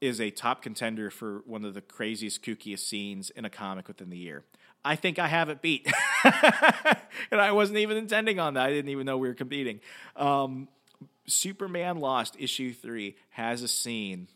is 0.00 0.20
a 0.20 0.30
top 0.30 0.62
contender 0.62 1.10
for 1.10 1.42
one 1.46 1.64
of 1.64 1.74
the 1.74 1.80
craziest, 1.80 2.42
kookiest 2.42 2.80
scenes 2.80 3.30
in 3.30 3.44
a 3.44 3.50
comic 3.50 3.86
within 3.86 4.10
the 4.10 4.18
year. 4.18 4.42
I 4.84 4.96
think 4.96 5.18
I 5.20 5.28
have 5.28 5.48
it 5.48 5.62
beat, 5.62 5.86
and 6.24 7.40
I 7.40 7.52
wasn't 7.52 7.78
even 7.78 7.96
intending 7.96 8.40
on 8.40 8.54
that. 8.54 8.66
I 8.66 8.70
didn't 8.70 8.90
even 8.90 9.06
know 9.06 9.16
we 9.16 9.28
were 9.28 9.34
competing. 9.34 9.80
Um, 10.16 10.66
Superman 11.26 11.98
Lost 11.98 12.34
issue 12.36 12.72
three 12.72 13.14
has 13.28 13.62
a 13.62 13.68
scene 13.68 14.26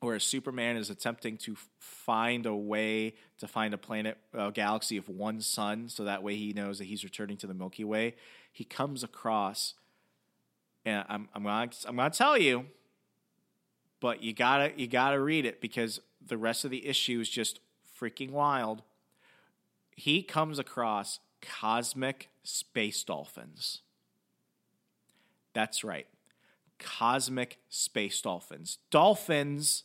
where 0.00 0.18
Superman 0.18 0.76
is 0.76 0.88
attempting 0.88 1.36
to 1.36 1.56
find 1.78 2.46
a 2.46 2.54
way 2.54 3.14
to 3.38 3.46
find 3.46 3.74
a 3.74 3.78
planet, 3.78 4.16
a 4.32 4.50
galaxy 4.50 4.96
of 4.96 5.08
one 5.08 5.40
sun, 5.40 5.88
so 5.88 6.04
that 6.04 6.22
way 6.22 6.36
he 6.36 6.52
knows 6.52 6.78
that 6.78 6.84
he's 6.84 7.04
returning 7.04 7.36
to 7.38 7.46
the 7.46 7.54
Milky 7.54 7.84
Way. 7.84 8.14
He 8.50 8.64
comes 8.64 9.04
across, 9.04 9.74
and 10.84 11.04
I'm 11.08 11.28
I'm 11.34 11.42
gonna 11.42 11.70
I'm 11.86 11.96
gonna 11.96 12.10
tell 12.10 12.38
you, 12.38 12.66
but 14.00 14.22
you 14.22 14.32
gotta 14.32 14.72
you 14.76 14.86
gotta 14.86 15.20
read 15.20 15.44
it 15.44 15.60
because 15.60 16.00
the 16.26 16.38
rest 16.38 16.64
of 16.64 16.70
the 16.70 16.86
issue 16.86 17.20
is 17.20 17.28
just 17.28 17.60
freaking 18.00 18.30
wild. 18.30 18.82
He 19.94 20.22
comes 20.22 20.58
across 20.58 21.20
cosmic 21.42 22.30
space 22.42 23.04
dolphins. 23.04 23.82
That's 25.52 25.84
right. 25.84 26.06
Cosmic 26.78 27.58
space 27.68 28.22
dolphins. 28.22 28.78
Dolphins 28.90 29.84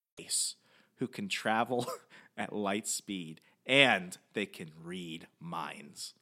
who 0.97 1.07
can 1.07 1.27
travel 1.27 1.87
at 2.37 2.53
light 2.53 2.87
speed 2.87 3.41
and 3.65 4.17
they 4.33 4.45
can 4.45 4.71
read 4.83 5.27
minds. 5.39 6.13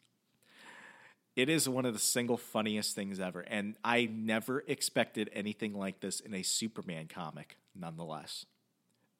It 1.35 1.47
is 1.47 1.69
one 1.69 1.85
of 1.85 1.93
the 1.93 1.99
single 1.99 2.37
funniest 2.37 2.95
things 2.95 3.19
ever, 3.19 3.41
and 3.41 3.75
I 3.83 4.09
never 4.11 4.63
expected 4.67 5.29
anything 5.31 5.73
like 5.73 6.01
this 6.01 6.19
in 6.19 6.33
a 6.33 6.43
Superman 6.43 7.07
comic. 7.07 7.55
Nonetheless, 7.73 8.45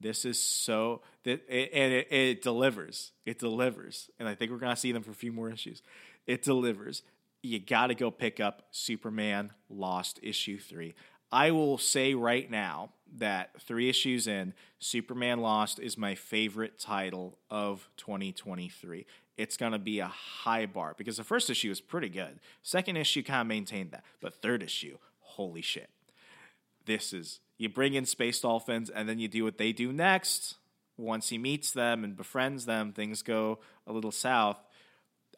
this 0.02 0.26
is 0.26 0.42
so 0.42 1.02
that 1.24 1.42
and 1.50 1.94
it, 2.10 2.42
delivers. 2.42 3.14
It 3.26 3.40
delivers, 3.40 4.10
and 4.20 4.28
I 4.28 4.36
think 4.36 4.52
we're 4.52 4.58
gonna 4.58 4.76
see 4.76 4.92
them 4.92 5.04
for 5.04 5.12
a 5.12 5.16
few 5.16 5.32
more 5.32 5.50
issues. 5.50 5.82
It 6.28 6.44
delivers. 6.44 7.04
You 7.42 7.58
got 7.58 7.88
to 7.88 7.96
go 7.96 8.12
pick 8.12 8.42
up 8.42 8.64
Superman 8.72 9.54
Lost 9.70 10.20
issue 10.22 10.60
three. 10.60 10.96
I 11.32 11.52
will 11.52 11.78
say 11.78 12.16
right 12.16 12.52
now 12.52 12.90
that 13.18 13.62
three 13.62 13.90
issues 13.90 14.28
in, 14.28 14.54
Superman 14.80 15.40
Lost 15.40 15.80
is 15.80 15.98
my 15.98 16.16
favorite 16.16 16.80
title 16.80 17.38
of 17.50 17.90
2023. 17.98 19.06
It's 19.38 19.58
going 19.58 19.72
to 19.72 19.80
be 19.80 20.00
a 20.00 20.08
high 20.08 20.66
bar 20.66 20.96
because 20.98 21.18
the 21.18 21.24
first 21.24 21.50
issue 21.50 21.72
is 21.72 21.82
pretty 21.82 22.10
good. 22.10 22.40
Second 22.62 22.98
issue 22.98 23.24
kind 23.24 23.42
of 23.42 23.48
maintained 23.48 23.92
that. 23.92 24.04
But 24.22 24.42
third 24.42 24.62
issue, 24.62 24.98
holy 25.20 25.62
shit. 25.62 25.90
This 26.86 27.14
is, 27.14 27.40
you 27.58 27.70
bring 27.70 27.94
in 27.94 28.06
Space 28.06 28.42
Dolphins 28.42 28.90
and 28.90 29.08
then 29.08 29.20
you 29.20 29.28
do 29.28 29.44
what 29.44 29.58
they 29.58 29.72
do 29.72 29.94
next. 29.94 30.56
Once 30.98 31.30
he 31.30 31.38
meets 31.38 31.72
them 31.72 32.04
and 32.04 32.18
befriends 32.18 32.66
them, 32.66 32.92
things 32.92 33.22
go 33.22 33.60
a 33.88 33.94
little 33.94 34.12
south. 34.12 34.58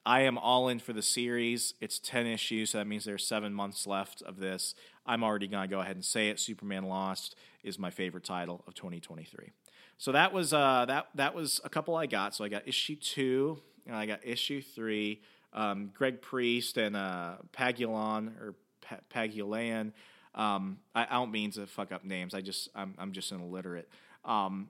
I 0.05 0.21
am 0.21 0.37
all 0.37 0.67
in 0.67 0.79
for 0.79 0.93
the 0.93 1.03
series. 1.03 1.75
It's 1.79 1.99
10 1.99 2.25
issues, 2.25 2.71
so 2.71 2.79
that 2.79 2.87
means 2.87 3.05
there's 3.05 3.25
seven 3.25 3.53
months 3.53 3.85
left 3.85 4.23
of 4.23 4.39
this. 4.39 4.73
I'm 5.05 5.23
already 5.23 5.47
going 5.47 5.67
to 5.67 5.73
go 5.73 5.81
ahead 5.81 5.95
and 5.95 6.05
say 6.05 6.29
it. 6.29 6.39
Superman 6.39 6.83
Lost 6.83 7.35
is 7.63 7.79
my 7.79 7.89
favorite 7.89 8.23
title 8.23 8.63
of 8.67 8.75
2023. 8.75 9.51
So 9.97 10.11
that 10.13 10.33
was 10.33 10.51
uh, 10.51 10.85
that 10.87 11.07
that 11.15 11.35
was 11.35 11.61
a 11.63 11.69
couple 11.69 11.95
I 11.95 12.07
got. 12.07 12.33
So 12.33 12.43
I 12.43 12.49
got 12.49 12.67
issue 12.67 12.95
two, 12.95 13.59
and 13.85 13.95
I 13.95 14.07
got 14.07 14.25
issue 14.25 14.61
three. 14.61 15.21
Um, 15.53 15.91
Greg 15.93 16.21
Priest 16.21 16.77
and 16.77 16.95
uh, 16.95 17.35
Pagulayan 17.55 18.35
or 18.41 18.55
pa- 18.81 19.01
Pagulayan. 19.13 19.91
Um, 20.33 20.79
I, 20.95 21.03
I, 21.03 21.13
don't 21.15 21.31
mean 21.31 21.51
to 21.51 21.67
fuck 21.67 21.91
up 21.91 22.05
names. 22.05 22.33
I 22.33 22.41
just 22.41 22.69
I'm 22.73 22.95
I'm 22.97 23.11
just 23.11 23.31
an 23.31 23.41
illiterate. 23.41 23.89
Um, 24.23 24.69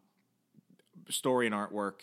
story 1.08 1.46
and 1.46 1.56
artwork, 1.56 2.02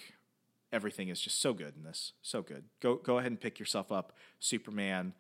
everything 0.73 1.09
is 1.09 1.21
just 1.21 1.41
so 1.41 1.53
good 1.53 1.75
in 1.77 1.83
this. 1.83 2.13
So 2.23 2.41
good. 2.41 2.65
Go 2.81 2.97
go 2.97 3.19
ahead 3.19 3.31
and 3.31 3.41
pick 3.41 3.59
yourself 3.59 3.91
up 3.93 4.13
Superman 4.39 5.13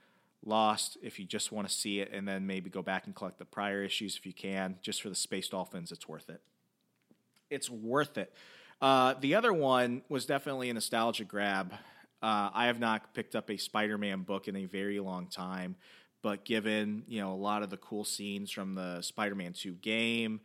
Lost 0.44 0.96
if 1.02 1.18
you 1.18 1.24
just 1.24 1.50
want 1.50 1.68
to 1.68 1.74
see 1.74 2.00
it, 2.00 2.10
and 2.12 2.26
then 2.26 2.46
maybe 2.46 2.70
go 2.70 2.80
back 2.80 3.06
and 3.06 3.14
collect 3.14 3.38
the 3.38 3.44
prior 3.44 3.82
issues 3.82 4.16
if 4.16 4.24
you 4.24 4.32
can, 4.32 4.76
just 4.82 5.02
for 5.02 5.08
the 5.08 5.14
Space 5.14 5.48
Dolphins. 5.48 5.90
It's 5.90 6.08
worth 6.08 6.30
it. 6.30 6.40
It's 7.50 7.68
worth 7.68 8.16
it. 8.16 8.32
Uh, 8.80 9.14
the 9.20 9.34
other 9.34 9.52
one 9.52 10.02
was 10.08 10.26
definitely 10.26 10.70
a 10.70 10.74
nostalgia 10.74 11.24
grab. 11.24 11.72
Uh, 12.22 12.50
I 12.54 12.66
have 12.66 12.78
not 12.78 13.14
picked 13.14 13.34
up 13.34 13.50
a 13.50 13.56
Spider-Man 13.56 14.22
book 14.22 14.48
in 14.48 14.56
a 14.56 14.64
very 14.66 15.00
long 15.00 15.26
time, 15.26 15.76
but 16.22 16.44
given 16.44 17.02
you 17.08 17.20
know 17.20 17.32
a 17.32 17.36
lot 17.36 17.62
of 17.62 17.70
the 17.70 17.76
cool 17.76 18.04
scenes 18.04 18.50
from 18.50 18.74
the 18.74 19.02
Spider-Man 19.02 19.52
Two 19.54 19.72
game, 19.72 20.40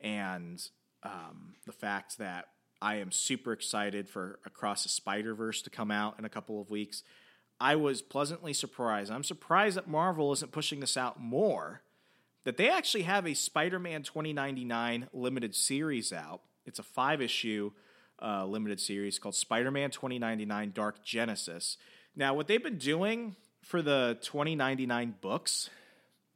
and 0.00 0.60
um, 1.02 1.54
the 1.66 1.72
fact 1.72 2.18
that 2.18 2.46
I 2.82 2.96
am 2.96 3.12
super 3.12 3.52
excited 3.52 4.08
for 4.08 4.40
Across 4.44 4.82
the 4.82 4.88
Spider 4.88 5.34
Verse 5.34 5.62
to 5.62 5.70
come 5.70 5.90
out 5.90 6.18
in 6.18 6.24
a 6.24 6.28
couple 6.28 6.60
of 6.60 6.70
weeks. 6.70 7.04
I 7.60 7.76
was 7.76 8.02
pleasantly 8.02 8.52
surprised. 8.52 9.10
I'm 9.10 9.24
surprised 9.24 9.76
that 9.76 9.88
Marvel 9.88 10.32
isn't 10.32 10.52
pushing 10.52 10.80
this 10.80 10.96
out 10.96 11.20
more. 11.20 11.82
That 12.44 12.56
they 12.56 12.68
actually 12.68 13.02
have 13.02 13.26
a 13.26 13.34
Spider 13.34 13.78
Man 13.78 14.02
2099 14.02 15.08
limited 15.12 15.54
series 15.54 16.12
out. 16.12 16.42
It's 16.64 16.78
a 16.78 16.84
five 16.84 17.20
issue 17.20 17.72
uh, 18.22 18.44
limited 18.46 18.80
series 18.80 19.18
called 19.18 19.34
Spider 19.34 19.70
Man 19.70 19.90
2099 19.90 20.72
Dark 20.72 21.04
Genesis. 21.04 21.76
Now, 22.14 22.34
what 22.34 22.46
they've 22.46 22.62
been 22.62 22.78
doing 22.78 23.36
for 23.62 23.82
the 23.82 24.18
2099 24.22 25.16
books, 25.20 25.70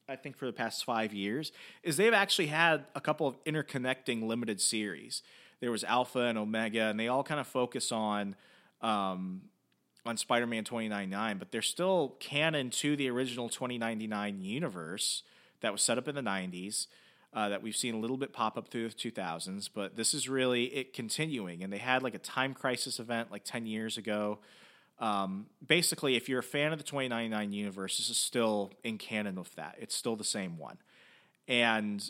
I 0.08 0.16
think 0.16 0.36
for 0.36 0.46
the 0.46 0.52
past 0.52 0.84
five 0.84 1.14
years, 1.14 1.52
is 1.82 1.96
they've 1.96 2.12
actually 2.12 2.48
had 2.48 2.86
a 2.94 3.00
couple 3.00 3.26
of 3.26 3.42
interconnecting 3.44 4.26
limited 4.26 4.60
series. 4.60 5.22
There 5.60 5.70
was 5.70 5.84
Alpha 5.84 6.20
and 6.20 6.36
Omega, 6.36 6.84
and 6.84 6.98
they 6.98 7.08
all 7.08 7.22
kind 7.22 7.40
of 7.40 7.46
focus 7.46 7.92
on 7.92 8.34
um, 8.82 9.42
on 10.06 10.16
Spider-Man 10.16 10.64
2099, 10.64 11.38
but 11.38 11.52
they're 11.52 11.62
still 11.62 12.16
canon 12.20 12.70
to 12.70 12.96
the 12.96 13.08
original 13.08 13.48
2099 13.48 14.42
universe 14.42 15.22
that 15.60 15.72
was 15.72 15.82
set 15.82 15.98
up 15.98 16.08
in 16.08 16.14
the 16.14 16.22
90s. 16.22 16.86
Uh, 17.32 17.48
that 17.48 17.62
we've 17.62 17.76
seen 17.76 17.94
a 17.94 17.98
little 17.98 18.16
bit 18.16 18.32
pop 18.32 18.58
up 18.58 18.66
through 18.66 18.88
the 18.88 18.94
2000s, 18.94 19.70
but 19.72 19.94
this 19.94 20.14
is 20.14 20.28
really 20.28 20.64
it 20.64 20.92
continuing. 20.92 21.62
And 21.62 21.72
they 21.72 21.78
had 21.78 22.02
like 22.02 22.16
a 22.16 22.18
time 22.18 22.54
crisis 22.54 22.98
event 22.98 23.30
like 23.30 23.44
10 23.44 23.66
years 23.66 23.96
ago. 23.96 24.40
Um, 24.98 25.46
basically, 25.64 26.16
if 26.16 26.28
you're 26.28 26.40
a 26.40 26.42
fan 26.42 26.72
of 26.72 26.78
the 26.78 26.84
2099 26.84 27.52
universe, 27.52 27.98
this 27.98 28.10
is 28.10 28.16
still 28.16 28.72
in 28.82 28.98
canon 28.98 29.36
with 29.36 29.54
that. 29.54 29.76
It's 29.78 29.94
still 29.94 30.16
the 30.16 30.24
same 30.24 30.58
one. 30.58 30.78
And 31.46 32.02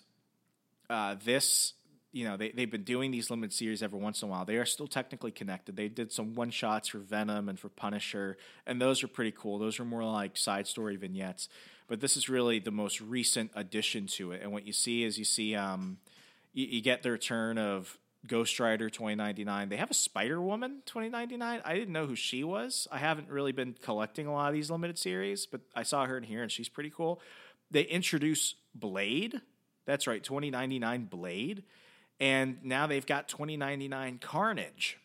uh, 0.88 1.16
this 1.22 1.74
you 2.12 2.24
know, 2.24 2.36
they, 2.36 2.50
they've 2.50 2.70
been 2.70 2.82
doing 2.82 3.10
these 3.10 3.30
limited 3.30 3.52
series 3.52 3.82
every 3.82 3.98
once 3.98 4.22
in 4.22 4.28
a 4.28 4.30
while. 4.30 4.44
They 4.44 4.56
are 4.56 4.66
still 4.66 4.88
technically 4.88 5.30
connected. 5.30 5.76
They 5.76 5.88
did 5.88 6.10
some 6.10 6.34
one 6.34 6.50
shots 6.50 6.88
for 6.88 6.98
Venom 6.98 7.48
and 7.48 7.58
for 7.58 7.68
Punisher, 7.68 8.36
and 8.66 8.80
those 8.80 9.04
are 9.04 9.08
pretty 9.08 9.32
cool. 9.32 9.58
Those 9.58 9.78
are 9.78 9.84
more 9.84 10.04
like 10.04 10.36
side 10.36 10.66
story 10.66 10.96
vignettes. 10.96 11.48
But 11.86 12.00
this 12.00 12.16
is 12.16 12.28
really 12.28 12.58
the 12.58 12.70
most 12.70 13.00
recent 13.00 13.50
addition 13.54 14.06
to 14.08 14.32
it. 14.32 14.42
And 14.42 14.52
what 14.52 14.66
you 14.66 14.72
see 14.72 15.02
is 15.02 15.18
you 15.18 15.24
see, 15.24 15.54
um, 15.54 15.98
you, 16.52 16.66
you 16.66 16.80
get 16.80 17.02
the 17.02 17.10
return 17.10 17.58
of 17.58 17.96
Ghost 18.26 18.60
Rider 18.60 18.90
2099. 18.90 19.68
They 19.68 19.76
have 19.76 19.90
a 19.90 19.94
Spider 19.94 20.40
Woman 20.40 20.82
2099. 20.86 21.62
I 21.64 21.74
didn't 21.74 21.92
know 21.92 22.06
who 22.06 22.14
she 22.14 22.44
was. 22.44 22.86
I 22.92 22.98
haven't 22.98 23.28
really 23.28 23.52
been 23.52 23.74
collecting 23.82 24.26
a 24.26 24.32
lot 24.32 24.48
of 24.48 24.54
these 24.54 24.70
limited 24.70 24.98
series, 24.98 25.46
but 25.46 25.62
I 25.74 25.82
saw 25.82 26.06
her 26.06 26.16
in 26.16 26.24
here 26.24 26.42
and 26.42 26.50
she's 26.50 26.68
pretty 26.68 26.90
cool. 26.90 27.20
They 27.70 27.82
introduce 27.82 28.56
Blade. 28.74 29.40
That's 29.86 30.06
right, 30.06 30.22
2099 30.22 31.06
Blade 31.06 31.64
and 32.20 32.58
now 32.62 32.86
they've 32.86 33.06
got 33.06 33.28
2099 33.28 34.18
Carnage. 34.18 34.98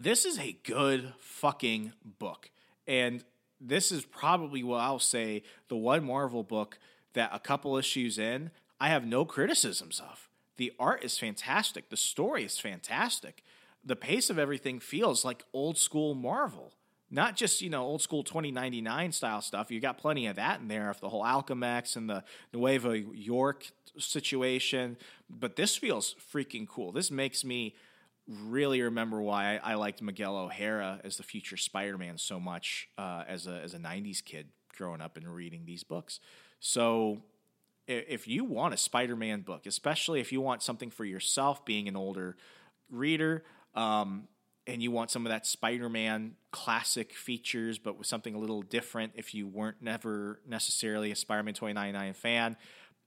This 0.00 0.24
is 0.24 0.38
a 0.38 0.56
good 0.62 1.12
fucking 1.18 1.92
book. 2.04 2.50
And 2.86 3.24
this 3.60 3.90
is 3.90 4.04
probably 4.04 4.62
what 4.62 4.80
I'll 4.80 4.98
say 4.98 5.42
the 5.68 5.76
one 5.76 6.04
Marvel 6.04 6.42
book 6.42 6.78
that 7.14 7.30
a 7.32 7.38
couple 7.38 7.76
issues 7.76 8.18
in, 8.18 8.50
I 8.80 8.88
have 8.88 9.06
no 9.06 9.24
criticisms 9.24 10.00
of. 10.00 10.28
The 10.56 10.72
art 10.78 11.04
is 11.04 11.18
fantastic, 11.18 11.90
the 11.90 11.96
story 11.96 12.44
is 12.44 12.58
fantastic. 12.58 13.42
The 13.84 13.96
pace 13.96 14.30
of 14.30 14.38
everything 14.38 14.80
feels 14.80 15.24
like 15.24 15.44
old 15.52 15.76
school 15.76 16.14
Marvel. 16.14 16.72
Not 17.10 17.36
just, 17.36 17.60
you 17.60 17.68
know, 17.68 17.82
old 17.82 18.02
school 18.02 18.24
2099 18.24 19.12
style 19.12 19.42
stuff. 19.42 19.70
You 19.70 19.78
got 19.78 19.98
plenty 19.98 20.26
of 20.26 20.36
that 20.36 20.60
in 20.60 20.68
there 20.68 20.90
of 20.90 21.00
the 21.00 21.10
whole 21.10 21.22
Alchemax 21.22 21.94
and 21.94 22.08
the 22.08 22.24
Nueva 22.52 22.98
York 22.98 23.70
situation, 23.98 24.96
but 25.28 25.56
this 25.56 25.76
feels 25.76 26.14
freaking 26.32 26.68
cool. 26.68 26.92
This 26.92 27.10
makes 27.10 27.44
me 27.44 27.74
really 28.26 28.80
remember 28.82 29.20
why 29.20 29.58
I, 29.58 29.72
I 29.72 29.74
liked 29.74 30.00
Miguel 30.00 30.36
O'Hara 30.36 31.00
as 31.04 31.16
the 31.16 31.22
future 31.22 31.56
Spider-Man 31.56 32.18
so 32.18 32.40
much 32.40 32.88
uh, 32.96 33.24
as 33.28 33.46
a 33.46 33.60
as 33.62 33.74
a 33.74 33.78
'90s 33.78 34.24
kid 34.24 34.48
growing 34.76 35.00
up 35.00 35.16
and 35.16 35.28
reading 35.28 35.62
these 35.66 35.84
books. 35.84 36.20
So, 36.60 37.22
if 37.86 38.26
you 38.26 38.44
want 38.44 38.74
a 38.74 38.78
Spider-Man 38.78 39.42
book, 39.42 39.66
especially 39.66 40.20
if 40.20 40.32
you 40.32 40.40
want 40.40 40.62
something 40.62 40.90
for 40.90 41.04
yourself, 41.04 41.64
being 41.64 41.88
an 41.88 41.96
older 41.96 42.36
reader. 42.90 43.44
Um, 43.74 44.28
and 44.66 44.82
you 44.82 44.90
want 44.90 45.10
some 45.10 45.26
of 45.26 45.30
that 45.30 45.46
Spider-Man 45.46 46.36
classic 46.50 47.12
features, 47.12 47.78
but 47.78 47.98
with 47.98 48.06
something 48.06 48.34
a 48.34 48.38
little 48.38 48.62
different. 48.62 49.12
If 49.14 49.34
you 49.34 49.46
weren't 49.46 49.82
never 49.82 50.40
necessarily 50.46 51.10
a 51.10 51.16
Spider-Man 51.16 51.54
2099 51.54 52.14
fan, 52.14 52.56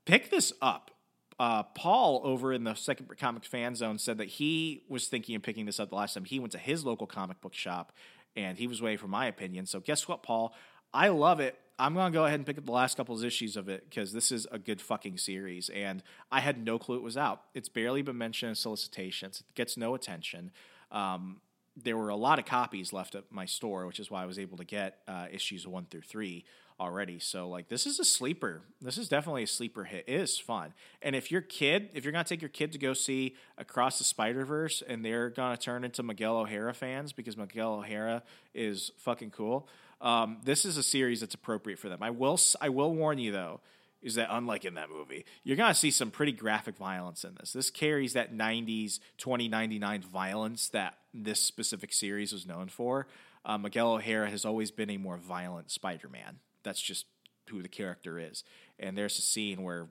pick 0.07 0.31
this 0.31 0.53
up. 0.61 0.91
Uh, 1.39 1.61
Paul 1.61 2.21
over 2.23 2.51
in 2.51 2.63
the 2.63 2.73
Second 2.73 3.15
Comic 3.19 3.45
Fan 3.45 3.75
Zone 3.75 3.99
said 3.99 4.17
that 4.17 4.27
he 4.27 4.83
was 4.89 5.07
thinking 5.07 5.35
of 5.35 5.43
picking 5.43 5.67
this 5.67 5.79
up 5.79 5.89
the 5.89 5.95
last 5.95 6.15
time 6.15 6.25
he 6.25 6.39
went 6.39 6.51
to 6.53 6.57
his 6.57 6.83
local 6.83 7.05
comic 7.05 7.39
book 7.41 7.53
shop, 7.53 7.91
and 8.35 8.57
he 8.57 8.65
was 8.65 8.81
waiting 8.81 8.97
for 8.97 9.07
my 9.07 9.27
opinion. 9.27 9.67
So 9.67 9.79
guess 9.79 10.07
what, 10.07 10.23
Paul? 10.23 10.55
I 10.93 11.09
love 11.09 11.39
it. 11.39 11.59
I'm 11.77 11.93
gonna 11.93 12.09
go 12.09 12.25
ahead 12.25 12.39
and 12.39 12.45
pick 12.45 12.57
up 12.57 12.65
the 12.65 12.71
last 12.71 12.97
couple 12.97 13.15
of 13.15 13.23
issues 13.23 13.55
of 13.55 13.69
it 13.69 13.87
because 13.87 14.13
this 14.13 14.31
is 14.31 14.47
a 14.51 14.57
good 14.57 14.81
fucking 14.81 15.19
series, 15.19 15.69
and 15.69 16.01
I 16.31 16.39
had 16.39 16.65
no 16.65 16.79
clue 16.79 16.95
it 16.95 17.03
was 17.03 17.17
out. 17.17 17.43
It's 17.53 17.69
barely 17.69 18.01
been 18.01 18.17
mentioned 18.17 18.49
in 18.49 18.55
solicitations. 18.55 19.41
It 19.41 19.53
gets 19.53 19.77
no 19.77 19.93
attention. 19.93 20.49
Um, 20.91 21.41
there 21.75 21.95
were 21.95 22.09
a 22.09 22.15
lot 22.15 22.39
of 22.39 22.45
copies 22.45 22.93
left 22.93 23.13
at 23.13 23.25
my 23.31 23.45
store, 23.45 23.85
which 23.85 23.99
is 23.99 24.09
why 24.09 24.23
I 24.23 24.25
was 24.25 24.39
able 24.39 24.57
to 24.57 24.63
get 24.65 24.97
uh, 25.07 25.27
issues 25.31 25.67
one 25.67 25.85
through 25.85 26.01
three 26.01 26.45
already. 26.79 27.19
So 27.19 27.49
like 27.49 27.69
this 27.69 27.85
is 27.85 27.99
a 27.99 28.05
sleeper. 28.05 28.61
This 28.81 28.97
is 28.97 29.09
definitely 29.09 29.43
a 29.43 29.47
sleeper 29.47 29.83
hit. 29.83 30.05
It 30.07 30.21
is 30.21 30.37
fun. 30.37 30.73
And 31.01 31.15
if 31.15 31.31
your 31.31 31.41
kid, 31.41 31.89
if 31.93 32.03
you're 32.03 32.11
gonna 32.11 32.23
take 32.23 32.41
your 32.41 32.49
kid 32.49 32.71
to 32.73 32.77
go 32.77 32.93
see 32.93 33.35
Across 33.57 33.97
the 33.97 34.03
Spider 34.03 34.45
Verse, 34.45 34.83
and 34.87 35.03
they're 35.03 35.29
gonna 35.29 35.57
turn 35.57 35.83
into 35.83 36.03
Miguel 36.03 36.37
O'Hara 36.37 36.73
fans 36.73 37.13
because 37.13 37.37
Miguel 37.37 37.75
O'Hara 37.75 38.23
is 38.53 38.91
fucking 38.97 39.31
cool. 39.31 39.67
Um, 40.01 40.37
this 40.43 40.65
is 40.65 40.77
a 40.77 40.83
series 40.83 41.21
that's 41.21 41.33
appropriate 41.33 41.79
for 41.79 41.89
them. 41.89 42.03
I 42.03 42.11
will 42.11 42.39
I 42.61 42.69
will 42.69 42.93
warn 42.93 43.17
you 43.17 43.31
though, 43.31 43.61
is 44.01 44.15
that 44.15 44.27
unlike 44.29 44.63
in 44.63 44.75
that 44.75 44.89
movie, 44.89 45.25
you're 45.43 45.57
gonna 45.57 45.73
see 45.73 45.91
some 45.91 46.11
pretty 46.11 46.31
graphic 46.31 46.77
violence 46.77 47.23
in 47.23 47.35
this. 47.39 47.53
This 47.53 47.71
carries 47.71 48.13
that 48.13 48.33
'90s 48.33 48.99
2099 49.17 50.01
violence 50.01 50.69
that 50.69 50.97
this 51.13 51.41
specific 51.41 51.91
series 51.91 52.31
was 52.31 52.45
known 52.45 52.69
for. 52.69 53.07
Uh, 53.43 53.57
Miguel 53.57 53.93
O'Hara 53.93 54.29
has 54.29 54.45
always 54.45 54.71
been 54.71 54.89
a 54.89 54.97
more 54.97 55.17
violent 55.17 55.71
Spider-Man. 55.71 56.39
That's 56.67 56.81
just 56.81 57.05
who 57.49 57.61
the 57.61 57.69
character 57.69 58.19
is. 58.19 58.43
And 58.77 58.97
there's 58.97 59.17
a 59.17 59.21
scene 59.21 59.63
where 59.63 59.87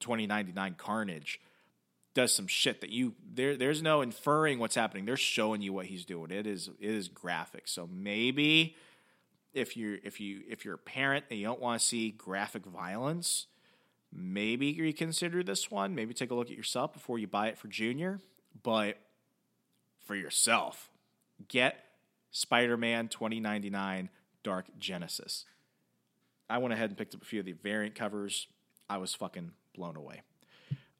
2099 0.00 0.76
Carnage 0.78 1.40
does 2.14 2.34
some 2.34 2.46
shit 2.46 2.80
that 2.80 2.88
you 2.88 3.14
there 3.30 3.56
there's 3.56 3.82
no 3.82 4.00
inferring 4.00 4.58
what's 4.58 4.74
happening. 4.74 5.04
They're 5.04 5.18
showing 5.18 5.60
you 5.60 5.74
what 5.74 5.86
he's 5.86 6.06
doing. 6.06 6.30
It 6.30 6.46
is 6.46 6.68
it 6.80 6.90
is 6.90 7.08
graphic. 7.08 7.68
So 7.68 7.86
maybe 7.92 8.74
if 9.52 9.76
you 9.76 9.98
if 10.02 10.18
you 10.20 10.42
if 10.48 10.64
you're 10.64 10.74
a 10.74 10.78
parent 10.78 11.26
and 11.30 11.38
you 11.38 11.44
don't 11.44 11.60
want 11.60 11.80
to 11.80 11.86
see 11.86 12.10
graphic 12.10 12.64
violence, 12.64 13.46
maybe 14.10 14.80
reconsider 14.80 15.42
this 15.42 15.70
one. 15.70 15.94
Maybe 15.94 16.14
take 16.14 16.30
a 16.30 16.34
look 16.34 16.50
at 16.50 16.56
yourself 16.56 16.94
before 16.94 17.18
you 17.18 17.26
buy 17.26 17.48
it 17.48 17.58
for 17.58 17.68
Junior. 17.68 18.20
But 18.62 18.96
for 20.06 20.14
yourself, 20.14 20.88
get 21.48 21.84
Spider-Man 22.30 23.08
2099 23.08 24.08
Dark 24.42 24.66
Genesis. 24.78 25.44
I 26.48 26.58
went 26.58 26.72
ahead 26.72 26.90
and 26.90 26.98
picked 26.98 27.14
up 27.14 27.22
a 27.22 27.24
few 27.24 27.40
of 27.40 27.46
the 27.46 27.52
variant 27.52 27.94
covers. 27.94 28.46
I 28.88 28.98
was 28.98 29.14
fucking 29.14 29.52
blown 29.74 29.96
away. 29.96 30.22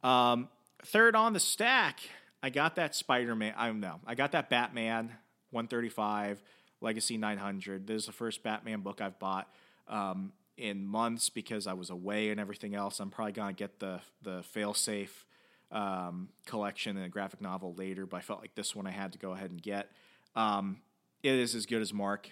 Um, 0.03 0.49
third 0.85 1.15
on 1.17 1.33
the 1.33 1.41
stack, 1.41 2.01
I 2.43 2.51
got 2.51 2.77
that 2.77 2.95
Spider 2.95 3.35
Man. 3.35 3.55
I 3.57 3.69
don't 3.69 3.81
know. 3.81 4.01
I 4.07 4.15
got 4.15 4.33
that 4.33 4.51
Batman 4.51 5.13
135 5.51 6.43
Legacy 6.81 7.17
900. 7.17 7.87
This 7.87 8.03
is 8.03 8.07
the 8.07 8.13
first 8.13 8.43
Batman 8.43 8.81
book 8.81 9.01
I've 9.01 9.19
bought 9.19 9.49
um, 9.89 10.33
in 10.57 10.85
months 10.87 11.31
because 11.31 11.67
I 11.67 11.73
was 11.73 11.91
away 11.91 12.31
and 12.31 12.41
everything 12.41 12.75
else. 12.75 13.01
I'm 13.01 13.11
probably 13.11 13.33
gonna 13.33 13.53
get 13.53 13.79
the 13.79 14.01
the 14.23 14.45
failsafe 14.55 15.25
um, 15.73 16.29
collection 16.45 16.97
and 16.97 17.07
a 17.07 17.09
graphic 17.09 17.41
novel 17.41 17.75
later, 17.75 18.07
but 18.07 18.19
I 18.19 18.21
felt 18.21 18.41
like 18.41 18.55
this 18.55 18.75
one 18.75 18.87
I 18.87 18.91
had 18.91 19.13
to 19.13 19.19
go 19.19 19.33
ahead 19.33 19.51
and 19.51 19.61
get. 19.61 19.91
Um, 20.35 20.79
it 21.23 21.33
is 21.33 21.55
as 21.55 21.67
good 21.67 21.83
as 21.83 21.93
Mark 21.93 22.31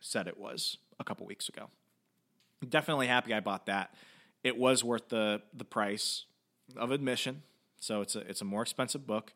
said 0.00 0.28
it 0.28 0.38
was 0.38 0.76
a 1.00 1.04
couple 1.04 1.26
weeks 1.26 1.48
ago. 1.48 1.68
Definitely 2.66 3.06
happy 3.06 3.34
I 3.34 3.40
bought 3.40 3.66
that. 3.66 3.94
It 4.42 4.56
was 4.56 4.84
worth 4.84 5.08
the 5.08 5.42
the 5.52 5.64
price 5.64 6.24
of 6.76 6.90
admission, 6.90 7.42
so 7.78 8.00
it's 8.00 8.16
a 8.16 8.20
it's 8.20 8.40
a 8.40 8.44
more 8.44 8.62
expensive 8.62 9.06
book. 9.06 9.32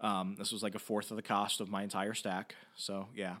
Um, 0.00 0.36
this 0.38 0.52
was 0.52 0.62
like 0.62 0.74
a 0.74 0.78
fourth 0.78 1.10
of 1.10 1.16
the 1.16 1.22
cost 1.22 1.60
of 1.60 1.68
my 1.68 1.82
entire 1.82 2.14
stack. 2.14 2.54
So 2.76 3.08
yeah. 3.14 3.36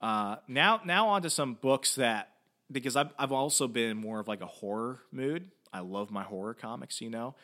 Uh, 0.00 0.36
now 0.48 0.80
now 0.84 1.08
on 1.08 1.22
to 1.22 1.30
some 1.30 1.54
books 1.54 1.94
that 1.94 2.30
because 2.70 2.96
I've 2.96 3.12
I've 3.18 3.32
also 3.32 3.68
been 3.68 3.96
more 3.96 4.20
of 4.20 4.28
like 4.28 4.40
a 4.40 4.46
horror 4.46 5.00
mood. 5.10 5.50
I 5.72 5.80
love 5.80 6.10
my 6.10 6.22
horror 6.22 6.54
comics, 6.54 7.00
you 7.00 7.10
know. 7.10 7.34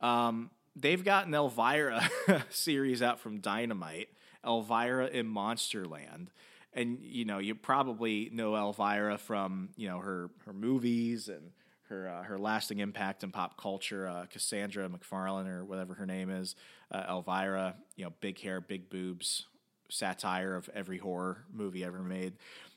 Um, 0.00 0.50
they've 0.76 1.02
got 1.02 1.26
an 1.26 1.34
Elvira 1.34 2.08
series 2.50 3.02
out 3.02 3.20
from 3.20 3.38
Dynamite, 3.38 4.08
Elvira 4.44 5.06
in 5.06 5.26
Monsterland. 5.26 6.28
And 6.72 6.98
you 7.02 7.24
know, 7.24 7.38
you 7.38 7.54
probably 7.54 8.30
know 8.32 8.54
Elvira 8.54 9.18
from, 9.18 9.70
you 9.76 9.88
know, 9.88 9.98
her 9.98 10.30
her 10.44 10.52
movies 10.52 11.28
and 11.28 11.50
her 11.88 12.08
uh, 12.08 12.22
her 12.22 12.38
lasting 12.38 12.78
impact 12.78 13.24
in 13.24 13.32
pop 13.32 13.60
culture. 13.60 14.06
Uh, 14.06 14.26
Cassandra 14.26 14.88
McFarlane 14.88 15.48
or 15.48 15.64
whatever 15.64 15.94
her 15.94 16.06
name 16.06 16.30
is, 16.30 16.54
uh, 16.92 17.04
Elvira. 17.08 17.74
You 17.96 18.04
know, 18.04 18.12
big 18.20 18.40
hair, 18.40 18.60
big 18.60 18.88
boobs, 18.88 19.46
satire 19.88 20.54
of 20.54 20.70
every 20.72 20.98
horror 20.98 21.44
movie 21.52 21.84
ever 21.84 22.02
made. 22.02 22.34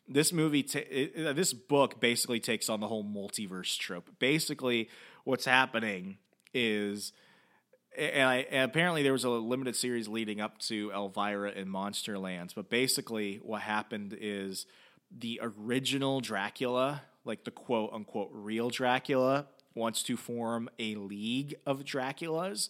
This 0.07 0.33
movie, 0.33 0.63
ta- 0.63 0.79
it, 0.89 1.35
this 1.35 1.53
book 1.53 1.99
basically 2.01 2.39
takes 2.39 2.69
on 2.69 2.79
the 2.79 2.87
whole 2.87 3.05
multiverse 3.05 3.77
trope. 3.77 4.09
Basically, 4.19 4.89
what's 5.23 5.45
happening 5.45 6.17
is. 6.53 7.13
And, 7.97 8.27
I, 8.27 8.35
and 8.49 8.69
apparently 8.69 9.03
there 9.03 9.13
was 9.13 9.23
a 9.23 9.29
limited 9.29 9.75
series 9.75 10.07
leading 10.07 10.41
up 10.41 10.57
to 10.59 10.91
Elvira 10.93 11.51
in 11.51 11.67
Monsterlands, 11.67 12.55
but 12.55 12.69
basically 12.69 13.39
what 13.43 13.61
happened 13.61 14.17
is 14.19 14.65
the 15.11 15.39
original 15.43 16.19
Dracula 16.19 17.03
like 17.25 17.43
the 17.43 17.51
quote 17.51 17.91
unquote 17.93 18.29
real 18.31 18.69
Dracula, 18.69 19.47
wants 19.75 20.03
to 20.03 20.17
form 20.17 20.69
a 20.77 20.95
league 20.95 21.55
of 21.65 21.83
Draculas, 21.83 22.69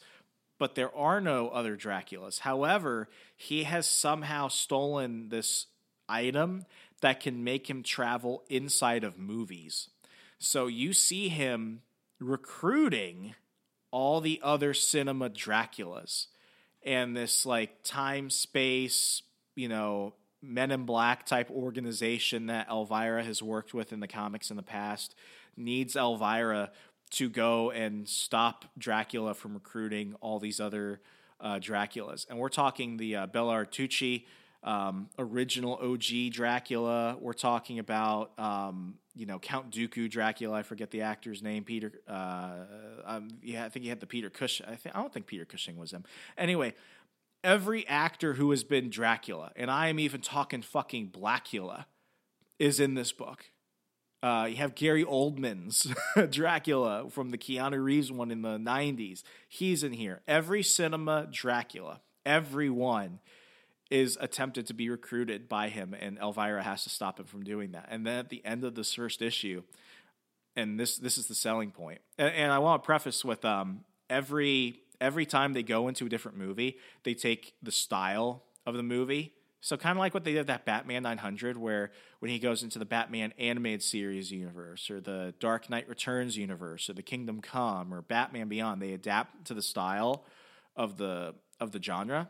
but 0.57 0.75
there 0.75 0.95
are 0.95 1.19
no 1.19 1.49
other 1.49 1.75
Draculas. 1.75 2.39
However, 2.39 3.09
he 3.35 3.63
has 3.63 3.89
somehow 3.89 4.47
stolen 4.47 5.29
this 5.29 5.67
item 6.07 6.65
that 7.01 7.19
can 7.19 7.43
make 7.43 7.69
him 7.69 7.83
travel 7.83 8.43
inside 8.49 9.03
of 9.03 9.17
movies. 9.17 9.89
So 10.37 10.67
you 10.67 10.93
see 10.93 11.29
him 11.29 11.81
recruiting 12.19 13.35
all 13.93 14.21
the 14.21 14.39
other 14.41 14.73
cinema 14.73 15.29
Draculas 15.29 16.25
and 16.83 17.15
this 17.15 17.45
like 17.45 17.83
time 17.83 18.31
space, 18.31 19.21
you 19.55 19.69
know, 19.69 20.15
Men 20.41 20.71
in 20.71 20.85
Black 20.85 21.27
type 21.27 21.51
organization 21.51 22.47
that 22.47 22.67
Elvira 22.69 23.23
has 23.23 23.41
worked 23.41 23.73
with 23.73 23.93
in 23.93 23.99
the 23.99 24.07
comics 24.07 24.49
in 24.49 24.57
the 24.57 24.63
past 24.63 25.15
needs 25.55 25.95
Elvira 25.95 26.71
to 27.11 27.29
go 27.29 27.69
and 27.69 28.09
stop 28.09 28.65
Dracula 28.77 29.35
from 29.35 29.53
recruiting 29.53 30.15
all 30.21 30.39
these 30.39 30.59
other 30.59 30.99
uh, 31.39 31.59
Draculas. 31.59 32.27
And 32.27 32.39
we're 32.39 32.49
talking 32.49 32.97
the 32.97 33.15
uh, 33.15 33.27
Bela 33.27 33.53
Artucci 33.53 34.25
um, 34.63 35.09
original 35.19 35.75
OG 35.75 36.31
Dracula. 36.31 37.17
We're 37.19 37.33
talking 37.33 37.79
about 37.79 38.31
um, 38.39 38.95
you 39.15 39.25
know 39.25 39.39
Count 39.39 39.71
Dooku 39.71 40.09
Dracula. 40.09 40.57
I 40.57 40.63
forget 40.63 40.91
the 40.91 41.01
actor's 41.01 41.41
name. 41.41 41.63
Peter. 41.63 41.91
Uh, 42.07 42.65
um, 43.05 43.27
yeah, 43.41 43.65
I 43.65 43.69
think 43.69 43.83
he 43.83 43.89
had 43.89 43.99
the 43.99 44.07
Peter 44.07 44.29
Cushing. 44.29 44.65
I, 44.67 44.75
think, 44.75 44.95
I 44.95 45.01
don't 45.01 45.13
think 45.13 45.27
Peter 45.27 45.45
Cushing 45.45 45.77
was 45.77 45.91
him. 45.91 46.03
Anyway, 46.37 46.73
every 47.43 47.87
actor 47.87 48.33
who 48.33 48.51
has 48.51 48.63
been 48.63 48.89
Dracula, 48.89 49.51
and 49.55 49.69
I 49.69 49.89
am 49.89 49.99
even 49.99 50.21
talking 50.21 50.61
fucking 50.61 51.09
Blackula, 51.09 51.85
is 52.59 52.79
in 52.79 52.93
this 52.93 53.11
book. 53.11 53.45
Uh, 54.21 54.47
you 54.49 54.55
have 54.55 54.73
Gary 54.73 55.03
Oldman's 55.03 55.93
Dracula 56.29 57.09
from 57.09 57.31
the 57.31 57.37
Keanu 57.37 57.83
Reeves 57.83 58.09
one 58.09 58.31
in 58.31 58.41
the 58.41 58.57
90s. 58.57 59.21
He's 59.49 59.83
in 59.83 59.91
here. 59.91 60.21
Every 60.29 60.63
cinema 60.63 61.27
Dracula, 61.29 61.99
every 62.25 62.69
one 62.69 63.19
is 63.91 64.17
attempted 64.19 64.67
to 64.67 64.73
be 64.73 64.89
recruited 64.89 65.47
by 65.47 65.69
him, 65.69 65.95
and 65.99 66.17
Elvira 66.17 66.63
has 66.63 66.83
to 66.83 66.89
stop 66.89 67.19
him 67.19 67.25
from 67.25 67.43
doing 67.43 67.71
that. 67.73 67.87
And 67.89 68.05
then 68.05 68.19
at 68.19 68.29
the 68.29 68.43
end 68.45 68.63
of 68.63 68.75
this 68.75 68.93
first 68.93 69.21
issue, 69.21 69.63
and 70.55 70.79
this 70.79 70.97
this 70.97 71.17
is 71.17 71.27
the 71.27 71.35
selling 71.35 71.71
point. 71.71 72.01
And, 72.17 72.33
and 72.33 72.51
I 72.51 72.59
want 72.59 72.81
to 72.81 72.85
preface 72.85 73.25
with 73.25 73.43
um, 73.45 73.83
every 74.09 74.81
every 75.01 75.25
time 75.25 75.53
they 75.53 75.63
go 75.63 75.87
into 75.87 76.05
a 76.05 76.09
different 76.09 76.37
movie, 76.37 76.77
they 77.03 77.13
take 77.13 77.53
the 77.61 77.71
style 77.71 78.43
of 78.65 78.75
the 78.75 78.83
movie. 78.83 79.33
So 79.61 79.77
kind 79.77 79.97
of 79.97 79.99
like 79.99 80.13
what 80.13 80.25
they 80.25 80.33
did 80.33 80.47
that 80.47 80.65
Batman 80.65 81.03
900, 81.03 81.55
where 81.55 81.91
when 82.19 82.29
he 82.29 82.37
goes 82.37 82.63
into 82.63 82.79
the 82.79 82.85
Batman 82.85 83.33
animated 83.37 83.81
series 83.81 84.29
universe, 84.29 84.89
or 84.89 84.99
the 84.99 85.33
Dark 85.39 85.69
Knight 85.69 85.87
Returns 85.87 86.37
universe, 86.37 86.89
or 86.89 86.93
the 86.93 87.01
Kingdom 87.01 87.41
Come, 87.41 87.93
or 87.93 88.01
Batman 88.01 88.49
Beyond, 88.49 88.81
they 88.81 88.91
adapt 88.91 89.45
to 89.45 89.53
the 89.53 89.61
style 89.61 90.25
of 90.75 90.97
the 90.97 91.35
of 91.59 91.71
the 91.71 91.81
genre. 91.81 92.29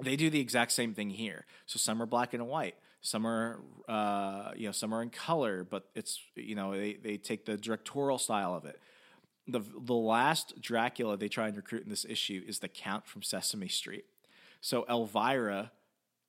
They 0.00 0.16
do 0.16 0.30
the 0.30 0.40
exact 0.40 0.72
same 0.72 0.94
thing 0.94 1.10
here. 1.10 1.44
So 1.66 1.78
some 1.78 2.00
are 2.00 2.06
black 2.06 2.34
and 2.34 2.46
white, 2.46 2.76
some 3.00 3.26
are 3.26 3.60
uh, 3.88 4.52
you 4.56 4.66
know 4.66 4.72
some 4.72 4.92
are 4.94 5.02
in 5.02 5.10
color, 5.10 5.64
but 5.64 5.88
it's 5.94 6.20
you 6.36 6.54
know 6.54 6.72
they 6.72 6.94
they 6.94 7.16
take 7.16 7.44
the 7.44 7.56
directorial 7.56 8.18
style 8.18 8.54
of 8.54 8.64
it 8.64 8.80
the 9.48 9.60
the 9.80 9.94
last 9.94 10.60
Dracula 10.60 11.16
they 11.16 11.28
try 11.28 11.48
and 11.48 11.56
recruit 11.56 11.82
in 11.82 11.88
this 11.88 12.04
issue 12.04 12.42
is 12.46 12.58
the 12.58 12.68
Count 12.68 13.06
from 13.06 13.22
Sesame 13.22 13.68
Street. 13.68 14.04
So 14.60 14.84
Elvira 14.88 15.72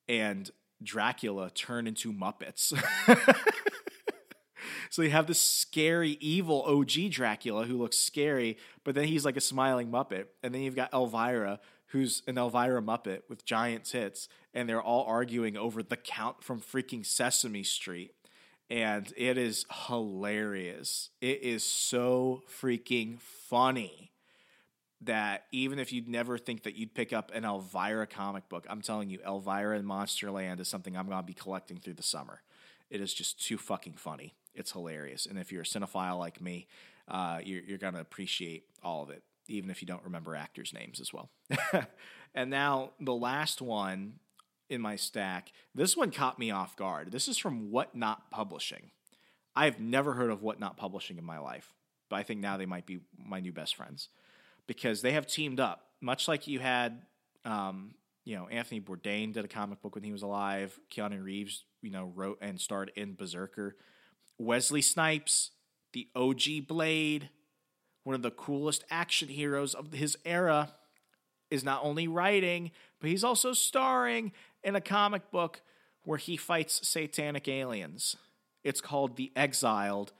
and 0.08 0.50
Dracula 0.82 1.50
turn 1.50 1.86
into 1.86 2.14
Muppets. 2.14 2.74
so 4.90 5.02
you 5.02 5.10
have 5.12 5.28
this 5.28 5.42
scary, 5.42 6.18
evil 6.22 6.64
OG 6.64 7.12
Dracula 7.12 7.66
who 7.66 7.78
looks 7.78 7.98
scary, 7.98 8.58
but 8.86 8.96
then 8.96 9.06
he's 9.06 9.26
like 9.26 9.36
a 9.36 9.42
smiling 9.42 9.92
Muppet. 9.92 10.26
And 10.42 10.54
then 10.56 10.62
you've 10.62 10.76
got 10.76 10.94
Elvira, 10.94 11.60
who's 11.90 12.24
an 12.28 12.38
Elvira 12.38 12.82
Muppet 12.82 13.22
with 13.30 13.46
giant 13.46 13.86
tits, 13.86 14.30
and 14.54 14.68
they're 14.68 14.82
all 14.82 15.04
arguing 15.06 15.58
over 15.58 15.84
the 15.84 15.98
Count 15.98 16.44
from 16.44 16.62
freaking 16.62 17.06
Sesame 17.06 17.64
Street 17.64 18.14
and 18.70 19.12
it 19.18 19.38
is 19.38 19.66
hilarious. 19.88 21.10
It 21.22 21.42
is 21.42 21.64
so 21.64 22.44
freaking 22.62 23.20
funny 23.20 24.12
that 25.02 25.46
even 25.52 25.80
if 25.80 25.92
you'd 25.92 26.08
never 26.08 26.38
think 26.38 26.64
that 26.64 26.76
you'd 26.76 26.94
pick 26.94 27.14
up 27.14 27.32
an 27.34 27.46
Elvira 27.46 28.06
comic 28.06 28.48
book, 28.50 28.68
I'm 28.70 28.82
telling 28.82 29.10
you, 29.10 29.20
Elvira 29.26 29.78
and 29.78 29.88
Monsterland 29.88 30.60
is 30.60 30.68
something 30.68 30.96
I'm 30.96 31.08
going 31.08 31.20
to 31.20 31.26
be 31.26 31.34
collecting 31.34 31.78
through 31.78 31.94
the 31.94 32.04
summer. 32.04 32.42
It 32.90 33.02
is 33.02 33.14
just 33.14 33.44
too 33.44 33.58
fucking 33.58 33.94
funny. 33.94 34.36
It's 34.54 34.72
hilarious. 34.72 35.26
And 35.26 35.40
if 35.40 35.52
you're 35.52 35.62
a 35.62 35.66
cinephile 35.66 36.20
like 36.20 36.42
me, 36.42 36.68
uh, 37.08 37.40
you're, 37.44 37.64
you're 37.64 37.78
going 37.78 37.94
to 37.94 38.02
appreciate 38.02 38.66
all 38.84 39.02
of 39.02 39.10
it, 39.10 39.24
even 39.50 39.70
if 39.70 39.82
you 39.82 39.88
don't 39.88 40.04
remember 40.04 40.36
actors' 40.36 40.74
names 40.74 41.00
as 41.00 41.12
well. 41.14 41.30
and 42.36 42.50
now 42.50 42.92
the 43.00 43.14
last 43.14 43.62
one 43.62 44.14
in 44.70 44.82
my 44.82 44.96
stack. 44.96 45.52
This 45.74 45.98
one 45.98 46.12
caught 46.12 46.40
me 46.40 46.52
off 46.52 46.76
guard. 46.76 47.12
This 47.12 47.28
is 47.28 47.38
from 47.38 47.72
Whatnot 47.72 48.30
Publishing. 48.32 48.92
I've 49.56 49.80
never 49.80 50.14
heard 50.14 50.30
of 50.30 50.42
Whatnot 50.42 50.78
Publishing 50.78 51.18
in 51.18 51.26
my 51.26 51.40
life. 51.40 51.74
but 52.10 52.18
I 52.18 52.24
think 52.24 52.40
now 52.40 52.58
they 52.58 52.66
might 52.66 52.86
be 52.86 53.00
my 53.18 53.40
new 53.40 53.52
best 53.52 53.76
friends 53.76 54.10
because 54.68 55.02
they 55.02 55.14
have 55.14 55.28
teamed 55.28 55.60
up, 55.60 55.86
much 56.02 56.28
like 56.28 56.48
you 56.48 56.60
had, 56.60 57.02
um, 57.46 57.96
you 58.26 58.36
know, 58.36 58.48
Anthony 58.48 58.80
Bourdain 58.80 59.34
did 59.34 59.46
a 59.46 59.48
comic 59.48 59.82
book 59.82 59.96
when 59.96 60.04
he 60.04 60.12
was 60.12 60.22
alive. 60.22 60.80
Keanu 60.92 61.24
Reeves, 61.24 61.66
you 61.82 61.92
know, 61.92 62.12
wrote 62.16 62.38
and 62.42 62.60
starred 62.60 62.92
in 62.96 63.16
Berserker. 63.16 63.76
Wesley 64.38 64.82
Snipes, 64.82 65.52
the 65.94 66.08
OG 66.16 66.68
Blade, 66.68 67.30
one 68.04 68.16
of 68.16 68.22
the 68.22 68.32
coolest 68.32 68.84
action 68.90 69.28
heroes 69.28 69.74
of 69.74 69.92
his 69.92 70.18
era, 70.26 70.74
is 71.50 71.64
not 71.64 71.84
only 71.84 72.08
writing, 72.08 72.72
but 73.00 73.10
he's 73.10 73.24
also 73.24 73.54
starring 73.54 74.32
in 74.64 74.76
a 74.76 74.82
comic 74.82 75.32
book 75.32 75.62
where 76.04 76.18
he 76.18 76.38
fights 76.38 76.88
satanic 76.88 77.48
aliens. 77.48 78.16
It's 78.64 78.82
called 78.82 79.16
The 79.16 79.32
Exiled, 79.36 80.12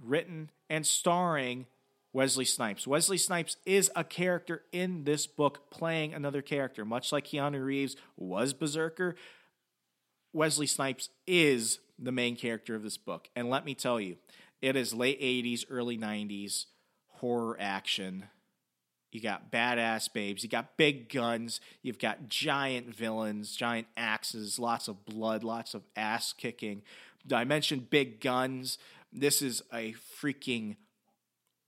written 0.00 0.50
and 0.70 0.86
starring 0.86 1.66
Wesley 2.12 2.44
Snipes. 2.44 2.86
Wesley 2.86 3.18
Snipes 3.18 3.56
is 3.66 3.90
a 3.94 4.04
character 4.04 4.62
in 4.72 5.04
this 5.04 5.26
book 5.26 5.70
playing 5.70 6.14
another 6.14 6.42
character, 6.42 6.84
much 6.84 7.12
like 7.12 7.26
Keanu 7.26 7.64
Reeves 7.64 7.96
was 8.16 8.52
Berserker. 8.52 9.14
Wesley 10.32 10.66
Snipes 10.66 11.10
is 11.26 11.80
the 11.98 12.12
main 12.12 12.36
character 12.36 12.74
of 12.74 12.82
this 12.82 12.96
book. 12.96 13.28
And 13.36 13.50
let 13.50 13.64
me 13.64 13.74
tell 13.74 14.00
you, 14.00 14.16
it 14.62 14.76
is 14.76 14.94
late 14.94 15.20
80s, 15.20 15.64
early 15.70 15.98
90s 15.98 16.66
horror 17.20 17.56
action. 17.60 18.24
You 19.10 19.22
got 19.22 19.50
badass 19.50 20.12
babes, 20.12 20.42
you 20.42 20.50
got 20.50 20.76
big 20.76 21.08
guns, 21.08 21.60
you've 21.82 21.98
got 21.98 22.28
giant 22.28 22.94
villains, 22.94 23.56
giant 23.56 23.86
axes, 23.96 24.58
lots 24.58 24.86
of 24.86 25.06
blood, 25.06 25.42
lots 25.42 25.72
of 25.72 25.82
ass 25.96 26.34
kicking. 26.34 26.82
I 27.32 27.44
mentioned 27.44 27.90
big 27.90 28.20
guns. 28.20 28.78
This 29.12 29.40
is 29.40 29.62
a 29.72 29.94
freaking 30.20 30.76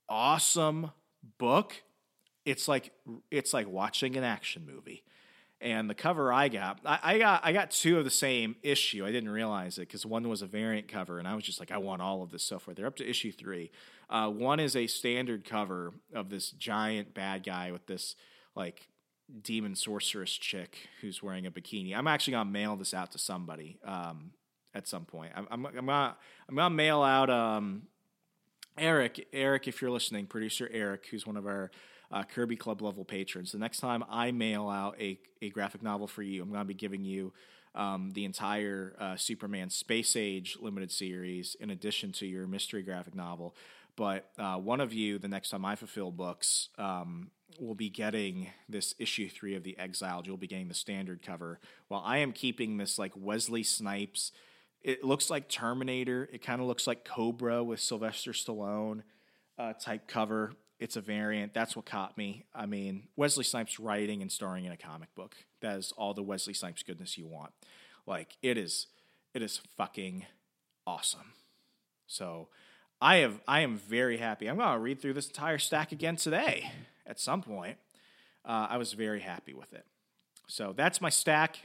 awesome 0.07 0.91
book. 1.37 1.81
It's 2.45 2.67
like 2.67 2.91
it's 3.29 3.53
like 3.53 3.67
watching 3.67 4.15
an 4.17 4.23
action 4.23 4.67
movie. 4.71 5.03
And 5.59 5.87
the 5.87 5.93
cover 5.93 6.33
I 6.33 6.47
got, 6.47 6.79
I, 6.83 6.99
I 7.03 7.17
got 7.19 7.45
I 7.45 7.53
got 7.53 7.69
two 7.69 7.99
of 7.99 8.03
the 8.03 8.09
same 8.09 8.55
issue. 8.63 9.05
I 9.05 9.11
didn't 9.11 9.29
realize 9.29 9.77
it 9.77 9.81
because 9.81 10.05
one 10.05 10.27
was 10.27 10.41
a 10.41 10.47
variant 10.47 10.87
cover, 10.87 11.19
and 11.19 11.27
I 11.27 11.35
was 11.35 11.43
just 11.43 11.59
like, 11.59 11.71
I 11.71 11.77
want 11.77 12.01
all 12.01 12.23
of 12.23 12.31
this 12.31 12.41
so 12.41 12.57
far. 12.57 12.73
They're 12.73 12.87
up 12.87 12.95
to 12.95 13.07
issue 13.07 13.31
three. 13.31 13.69
Uh, 14.11 14.29
one 14.29 14.59
is 14.59 14.75
a 14.75 14.87
standard 14.87 15.45
cover 15.45 15.93
of 16.13 16.29
this 16.29 16.51
giant 16.51 17.13
bad 17.13 17.43
guy 17.43 17.71
with 17.71 17.87
this 17.87 18.15
like 18.55 18.89
demon 19.41 19.73
sorceress 19.73 20.31
chick 20.31 20.89
who's 20.99 21.23
wearing 21.23 21.45
a 21.45 21.51
bikini. 21.51 21.95
I'm 21.95 22.07
actually 22.07 22.31
gonna 22.31 22.51
mail 22.51 22.75
this 22.75 22.93
out 22.93 23.13
to 23.13 23.17
somebody 23.17 23.79
um, 23.85 24.31
at 24.73 24.87
some 24.87 25.05
point. 25.05 25.31
I'm, 25.33 25.47
I'm, 25.49 25.65
I'm 25.65 25.85
gonna 25.85 26.17
I'm 26.49 26.55
gonna 26.55 26.75
mail 26.75 27.01
out 27.01 27.29
um, 27.29 27.83
Eric, 28.77 29.27
Eric, 29.31 29.67
if 29.67 29.81
you're 29.81 29.91
listening, 29.91 30.25
producer 30.25 30.69
Eric, 30.71 31.07
who's 31.09 31.25
one 31.25 31.37
of 31.37 31.45
our 31.45 31.71
uh, 32.11 32.23
Kirby 32.23 32.57
Club 32.57 32.81
level 32.81 33.05
patrons. 33.05 33.53
The 33.53 33.57
next 33.57 33.79
time 33.79 34.03
I 34.09 34.31
mail 34.31 34.67
out 34.69 34.95
a, 34.99 35.17
a 35.41 35.49
graphic 35.49 35.81
novel 35.81 36.07
for 36.07 36.23
you, 36.23 36.41
I'm 36.41 36.51
to 36.51 36.63
be 36.65 36.73
giving 36.73 37.05
you 37.05 37.31
um, 37.73 38.11
the 38.13 38.25
entire 38.25 38.95
uh, 38.99 39.15
Superman 39.15 39.69
Space 39.69 40.15
Age 40.15 40.57
limited 40.59 40.91
series 40.91 41.55
in 41.59 41.69
addition 41.69 42.11
to 42.13 42.25
your 42.25 42.47
mystery 42.47 42.81
graphic 42.81 43.15
novel. 43.15 43.55
But 43.95 44.29
uh, 44.37 44.55
one 44.55 44.81
of 44.81 44.93
you, 44.93 45.19
the 45.19 45.27
next 45.27 45.49
time 45.49 45.65
I 45.65 45.75
fulfill 45.75 46.11
books, 46.11 46.69
um, 46.77 47.31
will 47.59 47.75
be 47.75 47.89
getting 47.89 48.47
this 48.69 48.95
issue 48.97 49.29
three 49.29 49.55
of 49.55 49.63
The 49.63 49.77
Exiled. 49.77 50.25
You'll 50.25 50.37
be 50.37 50.47
getting 50.47 50.69
the 50.69 50.73
standard 50.73 51.21
cover, 51.21 51.59
while 51.89 52.01
I 52.05 52.19
am 52.19 52.31
keeping 52.31 52.77
this 52.77 52.97
like 52.97 53.11
Wesley 53.15 53.63
Snipes 53.63 54.31
it 54.83 55.03
looks 55.03 55.29
like 55.29 55.47
Terminator. 55.47 56.27
It 56.31 56.41
kind 56.41 56.61
of 56.61 56.67
looks 56.67 56.87
like 56.87 57.05
Cobra 57.05 57.63
with 57.63 57.79
Sylvester 57.79 58.31
Stallone 58.31 59.03
uh, 59.57 59.73
type 59.73 60.07
cover. 60.07 60.53
It's 60.79 60.95
a 60.95 61.01
variant. 61.01 61.53
That's 61.53 61.75
what 61.75 61.85
caught 61.85 62.17
me. 62.17 62.45
I 62.55 62.65
mean, 62.65 63.07
Wesley 63.15 63.43
Snipes 63.43 63.79
writing 63.79 64.21
and 64.21 64.31
starring 64.31 64.65
in 64.65 64.71
a 64.71 64.77
comic 64.77 65.13
book. 65.13 65.35
That 65.61 65.77
is 65.77 65.93
all 65.95 66.13
the 66.13 66.23
Wesley 66.23 66.55
Snipes 66.55 66.81
goodness 66.81 67.17
you 67.17 67.27
want. 67.27 67.51
Like 68.07 68.35
it 68.41 68.57
is, 68.57 68.87
it 69.35 69.43
is 69.43 69.61
fucking 69.77 70.25
awesome. 70.87 71.33
So, 72.07 72.49
I 73.01 73.17
have 73.17 73.41
I 73.47 73.61
am 73.61 73.77
very 73.77 74.17
happy. 74.17 74.47
I'm 74.47 74.57
going 74.57 74.71
to 74.71 74.79
read 74.79 75.01
through 75.01 75.13
this 75.13 75.27
entire 75.27 75.57
stack 75.57 75.91
again 75.91 76.15
today. 76.17 76.71
At 77.07 77.19
some 77.19 77.41
point, 77.41 77.77
uh, 78.45 78.67
I 78.69 78.77
was 78.77 78.93
very 78.93 79.19
happy 79.19 79.53
with 79.53 79.73
it. 79.73 79.85
So 80.47 80.73
that's 80.75 81.01
my 81.01 81.09
stack. 81.09 81.57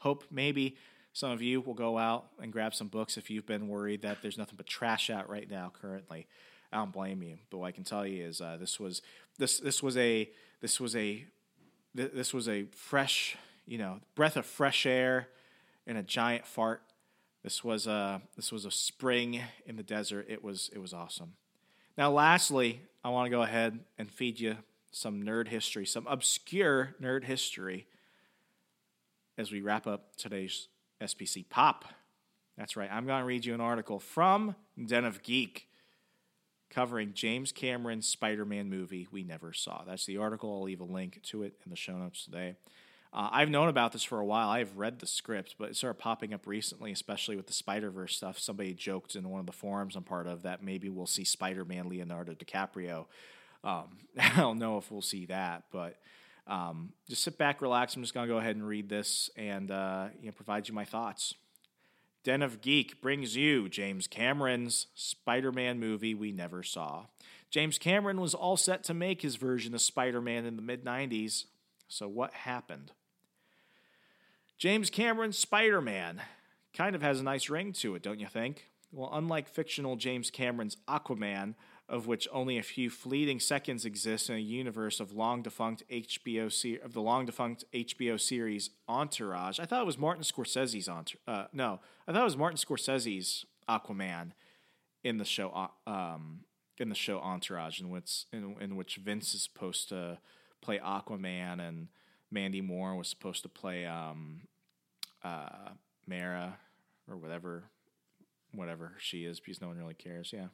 Hope 0.00 0.24
maybe 0.30 0.76
some 1.14 1.30
of 1.30 1.40
you 1.40 1.60
will 1.62 1.74
go 1.74 1.96
out 1.96 2.26
and 2.40 2.52
grab 2.52 2.74
some 2.74 2.88
books 2.88 3.16
if 3.16 3.30
you've 3.30 3.46
been 3.46 3.68
worried 3.68 4.02
that 4.02 4.18
there's 4.20 4.36
nothing 4.36 4.54
but 4.56 4.66
trash 4.66 5.08
out 5.08 5.30
right 5.30 5.50
now 5.50 5.72
currently. 5.80 6.26
I 6.72 6.76
don't 6.76 6.92
blame 6.92 7.22
you, 7.22 7.38
but 7.50 7.58
what 7.58 7.66
I 7.66 7.72
can 7.72 7.84
tell 7.84 8.06
you 8.06 8.24
is 8.24 8.40
uh, 8.40 8.56
this 8.60 8.78
was 8.78 9.00
this 9.38 9.60
this 9.60 9.82
was 9.82 9.96
a 9.96 10.30
this 10.60 10.78
was 10.78 10.94
a 10.94 11.24
this 11.94 12.34
was 12.34 12.48
a 12.48 12.64
fresh 12.64 13.36
you 13.66 13.78
know 13.78 14.00
breath 14.14 14.36
of 14.36 14.44
fresh 14.44 14.84
air 14.84 15.28
in 15.86 15.96
a 15.96 16.02
giant 16.02 16.46
fart. 16.46 16.82
This 17.42 17.64
was 17.64 17.86
a 17.86 18.22
this 18.36 18.52
was 18.52 18.64
a 18.64 18.70
spring 18.70 19.40
in 19.66 19.76
the 19.76 19.82
desert. 19.82 20.26
It 20.28 20.44
was 20.44 20.70
it 20.72 20.78
was 20.78 20.92
awesome. 20.92 21.34
Now, 21.98 22.10
lastly, 22.10 22.80
I 23.04 23.10
want 23.10 23.26
to 23.26 23.30
go 23.30 23.42
ahead 23.42 23.80
and 23.98 24.10
feed 24.10 24.40
you 24.40 24.56
some 24.92 25.22
nerd 25.22 25.48
history, 25.48 25.84
some 25.84 26.06
obscure 26.06 26.94
nerd 27.02 27.24
history, 27.24 27.86
as 29.36 29.50
we 29.50 29.60
wrap 29.60 29.86
up 29.86 30.16
today's 30.16 30.68
SPC 31.00 31.44
Pop. 31.48 31.84
That's 32.56 32.76
right. 32.76 32.90
I'm 32.92 33.06
going 33.06 33.20
to 33.20 33.26
read 33.26 33.44
you 33.44 33.54
an 33.54 33.60
article 33.60 33.98
from 33.98 34.54
Den 34.82 35.04
of 35.04 35.22
Geek 35.22 35.68
covering 36.70 37.12
James 37.12 37.52
Cameron's 37.52 38.06
Spider 38.06 38.44
Man 38.44 38.70
movie 38.70 39.08
we 39.10 39.22
never 39.24 39.52
saw. 39.52 39.82
That's 39.84 40.06
the 40.06 40.18
article. 40.18 40.54
I'll 40.54 40.62
leave 40.62 40.80
a 40.80 40.84
link 40.84 41.20
to 41.24 41.42
it 41.42 41.54
in 41.64 41.70
the 41.70 41.76
show 41.76 41.96
notes 41.96 42.24
today. 42.24 42.54
Uh, 43.14 43.28
I've 43.30 43.50
known 43.50 43.68
about 43.68 43.92
this 43.92 44.02
for 44.02 44.18
a 44.20 44.24
while. 44.24 44.48
I've 44.48 44.76
read 44.76 44.98
the 44.98 45.06
script, 45.06 45.56
but 45.58 45.68
it 45.68 45.76
started 45.76 45.98
popping 45.98 46.32
up 46.32 46.46
recently, 46.46 46.92
especially 46.92 47.36
with 47.36 47.46
the 47.46 47.52
Spider 47.52 47.90
Verse 47.90 48.16
stuff. 48.16 48.38
Somebody 48.38 48.72
joked 48.72 49.16
in 49.16 49.28
one 49.28 49.40
of 49.40 49.46
the 49.46 49.52
forums 49.52 49.96
I'm 49.96 50.02
part 50.02 50.26
of 50.26 50.42
that 50.42 50.62
maybe 50.62 50.88
we'll 50.88 51.06
see 51.06 51.24
Spider 51.24 51.64
Man 51.64 51.88
Leonardo 51.88 52.32
DiCaprio. 52.32 53.06
Um, 53.62 53.98
I 54.18 54.36
don't 54.36 54.58
know 54.58 54.78
if 54.78 54.90
we'll 54.90 55.02
see 55.02 55.26
that, 55.26 55.64
but 55.70 55.98
um, 56.46 56.92
just 57.08 57.22
sit 57.22 57.36
back, 57.36 57.60
relax. 57.60 57.94
I'm 57.94 58.02
just 58.02 58.14
going 58.14 58.26
to 58.26 58.32
go 58.32 58.38
ahead 58.38 58.56
and 58.56 58.66
read 58.66 58.88
this 58.88 59.28
and 59.36 59.70
uh, 59.70 60.06
you 60.20 60.26
know, 60.26 60.32
provide 60.32 60.68
you 60.68 60.74
my 60.74 60.84
thoughts. 60.86 61.34
Den 62.24 62.40
of 62.40 62.60
Geek 62.60 63.02
brings 63.02 63.36
you 63.36 63.68
James 63.68 64.06
Cameron's 64.06 64.86
Spider 64.94 65.52
Man 65.52 65.78
movie 65.78 66.14
we 66.14 66.32
never 66.32 66.62
saw. 66.62 67.06
James 67.50 67.76
Cameron 67.76 68.20
was 68.20 68.32
all 68.32 68.56
set 68.56 68.84
to 68.84 68.94
make 68.94 69.20
his 69.20 69.36
version 69.36 69.74
of 69.74 69.82
Spider 69.82 70.22
Man 70.22 70.46
in 70.46 70.56
the 70.56 70.62
mid 70.62 70.84
90s. 70.84 71.44
So, 71.88 72.08
what 72.08 72.32
happened? 72.32 72.92
James 74.62 74.90
Cameron's 74.90 75.36
Spider 75.36 75.80
Man 75.80 76.22
kind 76.72 76.94
of 76.94 77.02
has 77.02 77.18
a 77.18 77.24
nice 77.24 77.50
ring 77.50 77.72
to 77.72 77.96
it, 77.96 78.02
don't 78.04 78.20
you 78.20 78.28
think? 78.28 78.70
Well, 78.92 79.10
unlike 79.12 79.48
fictional 79.48 79.96
James 79.96 80.30
Cameron's 80.30 80.76
Aquaman, 80.88 81.56
of 81.88 82.06
which 82.06 82.28
only 82.30 82.58
a 82.58 82.62
few 82.62 82.88
fleeting 82.88 83.40
seconds 83.40 83.84
exist 83.84 84.30
in 84.30 84.36
a 84.36 84.38
universe 84.38 85.00
of 85.00 85.10
long 85.10 85.42
defunct 85.42 85.82
HBO 85.90 86.52
se- 86.52 86.78
of 86.78 86.92
the 86.92 87.02
long 87.02 87.26
defunct 87.26 87.64
HBO 87.74 88.20
series 88.20 88.70
Entourage. 88.88 89.58
I 89.58 89.64
thought 89.64 89.82
it 89.82 89.86
was 89.86 89.98
Martin 89.98 90.22
Scorsese's 90.22 90.88
Entourage. 90.88 91.16
Uh, 91.26 91.46
no, 91.52 91.80
I 92.06 92.12
thought 92.12 92.20
it 92.20 92.24
was 92.24 92.36
Martin 92.36 92.56
Scorsese's 92.56 93.44
Aquaman 93.68 94.30
in 95.02 95.18
the 95.18 95.24
show 95.24 95.50
uh, 95.50 95.90
um, 95.90 96.44
in 96.78 96.88
the 96.88 96.94
show 96.94 97.18
Entourage, 97.18 97.80
in 97.80 97.90
which 97.90 98.26
in, 98.32 98.54
in 98.60 98.76
which 98.76 98.94
Vince 98.94 99.34
is 99.34 99.42
supposed 99.42 99.88
to 99.88 100.18
play 100.60 100.78
Aquaman 100.78 101.58
and 101.58 101.88
Mandy 102.32 102.60
Moore 102.60 102.96
was 102.96 103.08
supposed 103.08 103.42
to 103.42 103.48
play 103.48 103.84
um, 103.86 104.42
uh, 105.22 105.70
Mera 106.06 106.58
or 107.08 107.16
whatever 107.16 107.64
whatever 108.54 108.92
she 108.98 109.24
is 109.24 109.40
because 109.40 109.60
no 109.60 109.68
one 109.68 109.78
really 109.78 109.94
cares. 109.94 110.32
Yeah 110.32 110.46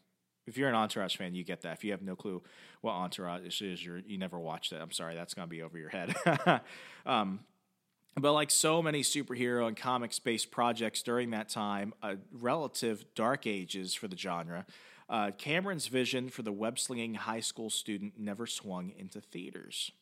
if 0.48 0.56
you're 0.56 0.68
an 0.68 0.74
Entourage 0.74 1.16
fan, 1.16 1.34
you 1.34 1.44
get 1.44 1.62
that. 1.62 1.74
If 1.74 1.84
you 1.84 1.92
have 1.92 2.02
no 2.02 2.16
clue 2.16 2.42
what 2.80 2.92
Entourage 2.92 3.60
is, 3.60 3.84
you're, 3.84 3.98
you 3.98 4.18
never 4.18 4.38
watched 4.38 4.72
it. 4.72 4.80
I'm 4.80 4.90
sorry, 4.90 5.14
that's 5.14 5.34
gonna 5.34 5.46
be 5.46 5.62
over 5.62 5.78
your 5.78 5.90
head. 5.90 6.16
um, 7.06 7.40
but 8.16 8.32
like 8.32 8.50
so 8.50 8.82
many 8.82 9.02
superhero 9.02 9.68
and 9.68 9.76
comics 9.76 10.18
based 10.18 10.50
projects 10.50 11.02
during 11.02 11.30
that 11.30 11.48
time, 11.48 11.92
uh, 12.02 12.14
relative 12.32 13.04
dark 13.14 13.46
ages 13.46 13.94
for 13.94 14.08
the 14.08 14.16
genre, 14.16 14.66
uh, 15.08 15.30
Cameron's 15.38 15.86
vision 15.86 16.28
for 16.28 16.42
the 16.42 16.52
web 16.52 16.78
slinging 16.78 17.14
high 17.14 17.40
school 17.40 17.70
student 17.70 18.14
never 18.18 18.46
swung 18.46 18.92
into 18.98 19.20
theaters. 19.20 19.92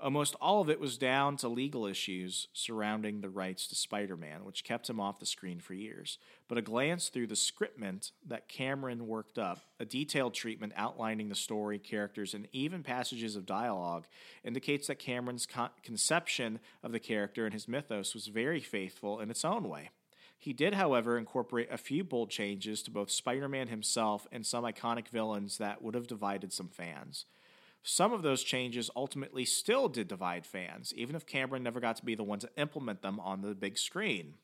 Almost 0.00 0.34
all 0.40 0.60
of 0.60 0.68
it 0.68 0.80
was 0.80 0.98
down 0.98 1.36
to 1.38 1.48
legal 1.48 1.86
issues 1.86 2.48
surrounding 2.52 3.20
the 3.20 3.30
rights 3.30 3.68
to 3.68 3.76
Spider 3.76 4.16
Man, 4.16 4.44
which 4.44 4.64
kept 4.64 4.90
him 4.90 4.98
off 4.98 5.20
the 5.20 5.24
screen 5.24 5.60
for 5.60 5.72
years. 5.72 6.18
But 6.48 6.58
a 6.58 6.62
glance 6.62 7.08
through 7.08 7.28
the 7.28 7.36
scriptment 7.36 8.10
that 8.26 8.48
Cameron 8.48 9.06
worked 9.06 9.38
up, 9.38 9.60
a 9.78 9.84
detailed 9.84 10.34
treatment 10.34 10.72
outlining 10.76 11.28
the 11.28 11.34
story, 11.36 11.78
characters, 11.78 12.34
and 12.34 12.48
even 12.52 12.82
passages 12.82 13.36
of 13.36 13.46
dialogue, 13.46 14.06
indicates 14.42 14.88
that 14.88 14.98
Cameron's 14.98 15.46
con- 15.46 15.70
conception 15.82 16.58
of 16.82 16.90
the 16.90 17.00
character 17.00 17.44
and 17.44 17.54
his 17.54 17.68
mythos 17.68 18.14
was 18.14 18.26
very 18.26 18.60
faithful 18.60 19.20
in 19.20 19.30
its 19.30 19.44
own 19.44 19.68
way. 19.68 19.90
He 20.36 20.52
did, 20.52 20.74
however, 20.74 21.16
incorporate 21.16 21.68
a 21.70 21.78
few 21.78 22.04
bold 22.04 22.30
changes 22.30 22.82
to 22.82 22.90
both 22.90 23.10
Spider 23.10 23.48
Man 23.48 23.68
himself 23.68 24.26
and 24.32 24.44
some 24.44 24.64
iconic 24.64 25.08
villains 25.08 25.56
that 25.58 25.80
would 25.82 25.94
have 25.94 26.08
divided 26.08 26.52
some 26.52 26.68
fans. 26.68 27.24
Some 27.86 28.14
of 28.14 28.22
those 28.22 28.42
changes 28.42 28.90
ultimately 28.96 29.44
still 29.44 29.88
did 29.88 30.08
divide 30.08 30.46
fans, 30.46 30.94
even 30.96 31.14
if 31.14 31.26
Cameron 31.26 31.62
never 31.62 31.80
got 31.80 31.96
to 31.96 32.04
be 32.04 32.14
the 32.14 32.24
one 32.24 32.38
to 32.38 32.48
implement 32.56 33.02
them 33.02 33.20
on 33.20 33.42
the 33.42 33.54
big 33.54 33.76
screen. 33.76 34.34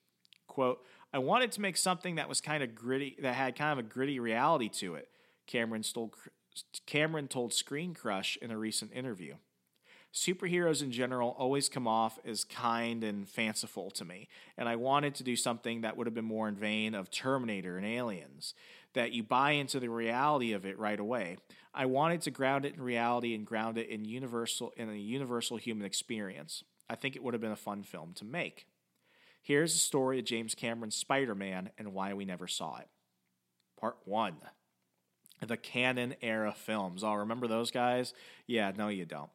Quote, 0.46 0.84
I 1.12 1.18
wanted 1.18 1.50
to 1.52 1.62
make 1.62 1.78
something 1.78 2.16
that 2.16 2.28
was 2.28 2.42
kind 2.42 2.62
of 2.62 2.74
gritty, 2.74 3.16
that 3.22 3.34
had 3.34 3.56
kind 3.56 3.72
of 3.72 3.84
a 3.84 3.88
gritty 3.88 4.20
reality 4.20 4.68
to 4.80 4.94
it, 4.94 5.08
Cameron, 5.46 5.82
stole, 5.82 6.12
Cameron 6.84 7.28
told 7.28 7.54
Screen 7.54 7.94
Crush 7.94 8.36
in 8.42 8.50
a 8.50 8.58
recent 8.58 8.92
interview 8.92 9.36
superheroes 10.12 10.82
in 10.82 10.90
general 10.90 11.36
always 11.38 11.68
come 11.68 11.86
off 11.86 12.18
as 12.24 12.44
kind 12.44 13.04
and 13.04 13.28
fanciful 13.28 13.90
to 13.92 14.04
me. 14.04 14.28
And 14.56 14.68
I 14.68 14.76
wanted 14.76 15.14
to 15.16 15.22
do 15.22 15.36
something 15.36 15.82
that 15.82 15.96
would 15.96 16.06
have 16.06 16.14
been 16.14 16.24
more 16.24 16.48
in 16.48 16.56
vein 16.56 16.94
of 16.94 17.10
Terminator 17.10 17.76
and 17.76 17.86
Aliens, 17.86 18.54
that 18.94 19.12
you 19.12 19.22
buy 19.22 19.52
into 19.52 19.80
the 19.80 19.88
reality 19.88 20.52
of 20.52 20.66
it 20.66 20.78
right 20.78 20.98
away. 20.98 21.36
I 21.72 21.86
wanted 21.86 22.22
to 22.22 22.30
ground 22.30 22.64
it 22.64 22.74
in 22.74 22.82
reality 22.82 23.34
and 23.34 23.46
ground 23.46 23.78
it 23.78 23.88
in 23.88 24.04
universal 24.04 24.72
in 24.76 24.90
a 24.90 24.94
universal 24.94 25.56
human 25.56 25.86
experience. 25.86 26.64
I 26.88 26.96
think 26.96 27.14
it 27.14 27.22
would 27.22 27.34
have 27.34 27.40
been 27.40 27.52
a 27.52 27.56
fun 27.56 27.84
film 27.84 28.12
to 28.14 28.24
make. 28.24 28.66
Here's 29.42 29.72
the 29.72 29.78
story 29.78 30.18
of 30.18 30.24
James 30.24 30.54
Cameron's 30.54 30.96
Spider-Man 30.96 31.70
and 31.78 31.94
why 31.94 32.12
we 32.14 32.24
never 32.24 32.46
saw 32.46 32.78
it. 32.78 32.88
Part 33.78 33.96
1. 34.04 34.36
The 35.46 35.56
Cannon 35.56 36.14
era 36.20 36.52
films. 36.52 37.02
Oh, 37.02 37.14
remember 37.14 37.46
those 37.46 37.70
guys? 37.70 38.12
Yeah, 38.46 38.72
no 38.76 38.88
you 38.88 39.06
don't. 39.06 39.30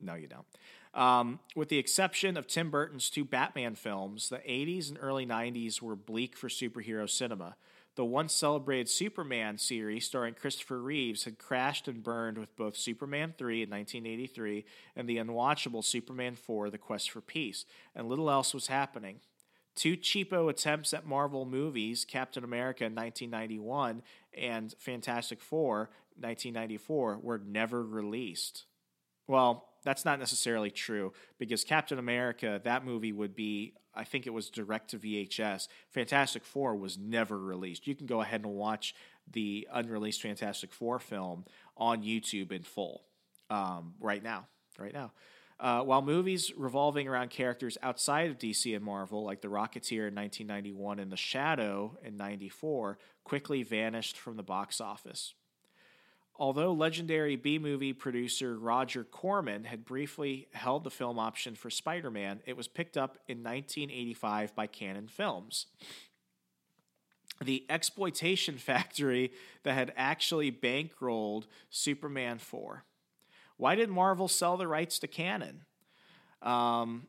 No, 0.00 0.14
you 0.14 0.28
don't. 0.28 0.46
Um, 0.94 1.38
with 1.54 1.68
the 1.68 1.78
exception 1.78 2.36
of 2.36 2.46
Tim 2.46 2.70
Burton's 2.70 3.10
two 3.10 3.24
Batman 3.24 3.74
films, 3.74 4.28
the 4.28 4.38
80s 4.38 4.88
and 4.88 4.98
early 5.00 5.26
90s 5.26 5.82
were 5.82 5.94
bleak 5.94 6.36
for 6.36 6.48
superhero 6.48 7.08
cinema. 7.08 7.56
The 7.96 8.04
once 8.04 8.32
celebrated 8.34 8.88
Superman 8.88 9.58
series 9.58 10.06
starring 10.06 10.34
Christopher 10.34 10.80
Reeves 10.80 11.24
had 11.24 11.38
crashed 11.38 11.88
and 11.88 12.02
burned 12.02 12.38
with 12.38 12.54
both 12.56 12.76
Superman 12.76 13.34
3 13.36 13.62
in 13.62 13.70
1983 13.70 14.64
and 14.94 15.08
the 15.08 15.16
unwatchable 15.16 15.84
Superman 15.84 16.36
4 16.36 16.70
The 16.70 16.78
Quest 16.78 17.10
for 17.10 17.20
Peace, 17.20 17.64
and 17.94 18.08
little 18.08 18.30
else 18.30 18.54
was 18.54 18.68
happening. 18.68 19.20
Two 19.74 19.96
cheapo 19.96 20.48
attempts 20.50 20.92
at 20.92 21.06
Marvel 21.06 21.44
movies, 21.44 22.04
Captain 22.04 22.44
America 22.44 22.84
in 22.84 22.94
1991 22.94 24.02
and 24.36 24.74
Fantastic 24.78 25.40
Four 25.40 25.90
1994, 26.16 27.18
were 27.22 27.38
never 27.38 27.82
released. 27.82 28.66
Well, 29.26 29.69
that's 29.82 30.04
not 30.04 30.18
necessarily 30.18 30.70
true 30.70 31.12
because 31.38 31.64
Captain 31.64 31.98
America, 31.98 32.60
that 32.64 32.84
movie 32.84 33.12
would 33.12 33.34
be, 33.34 33.74
I 33.94 34.04
think 34.04 34.26
it 34.26 34.30
was 34.30 34.50
direct 34.50 34.90
to 34.90 34.98
VHS. 34.98 35.68
Fantastic 35.90 36.44
Four 36.44 36.76
was 36.76 36.98
never 36.98 37.38
released. 37.38 37.86
You 37.86 37.94
can 37.94 38.06
go 38.06 38.20
ahead 38.20 38.42
and 38.42 38.52
watch 38.52 38.94
the 39.30 39.66
unreleased 39.72 40.22
Fantastic 40.22 40.72
Four 40.72 40.98
film 40.98 41.44
on 41.76 42.02
YouTube 42.02 42.52
in 42.52 42.62
full 42.62 43.02
um, 43.48 43.94
right 44.00 44.22
now. 44.22 44.46
Right 44.78 44.94
now. 44.94 45.12
Uh, 45.58 45.82
while 45.82 46.00
movies 46.00 46.52
revolving 46.56 47.06
around 47.06 47.28
characters 47.28 47.76
outside 47.82 48.30
of 48.30 48.38
DC 48.38 48.74
and 48.74 48.82
Marvel, 48.82 49.24
like 49.24 49.42
The 49.42 49.48
Rocketeer 49.48 50.08
in 50.08 50.14
1991 50.14 50.98
and 50.98 51.12
The 51.12 51.18
Shadow 51.18 51.98
in 52.02 52.16
94, 52.16 52.98
quickly 53.24 53.62
vanished 53.62 54.16
from 54.16 54.36
the 54.36 54.42
box 54.42 54.80
office. 54.80 55.34
Although 56.40 56.72
legendary 56.72 57.36
B 57.36 57.58
movie 57.58 57.92
producer 57.92 58.56
Roger 58.56 59.04
Corman 59.04 59.64
had 59.64 59.84
briefly 59.84 60.48
held 60.52 60.84
the 60.84 60.90
film 60.90 61.18
option 61.18 61.54
for 61.54 61.68
Spider 61.68 62.10
Man, 62.10 62.40
it 62.46 62.56
was 62.56 62.66
picked 62.66 62.96
up 62.96 63.18
in 63.28 63.44
1985 63.44 64.54
by 64.54 64.66
Cannon 64.66 65.06
Films. 65.06 65.66
The 67.44 67.66
exploitation 67.68 68.56
factory 68.58 69.32
that 69.64 69.74
had 69.74 69.92
actually 69.98 70.50
bankrolled 70.50 71.44
Superman 71.68 72.38
4. 72.38 72.84
Why 73.58 73.74
did 73.74 73.90
Marvel 73.90 74.26
sell 74.26 74.56
the 74.56 74.66
rights 74.66 74.98
to 75.00 75.06
Cannon? 75.06 75.66
Um, 76.40 77.06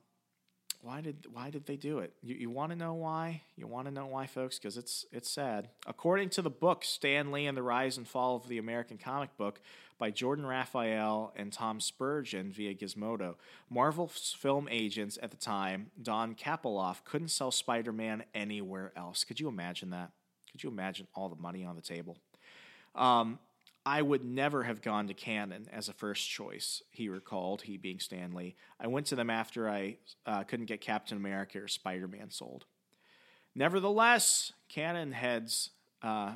why 0.82 1.01
did 1.01 1.27
why 1.32 1.49
did 1.49 1.65
they 1.65 1.75
do 1.75 1.99
it? 1.99 2.13
You, 2.21 2.36
you 2.36 2.49
want 2.49 2.71
to 2.71 2.75
know 2.75 2.93
why? 2.93 3.43
You 3.55 3.67
want 3.67 3.88
to 3.88 3.91
know 3.91 4.07
why, 4.07 4.27
folks? 4.27 4.57
Because 4.57 4.77
it's 4.77 5.05
it's 5.11 5.29
sad. 5.29 5.69
According 5.86 6.29
to 6.32 6.41
the 6.41 6.49
book 6.49 6.84
Stan 6.84 7.32
Lee 7.32 7.45
and 7.45 7.57
the 7.57 7.63
Rise 7.63 7.97
and 7.97 8.07
Fall 8.07 8.36
of 8.36 8.47
the 8.47 8.57
American 8.57 8.97
Comic 8.97 9.38
Book 9.38 9.61
by 9.99 10.09
Jordan 10.09 10.45
Raphael 10.45 11.32
and 11.36 11.53
Tom 11.53 11.79
Spurgeon 11.79 12.51
via 12.51 12.73
Gizmodo, 12.73 13.36
Marvel's 13.69 14.36
film 14.38 14.67
agents 14.71 15.19
at 15.21 15.29
the 15.29 15.38
time, 15.38 15.91
Don 16.01 16.34
Kapoloff, 16.34 17.03
couldn't 17.05 17.27
sell 17.27 17.51
Spider-Man 17.51 18.23
anywhere 18.34 18.91
else. 18.95 19.23
Could 19.23 19.39
you 19.39 19.47
imagine 19.47 19.91
that? 19.91 20.09
Could 20.51 20.63
you 20.63 20.69
imagine 20.71 21.07
all 21.13 21.29
the 21.29 21.36
money 21.36 21.63
on 21.63 21.75
the 21.75 21.82
table? 21.84 22.17
Um, 22.95 23.38
I 23.86 24.01
would 24.01 24.23
never 24.23 24.63
have 24.63 24.82
gone 24.82 25.07
to 25.07 25.13
Cannon 25.13 25.67
as 25.71 25.89
a 25.89 25.93
first 25.93 26.29
choice, 26.29 26.84
he 26.91 27.09
recalled, 27.09 27.63
he 27.63 27.77
being 27.77 27.99
Stan 27.99 28.34
Lee. 28.34 28.55
I 28.79 28.88
went 28.88 29.07
to 29.07 29.15
them 29.15 29.29
after 29.29 29.67
I 29.67 29.97
uh, 30.25 30.43
couldn't 30.43 30.67
get 30.67 30.82
Captain 30.82 31.17
America 31.17 31.59
or 31.59 31.67
Spider 31.67 32.07
Man 32.07 32.29
sold. 32.29 32.65
Nevertheless, 33.55 34.53
Cannon 34.69 35.11
heads 35.11 35.71
uh, 36.03 36.34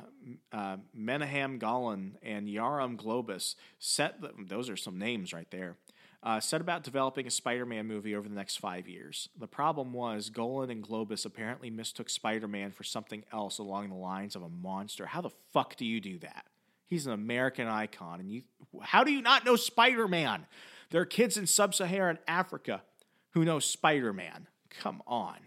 uh, 0.52 0.76
Menahem 0.94 1.58
Golan 1.58 2.18
and 2.22 2.48
Yoram 2.48 2.96
Globus 2.96 3.54
set 3.78 4.20
the, 4.20 4.32
those 4.46 4.68
are 4.68 4.76
some 4.76 4.98
names 4.98 5.32
right 5.32 5.50
there. 5.50 5.76
Uh, 6.22 6.40
set 6.40 6.60
about 6.60 6.82
developing 6.82 7.26
a 7.26 7.30
Spider 7.30 7.64
Man 7.64 7.86
movie 7.86 8.16
over 8.16 8.28
the 8.28 8.34
next 8.34 8.56
five 8.56 8.88
years. 8.88 9.28
The 9.38 9.46
problem 9.46 9.92
was 9.92 10.30
Golan 10.30 10.70
and 10.70 10.82
Globus 10.82 11.24
apparently 11.24 11.70
mistook 11.70 12.10
Spider 12.10 12.48
Man 12.48 12.72
for 12.72 12.82
something 12.82 13.24
else 13.32 13.58
along 13.58 13.90
the 13.90 13.94
lines 13.94 14.34
of 14.34 14.42
a 14.42 14.48
monster. 14.48 15.06
How 15.06 15.20
the 15.20 15.30
fuck 15.52 15.76
do 15.76 15.84
you 15.84 16.00
do 16.00 16.18
that? 16.20 16.46
He's 16.86 17.06
an 17.06 17.12
American 17.12 17.66
icon. 17.66 18.20
And 18.20 18.30
you, 18.30 18.42
how 18.82 19.04
do 19.04 19.12
you 19.12 19.22
not 19.22 19.44
know 19.44 19.56
Spider 19.56 20.06
Man? 20.08 20.46
There 20.90 21.00
are 21.00 21.06
kids 21.06 21.36
in 21.36 21.46
sub 21.46 21.74
Saharan 21.74 22.18
Africa 22.28 22.82
who 23.30 23.44
know 23.44 23.58
Spider 23.58 24.12
Man. 24.12 24.46
Come 24.70 25.02
on. 25.06 25.38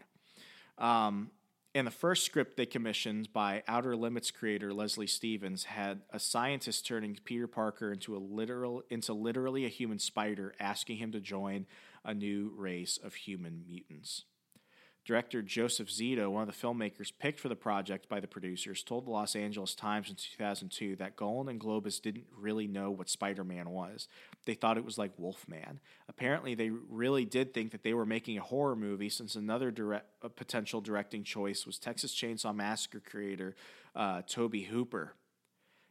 Um, 0.77 1.31
and 1.75 1.85
the 1.85 1.91
first 1.91 2.25
script 2.25 2.57
they 2.57 2.65
commissioned 2.65 3.31
by 3.31 3.63
Outer 3.67 3.95
Limits 3.95 4.31
creator 4.31 4.73
Leslie 4.73 5.07
Stevens 5.07 5.65
had 5.65 6.01
a 6.11 6.19
scientist 6.19 6.85
turning 6.85 7.17
Peter 7.23 7.47
Parker 7.47 7.91
into 7.91 8.15
a 8.15 8.19
literal 8.19 8.83
into 8.89 9.13
literally 9.13 9.65
a 9.65 9.69
human 9.69 9.99
spider, 9.99 10.55
asking 10.59 10.97
him 10.97 11.11
to 11.11 11.19
join 11.19 11.67
a 12.03 12.13
new 12.13 12.51
race 12.55 12.97
of 13.01 13.13
human 13.13 13.63
mutants. 13.67 14.25
Director 15.09 15.41
Joseph 15.41 15.87
Zito, 15.89 16.29
one 16.29 16.47
of 16.47 16.55
the 16.55 16.67
filmmakers 16.67 17.11
picked 17.17 17.39
for 17.39 17.49
the 17.49 17.55
project 17.55 18.07
by 18.07 18.19
the 18.19 18.27
producers, 18.27 18.83
told 18.83 19.07
the 19.07 19.09
Los 19.09 19.35
Angeles 19.35 19.73
Times 19.73 20.07
in 20.11 20.15
2002 20.15 20.97
that 20.97 21.15
Golan 21.15 21.49
and 21.49 21.59
Globus 21.59 21.99
didn't 21.99 22.27
really 22.37 22.67
know 22.67 22.91
what 22.91 23.09
Spider 23.09 23.43
Man 23.43 23.71
was. 23.71 24.07
They 24.45 24.53
thought 24.53 24.77
it 24.77 24.85
was 24.85 24.99
like 24.99 25.17
Wolfman. 25.17 25.79
Apparently, 26.07 26.53
they 26.53 26.69
really 26.69 27.25
did 27.25 27.55
think 27.55 27.71
that 27.71 27.81
they 27.81 27.95
were 27.95 28.05
making 28.05 28.37
a 28.37 28.43
horror 28.43 28.75
movie, 28.75 29.09
since 29.09 29.33
another 29.33 29.71
direct, 29.71 30.05
potential 30.35 30.79
directing 30.79 31.23
choice 31.23 31.65
was 31.65 31.79
Texas 31.79 32.13
Chainsaw 32.13 32.53
Massacre 32.53 33.01
creator 33.03 33.55
uh, 33.95 34.21
Tobe 34.27 34.57
Hooper. 34.65 35.15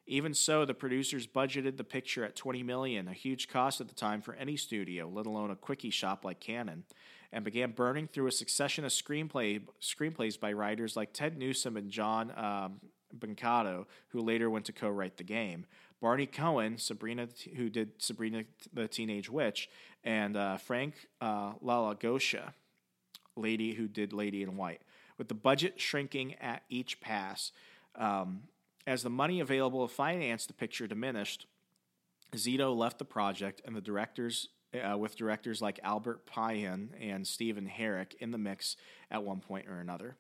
Even 0.07 0.33
so, 0.33 0.65
the 0.65 0.75
producers 0.75 1.27
budgeted 1.27 1.77
the 1.77 1.83
picture 1.83 2.25
at 2.25 2.37
20 2.37 2.63
million, 2.63 3.09
a 3.09 3.15
huge 3.15 3.49
cost 3.49 3.81
at 3.81 3.89
the 3.89 3.97
time 3.97 4.23
for 4.23 4.35
any 4.37 4.57
studio, 4.57 5.11
let 5.13 5.27
alone 5.27 5.51
a 5.51 5.57
quickie 5.57 5.91
shop 5.91 6.25
like 6.25 6.39
Cannon 6.39 6.85
and 7.33 7.45
began 7.45 7.73
burning 7.73 8.09
through 8.09 8.27
a 8.27 8.33
succession 8.33 8.85
of 8.85 8.91
screenplay, 8.91 9.61
screenplays 9.81 10.39
by 10.39 10.53
writers 10.53 10.97
like 10.97 11.13
Ted 11.13 11.37
Newsom 11.37 11.77
and 11.77 11.91
John 11.91 12.33
um, 12.37 12.81
Brancato, 13.17 13.87
who 14.09 14.21
later 14.21 14.49
went 14.49 14.65
to 14.67 14.73
co-write 14.73 15.17
the 15.17 15.25
game. 15.25 15.67
Barney 16.01 16.27
Cohen, 16.27 16.79
Sabrina, 16.79 17.29
who 17.57 17.69
did 17.69 17.91
Sabrina 17.99 18.45
the 18.73 18.87
Teenage 18.89 19.29
Witch, 19.29 19.69
and 20.05 20.37
uh, 20.37 20.57
Frank 20.57 20.95
uh, 21.21 21.55
Gosha, 21.55 22.53
lady 23.37 23.75
who 23.75 23.89
did 23.89 24.13
Lady 24.13 24.43
in 24.43 24.57
White. 24.57 24.83
With 25.17 25.29
the 25.29 25.35
budget 25.35 25.81
shrinking 25.81 26.35
at 26.37 26.63
each 26.69 27.01
pass, 27.01 27.51
um, 27.97 28.45
as 28.87 29.03
the 29.03 29.11
money 29.11 29.41
available 29.41 29.87
to 29.87 29.93
finance 29.93 30.47
the 30.47 30.53
picture 30.53 30.87
diminished, 30.87 31.47
Zito 32.35 32.77
left 32.77 32.99
the 32.99 33.05
project, 33.05 33.61
and 33.65 33.75
the 33.75 33.81
directors 33.81 34.49
uh, 34.75 34.97
with 34.97 35.17
directors 35.17 35.63
like 35.63 35.81
Albert 35.83 36.27
Pyun 36.27 36.89
and 37.01 37.27
Stephen 37.27 37.69
Herek 37.69 38.15
in 38.21 38.31
the 38.31 38.39
mix 38.39 38.77
at 39.11 39.23
one 39.23 39.41
point 39.41 39.67
or 39.69 39.81
another. 39.81 40.17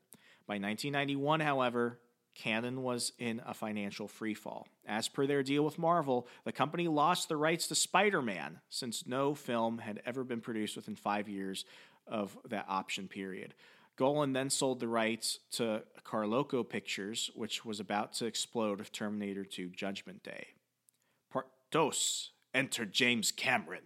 By 0.46 0.54
1991, 0.54 1.40
however, 1.40 1.98
Cannon 2.34 2.82
was 2.82 3.12
in 3.18 3.42
a 3.44 3.52
financial 3.52 4.08
freefall. 4.08 4.64
As 4.86 5.08
per 5.08 5.26
their 5.26 5.42
deal 5.42 5.64
with 5.64 5.78
Marvel, 5.78 6.28
the 6.44 6.52
company 6.52 6.86
lost 6.88 7.28
the 7.28 7.36
rights 7.36 7.66
to 7.68 7.74
Spider 7.74 8.22
Man 8.22 8.60
since 8.70 9.06
no 9.06 9.34
film 9.34 9.78
had 9.78 10.00
ever 10.06 10.24
been 10.24 10.40
produced 10.40 10.76
within 10.76 10.94
five 10.94 11.28
years 11.28 11.64
of 12.06 12.38
that 12.48 12.64
option 12.68 13.08
period. 13.08 13.54
Golan 13.96 14.32
then 14.32 14.48
sold 14.48 14.78
the 14.78 14.86
rights 14.86 15.40
to 15.52 15.82
Carolco 16.04 16.66
Pictures, 16.66 17.32
which 17.34 17.64
was 17.64 17.80
about 17.80 18.12
to 18.14 18.26
explode 18.26 18.78
with 18.78 18.92
Terminator 18.92 19.44
2 19.44 19.70
Judgment 19.70 20.22
Day. 20.22 20.46
Part 21.32 21.48
dos, 21.72 22.30
enter 22.54 22.86
James 22.86 23.32
Cameron. 23.32 23.82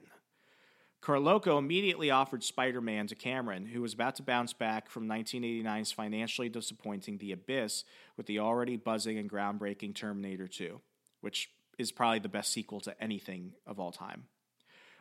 Carolco 1.03 1.59
immediately 1.59 2.13
offered 2.13 2.45
Spider 2.45 2.81
Man 2.81 3.09
to 3.09 3.17
Cameron, 3.17 3.67
who 3.67 3.83
was 3.83 3.93
about 3.93 4.15
to 4.17 4.23
bounce 4.23 4.53
back 4.53 4.89
from 4.89 5.09
1989's 5.09 5.91
financially 5.91 6.49
disappointing 6.49 7.19
The 7.19 7.33
Abyss 7.33 7.85
with 8.17 8.27
the 8.27 8.39
already 8.39 8.77
buzzing 8.77 9.19
and 9.19 9.29
groundbreaking 9.29 9.97
Terminator 9.97 10.47
2, 10.47 10.81
which 11.21 11.51
is 11.77 11.91
probably 11.91 12.21
the 12.21 12.29
best 12.29 12.53
sequel 12.53 12.81
to 12.83 13.03
anything 13.03 13.53
of 13.67 13.81
all 13.81 13.91
time. 13.91 14.27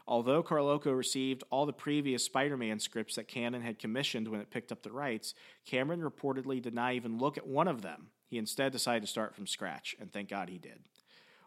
Although 0.07 0.41
Carolco 0.41 0.97
received 0.97 1.43
all 1.51 1.67
the 1.67 1.73
previous 1.73 2.25
Spider 2.25 2.57
Man 2.57 2.79
scripts 2.79 3.15
that 3.15 3.27
Cannon 3.27 3.61
had 3.61 3.77
commissioned 3.77 4.27
when 4.27 4.41
it 4.41 4.49
picked 4.49 4.71
up 4.71 4.81
the 4.81 4.91
rights, 4.91 5.35
Cameron 5.67 6.01
reportedly 6.01 6.59
did 6.59 6.73
not 6.73 6.93
even 6.93 7.19
look 7.19 7.37
at 7.37 7.45
one 7.45 7.67
of 7.67 7.83
them. 7.83 8.07
He 8.25 8.39
instead 8.39 8.71
decided 8.71 9.01
to 9.01 9.07
start 9.07 9.35
from 9.35 9.45
scratch, 9.45 9.95
and 9.99 10.11
thank 10.11 10.29
God 10.29 10.49
he 10.49 10.57
did. 10.57 10.79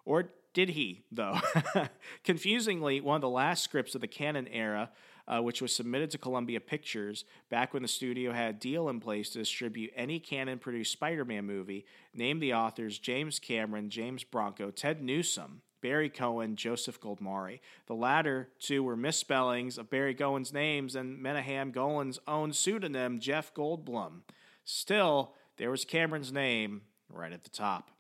Or 0.05 0.31
did 0.55 0.71
he, 0.71 1.03
though? 1.13 1.39
Confusingly, 2.25 3.01
one 3.01 3.17
of 3.17 3.23
the 3.23 3.29
last 3.29 3.65
scripts 3.65 3.95
of 3.95 4.01
the 4.01 4.07
Cannon 4.07 4.47
era, 4.49 4.91
uh, 5.27 5.43
which 5.43 5.61
was 5.61 5.75
submitted 5.75 6.11
to 6.13 6.19
Columbia 6.19 6.61
Pictures 6.61 7.25
back 7.51 7.75
when 7.75 7.83
the 7.83 7.89
studio 7.89 8.33
had 8.33 8.55
a 8.55 8.59
deal 8.59 8.89
in 8.89 9.01
place 9.01 9.31
to 9.31 9.39
distribute 9.39 9.93
any 9.97 10.21
Cannon 10.21 10.59
produced 10.59 10.93
Spider 10.93 11.25
Man 11.25 11.45
movie, 11.45 11.85
named 12.15 12.41
the 12.41 12.55
authors 12.55 12.99
James 12.99 13.39
Cameron, 13.39 13.91
James 13.91 14.23
Bronco, 14.23 14.71
Ted 14.71 15.03
Newsom, 15.03 15.61
Barry 15.83 16.09
Cohen, 16.09 16.55
Joseph 16.57 17.01
Goldmari. 17.01 17.59
The 17.87 17.95
latter 17.95 18.49
two 18.61 18.83
were 18.83 18.97
misspellings 18.97 19.77
of 19.77 19.91
Barry 19.91 20.15
Cohen's 20.15 20.53
names 20.53 20.95
and 20.95 21.21
Menahem 21.21 21.73
Golan's 21.73 22.21
own 22.29 22.53
pseudonym, 22.53 23.19
Jeff 23.19 23.53
Goldblum. 23.53 24.21
Still, 24.65 25.35
there 25.57 25.71
was 25.71 25.85
Cameron's 25.85 26.33
name 26.33 26.83
right 27.11 27.33
at 27.33 27.43
the 27.43 27.51
top. 27.51 27.91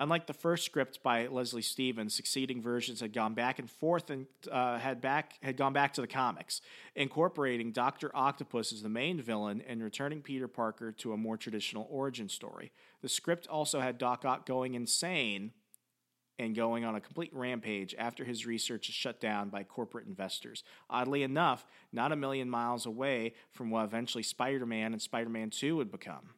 Unlike 0.00 0.28
the 0.28 0.32
first 0.32 0.64
script 0.64 1.02
by 1.02 1.26
Leslie 1.26 1.60
Stevens, 1.60 2.14
succeeding 2.14 2.62
versions 2.62 3.00
had 3.00 3.12
gone 3.12 3.34
back 3.34 3.58
and 3.58 3.70
forth 3.70 4.08
and 4.08 4.26
uh, 4.50 4.78
had 4.78 5.02
back 5.02 5.34
had 5.42 5.58
gone 5.58 5.74
back 5.74 5.92
to 5.92 6.00
the 6.00 6.06
comics, 6.06 6.62
incorporating 6.96 7.70
Doctor 7.70 8.10
Octopus 8.14 8.72
as 8.72 8.80
the 8.80 8.88
main 8.88 9.20
villain 9.20 9.62
and 9.68 9.82
returning 9.82 10.22
Peter 10.22 10.48
Parker 10.48 10.90
to 10.90 11.12
a 11.12 11.18
more 11.18 11.36
traditional 11.36 11.86
origin 11.90 12.30
story. 12.30 12.72
The 13.02 13.10
script 13.10 13.46
also 13.46 13.80
had 13.80 13.98
Doc 13.98 14.24
Ock 14.24 14.46
going 14.46 14.72
insane 14.72 15.52
and 16.38 16.54
going 16.54 16.86
on 16.86 16.94
a 16.94 17.00
complete 17.02 17.34
rampage 17.34 17.94
after 17.98 18.24
his 18.24 18.46
research 18.46 18.88
is 18.88 18.94
shut 18.94 19.20
down 19.20 19.50
by 19.50 19.64
corporate 19.64 20.06
investors. 20.06 20.64
Oddly 20.88 21.22
enough, 21.22 21.66
not 21.92 22.10
a 22.10 22.16
million 22.16 22.48
miles 22.48 22.86
away 22.86 23.34
from 23.50 23.68
what 23.68 23.84
eventually 23.84 24.22
Spider 24.22 24.64
Man 24.64 24.94
and 24.94 25.02
Spider 25.02 25.28
Man 25.28 25.50
2 25.50 25.76
would 25.76 25.92
become. 25.92 26.30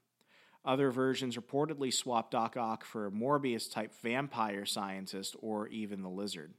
Other 0.64 0.90
versions 0.90 1.36
reportedly 1.36 1.92
swapped 1.92 2.30
Doc 2.30 2.56
Ock 2.56 2.84
for 2.84 3.06
a 3.06 3.10
Morbius 3.10 3.70
type 3.70 3.92
vampire 4.00 4.64
scientist 4.64 5.34
or 5.40 5.66
even 5.68 6.02
the 6.02 6.08
lizard. 6.08 6.54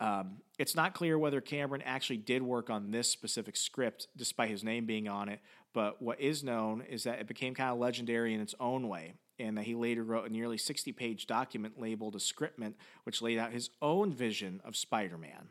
Um, 0.00 0.36
it's 0.58 0.76
not 0.76 0.94
clear 0.94 1.18
whether 1.18 1.40
Cameron 1.40 1.82
actually 1.82 2.18
did 2.18 2.42
work 2.42 2.70
on 2.70 2.92
this 2.92 3.10
specific 3.10 3.56
script, 3.56 4.06
despite 4.16 4.50
his 4.50 4.62
name 4.62 4.86
being 4.86 5.08
on 5.08 5.28
it, 5.28 5.40
but 5.74 6.00
what 6.00 6.20
is 6.20 6.44
known 6.44 6.82
is 6.82 7.02
that 7.02 7.18
it 7.18 7.26
became 7.26 7.54
kind 7.54 7.70
of 7.70 7.78
legendary 7.78 8.32
in 8.32 8.40
its 8.40 8.54
own 8.60 8.88
way, 8.88 9.14
and 9.40 9.56
that 9.58 9.64
he 9.64 9.74
later 9.74 10.04
wrote 10.04 10.30
a 10.30 10.32
nearly 10.32 10.56
60 10.56 10.92
page 10.92 11.26
document 11.26 11.80
labeled 11.80 12.14
a 12.14 12.18
scriptment, 12.18 12.74
which 13.02 13.20
laid 13.20 13.38
out 13.38 13.52
his 13.52 13.70
own 13.82 14.12
vision 14.12 14.60
of 14.64 14.76
Spider 14.76 15.18
Man. 15.18 15.48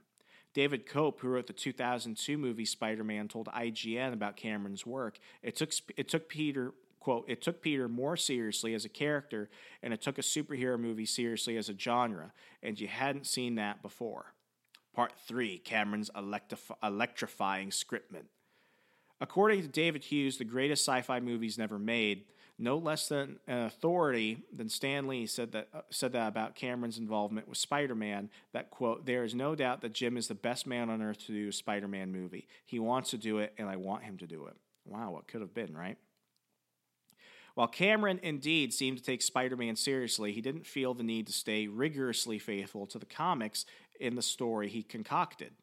David 0.53 0.88
Koepp, 0.88 1.20
who 1.20 1.28
wrote 1.28 1.47
the 1.47 1.53
2002 1.53 2.38
movie 2.38 2.65
Spider 2.65 3.03
Man, 3.03 3.28
told 3.28 3.47
IGN 3.47 4.13
about 4.13 4.38
Cameron's 4.38 4.86
work. 4.86 5.20
It 5.43 5.55
took, 5.57 5.72
it 5.97 6.07
took 6.07 6.30
Peter 6.30 6.74
quote, 7.08 7.24
it 7.30 7.41
took 7.41 7.62
Peter 7.62 7.88
more 7.88 8.18
seriously 8.18 8.74
as 8.74 8.84
a 8.84 8.89
character 8.89 9.49
and 9.82 9.93
it 9.93 10.01
took 10.01 10.18
a 10.18 10.22
superhero 10.22 10.78
movie 10.78 11.05
seriously 11.05 11.55
as 11.55 11.70
a 11.70 11.78
genre, 11.78 12.34
and 12.62 12.78
you 12.82 12.89
hadn't 12.89 13.26
seen 13.26 13.55
that 13.55 13.82
before. 13.82 14.34
Part 14.93 15.14
3 15.26 15.58
Cameron's 15.60 16.10
electrif- 16.18 16.76
electrifying 16.84 17.70
scriptment. 17.70 18.26
According 19.22 19.62
to 19.62 19.70
David 19.70 20.03
Hughes, 20.03 20.38
the 20.38 20.43
greatest 20.43 20.86
sci 20.86 21.01
fi 21.01 21.22
movies 21.22 21.58
never 21.58 21.80
made, 21.80 22.26
no 22.60 22.78
less 22.78 23.08
than 23.08 23.39
an 23.47 23.60
authority 23.60 24.43
than 24.51 24.68
Stan 24.68 25.08
Lee 25.08 25.28
said 25.28 25.53
that, 25.53 25.70
uh, 25.74 25.82
said 25.89 26.12
that 26.12 26.28
about 26.28 26.55
Cameron's 26.55 26.97
involvement 26.97 27.47
with 27.47 27.58
Spider 27.58 27.95
Man 27.95 28.30
that, 28.51 28.70
quote, 28.70 29.05
there 29.05 29.24
is 29.24 29.34
no 29.34 29.55
doubt 29.55 29.80
that 29.80 29.93
Jim 29.93 30.18
is 30.18 30.28
the 30.28 30.36
best 30.36 30.68
man 30.68 30.89
on 30.89 31.01
earth 31.01 31.26
to 31.28 31.32
do 31.32 31.47
a 31.47 31.53
Spider 31.53 31.88
Man 31.88 32.12
movie. 32.12 32.49
He 32.66 32.80
wants 32.80 33.12
to 33.12 33.18
do 33.18 33.38
it, 33.38 33.53
and 33.58 33.70
I 33.70 33.78
want 33.78 34.03
him 34.03 34.18
to 34.18 34.28
do 34.28 34.47
it. 34.47 34.58
Wow, 34.84 35.12
what 35.12 35.30
could 35.30 35.39
have 35.39 35.53
been, 35.53 35.74
right? 35.74 35.97
While 37.58 37.68
Cameron 37.68 38.20
indeed 38.22 38.72
seemed 38.72 38.99
to 38.99 39.03
take 39.03 39.24
Spider 39.24 39.58
Man 39.58 39.76
seriously, 39.76 40.32
he 40.32 40.41
didn't 40.41 40.68
feel 40.68 40.93
the 40.93 41.01
need 41.01 41.26
to 41.26 41.34
stay 41.34 41.66
rigorously 41.66 42.38
faithful 42.38 42.86
to 42.86 42.99
the 42.99 43.05
comics 43.08 43.66
in 43.99 44.14
the 44.14 44.22
story 44.22 44.70
he 44.70 44.84
concocted. 44.84 45.53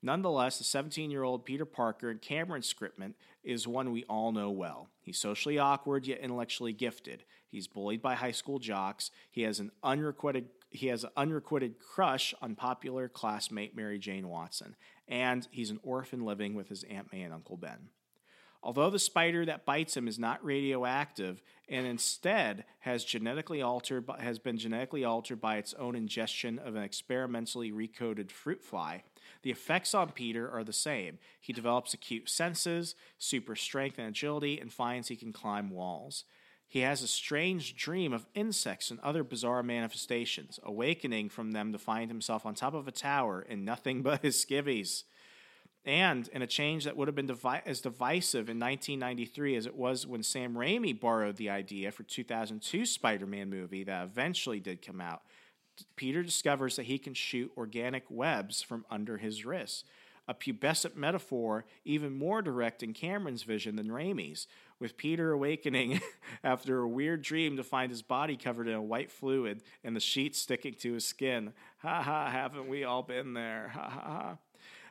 Nonetheless, 0.00 0.56
the 0.56 0.64
17 0.64 1.10
year 1.10 1.24
old 1.24 1.44
Peter 1.44 1.66
Parker 1.66 2.10
in 2.10 2.20
Cameron's 2.20 2.72
scriptment 2.72 3.12
is 3.44 3.68
one 3.68 3.92
we 3.92 4.02
all 4.04 4.32
know 4.32 4.50
well. 4.50 4.88
He's 5.02 5.18
socially 5.18 5.58
awkward 5.58 6.06
yet 6.06 6.20
intellectually 6.20 6.72
gifted. 6.72 7.22
He's 7.50 7.66
bullied 7.66 8.00
by 8.00 8.14
high 8.14 8.32
school 8.32 8.58
jocks. 8.58 9.10
He 9.30 9.42
has 9.42 9.60
an 9.60 9.72
unrequited 9.82 10.48
he 10.70 10.86
has 10.86 11.04
an 11.04 11.10
unrequited 11.18 11.74
crush 11.78 12.32
on 12.40 12.54
popular 12.54 13.10
classmate 13.10 13.76
Mary 13.76 13.98
Jane 13.98 14.26
Watson, 14.26 14.74
and 15.06 15.46
he's 15.50 15.68
an 15.68 15.80
orphan 15.82 16.24
living 16.24 16.54
with 16.54 16.70
his 16.70 16.82
Aunt 16.84 17.12
May 17.12 17.20
and 17.20 17.34
Uncle 17.34 17.58
Ben. 17.58 17.90
Although 18.62 18.90
the 18.90 18.98
spider 18.98 19.44
that 19.46 19.64
bites 19.64 19.96
him 19.96 20.06
is 20.06 20.18
not 20.18 20.44
radioactive 20.44 21.42
and 21.68 21.84
instead 21.84 22.64
has 22.80 23.04
genetically 23.04 23.60
altered 23.60 24.08
has 24.20 24.38
been 24.38 24.56
genetically 24.56 25.04
altered 25.04 25.40
by 25.40 25.56
its 25.56 25.74
own 25.74 25.96
ingestion 25.96 26.60
of 26.60 26.76
an 26.76 26.82
experimentally 26.84 27.72
recoded 27.72 28.30
fruit 28.30 28.62
fly, 28.62 29.02
the 29.42 29.50
effects 29.50 29.94
on 29.94 30.12
Peter 30.12 30.48
are 30.48 30.62
the 30.62 30.72
same. 30.72 31.18
He 31.40 31.52
develops 31.52 31.92
acute 31.92 32.30
senses, 32.30 32.94
super 33.18 33.56
strength 33.56 33.98
and 33.98 34.08
agility, 34.08 34.60
and 34.60 34.72
finds 34.72 35.08
he 35.08 35.16
can 35.16 35.32
climb 35.32 35.70
walls. 35.70 36.24
He 36.68 36.80
has 36.80 37.02
a 37.02 37.08
strange 37.08 37.76
dream 37.76 38.12
of 38.12 38.26
insects 38.34 38.90
and 38.90 39.00
other 39.00 39.24
bizarre 39.24 39.62
manifestations, 39.62 40.58
awakening 40.62 41.28
from 41.28 41.52
them 41.52 41.72
to 41.72 41.78
find 41.78 42.10
himself 42.10 42.46
on 42.46 42.54
top 42.54 42.74
of 42.74 42.88
a 42.88 42.92
tower 42.92 43.42
in 43.42 43.64
nothing 43.64 44.02
but 44.04 44.22
his 44.22 44.42
skivvies 44.42 45.02
and 45.84 46.28
in 46.28 46.42
a 46.42 46.46
change 46.46 46.84
that 46.84 46.96
would 46.96 47.08
have 47.08 47.14
been 47.14 47.26
devi- 47.26 47.62
as 47.66 47.80
divisive 47.80 48.48
in 48.48 48.58
1993 48.58 49.56
as 49.56 49.66
it 49.66 49.74
was 49.74 50.06
when 50.06 50.22
Sam 50.22 50.54
Raimi 50.54 50.98
borrowed 50.98 51.36
the 51.36 51.50
idea 51.50 51.90
for 51.90 52.04
2002 52.04 52.86
Spider-Man 52.86 53.50
movie 53.50 53.84
that 53.84 54.04
eventually 54.04 54.60
did 54.60 54.80
come 54.80 55.00
out. 55.00 55.22
Peter 55.96 56.22
discovers 56.22 56.76
that 56.76 56.84
he 56.84 56.98
can 56.98 57.14
shoot 57.14 57.50
organic 57.56 58.04
webs 58.08 58.62
from 58.62 58.84
under 58.90 59.18
his 59.18 59.44
wrists, 59.44 59.84
a 60.28 60.34
pubescent 60.34 60.94
metaphor 60.94 61.64
even 61.84 62.16
more 62.16 62.42
direct 62.42 62.82
in 62.82 62.92
Cameron's 62.92 63.42
vision 63.42 63.74
than 63.74 63.88
Raimi's, 63.88 64.46
with 64.78 64.96
Peter 64.96 65.32
awakening 65.32 66.00
after 66.44 66.80
a 66.80 66.88
weird 66.88 67.22
dream 67.22 67.56
to 67.56 67.64
find 67.64 67.90
his 67.90 68.02
body 68.02 68.36
covered 68.36 68.68
in 68.68 68.74
a 68.74 68.82
white 68.82 69.10
fluid 69.10 69.62
and 69.82 69.96
the 69.96 70.00
sheets 70.00 70.38
sticking 70.38 70.74
to 70.74 70.92
his 70.92 71.04
skin. 71.04 71.52
Ha 71.78 72.02
ha, 72.02 72.30
haven't 72.30 72.68
we 72.68 72.84
all 72.84 73.02
been 73.02 73.34
there? 73.34 73.70
Ha 73.74 73.88
ha 73.88 74.00
ha. 74.00 74.36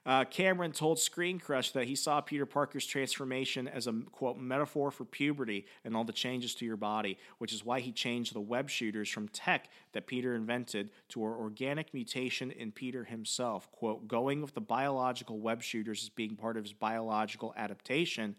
Uh, 0.03 0.25
Cameron 0.25 0.71
told 0.71 0.97
Screen 0.97 1.39
Crush 1.39 1.71
that 1.71 1.87
he 1.87 1.95
saw 1.95 2.21
Peter 2.21 2.47
Parker's 2.47 2.87
transformation 2.87 3.67
as 3.67 3.85
a 3.85 3.93
quote 4.11 4.37
metaphor 4.37 4.89
for 4.89 5.05
puberty 5.05 5.67
and 5.85 5.95
all 5.95 6.03
the 6.03 6.11
changes 6.11 6.55
to 6.55 6.65
your 6.65 6.77
body, 6.77 7.19
which 7.37 7.53
is 7.53 7.63
why 7.63 7.79
he 7.79 7.91
changed 7.91 8.33
the 8.33 8.41
web 8.41 8.67
shooters 8.67 9.09
from 9.09 9.27
tech 9.27 9.69
that 9.93 10.07
Peter 10.07 10.33
invented 10.33 10.89
to 11.09 11.23
an 11.23 11.33
organic 11.33 11.93
mutation 11.93 12.49
in 12.49 12.71
Peter 12.71 13.03
himself. 13.03 13.71
Quote, 13.71 14.07
going 14.07 14.41
with 14.41 14.55
the 14.55 14.61
biological 14.61 15.39
web 15.39 15.61
shooters 15.61 16.01
as 16.01 16.09
being 16.09 16.35
part 16.35 16.57
of 16.57 16.63
his 16.63 16.73
biological 16.73 17.53
adaptation 17.55 18.35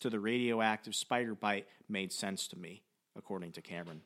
to 0.00 0.10
the 0.10 0.20
radioactive 0.20 0.94
spider 0.94 1.34
bite 1.34 1.66
made 1.88 2.12
sense 2.12 2.46
to 2.48 2.58
me, 2.58 2.82
according 3.16 3.52
to 3.52 3.62
Cameron. 3.62 4.02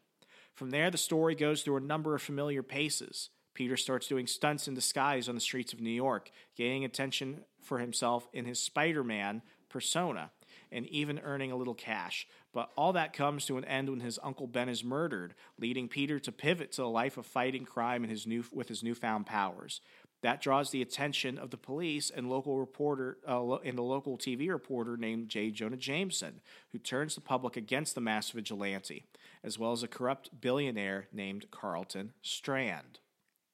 From 0.55 0.71
there, 0.71 0.93
the 0.93 0.99
story 0.99 1.35
goes 1.35 1.63
through 1.63 1.79
a 1.79 1.81
number 1.81 2.15
of 2.15 2.23
familiar 2.23 2.63
paces. 2.63 3.31
Peter 3.55 3.77
starts 3.77 4.07
doing 4.07 4.27
stunts 4.27 4.69
in 4.69 4.75
disguise 4.75 5.29
on 5.29 5.35
the 5.35 5.41
streets 5.41 5.73
of 5.73 5.81
New 5.81 5.91
York, 5.91 6.31
gaining 6.57 6.85
attention 6.85 7.45
for 7.63 7.79
himself 7.79 8.29
in 8.33 8.45
his 8.45 8.61
Spider 8.61 9.05
Man 9.05 9.43
persona, 9.69 10.31
and 10.73 10.87
even 10.89 11.21
earning 11.21 11.53
a 11.53 11.57
little 11.57 11.75
cash. 11.75 12.27
But 12.53 12.71
all 12.77 12.93
that 12.93 13.13
comes 13.13 13.47
to 13.47 13.57
an 13.57 13.65
end 13.65 13.89
when 13.89 14.01
his 14.01 14.19
Uncle 14.23 14.47
Ben 14.47 14.69
is 14.69 14.85
murdered, 14.85 15.35
leading 15.59 15.89
Peter 15.89 16.19
to 16.19 16.33
pivot 16.33 16.73
to 16.73 16.85
a 16.85 16.87
life 16.87 17.17
of 17.17 17.27
fighting 17.27 17.65
crime 17.65 18.05
in 18.05 18.11
his 18.11 18.27
new, 18.27 18.45
with 18.53 18.69
his 18.69 18.83
newfound 18.83 19.27
powers. 19.27 19.81
That 20.23 20.43
draws 20.43 20.71
the 20.71 20.83
attention 20.83 21.39
of 21.39 21.51
the 21.51 21.57
police 21.57 22.11
and 22.11 22.29
local 22.29 22.59
reporter 22.59 23.19
uh, 23.27 23.55
and 23.57 23.79
the 23.79 23.83
local 23.83 24.19
TV 24.19 24.51
reporter 24.51 24.97
named 24.97 25.31
J. 25.31 25.51
Jonah 25.51 25.79
Jameson, 25.79 26.41
who 26.73 26.79
turns 26.79 27.15
the 27.15 27.23
public 27.23 27.57
against 27.57 27.95
the 27.95 28.03
mass 28.03 28.31
vigilante, 28.31 29.07
as 29.43 29.59
well 29.59 29.73
as 29.73 29.83
a 29.83 29.89
corrupt 29.89 30.41
billionaire 30.41 31.07
named 31.13 31.47
Carlton 31.51 32.13
Strand. 32.21 32.99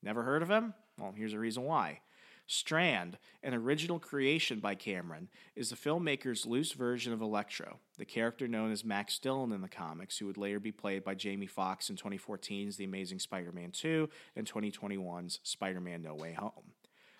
Never 0.06 0.22
heard 0.22 0.42
of 0.42 0.48
him? 0.48 0.72
Well, 1.00 1.12
here's 1.16 1.32
a 1.32 1.38
reason 1.40 1.64
why. 1.64 1.98
Strand, 2.46 3.18
an 3.42 3.54
original 3.54 3.98
creation 3.98 4.60
by 4.60 4.76
Cameron, 4.76 5.28
is 5.56 5.70
the 5.70 5.74
filmmaker's 5.74 6.46
loose 6.46 6.70
version 6.70 7.12
of 7.12 7.20
Electro, 7.20 7.80
the 7.98 8.04
character 8.04 8.46
known 8.46 8.70
as 8.70 8.84
Max 8.84 9.18
Dillon 9.18 9.50
in 9.50 9.62
the 9.62 9.68
comics, 9.68 10.16
who 10.16 10.26
would 10.26 10.36
later 10.36 10.60
be 10.60 10.70
played 10.70 11.02
by 11.02 11.16
Jamie 11.16 11.48
Foxx 11.48 11.90
in 11.90 11.96
2014's 11.96 12.76
The 12.76 12.84
Amazing 12.84 13.18
Spider 13.18 13.50
Man 13.50 13.72
2 13.72 14.08
and 14.36 14.46
2021's 14.46 15.40
Spider 15.42 15.80
Man 15.80 16.02
No 16.02 16.14
Way 16.14 16.34
Home. 16.34 16.74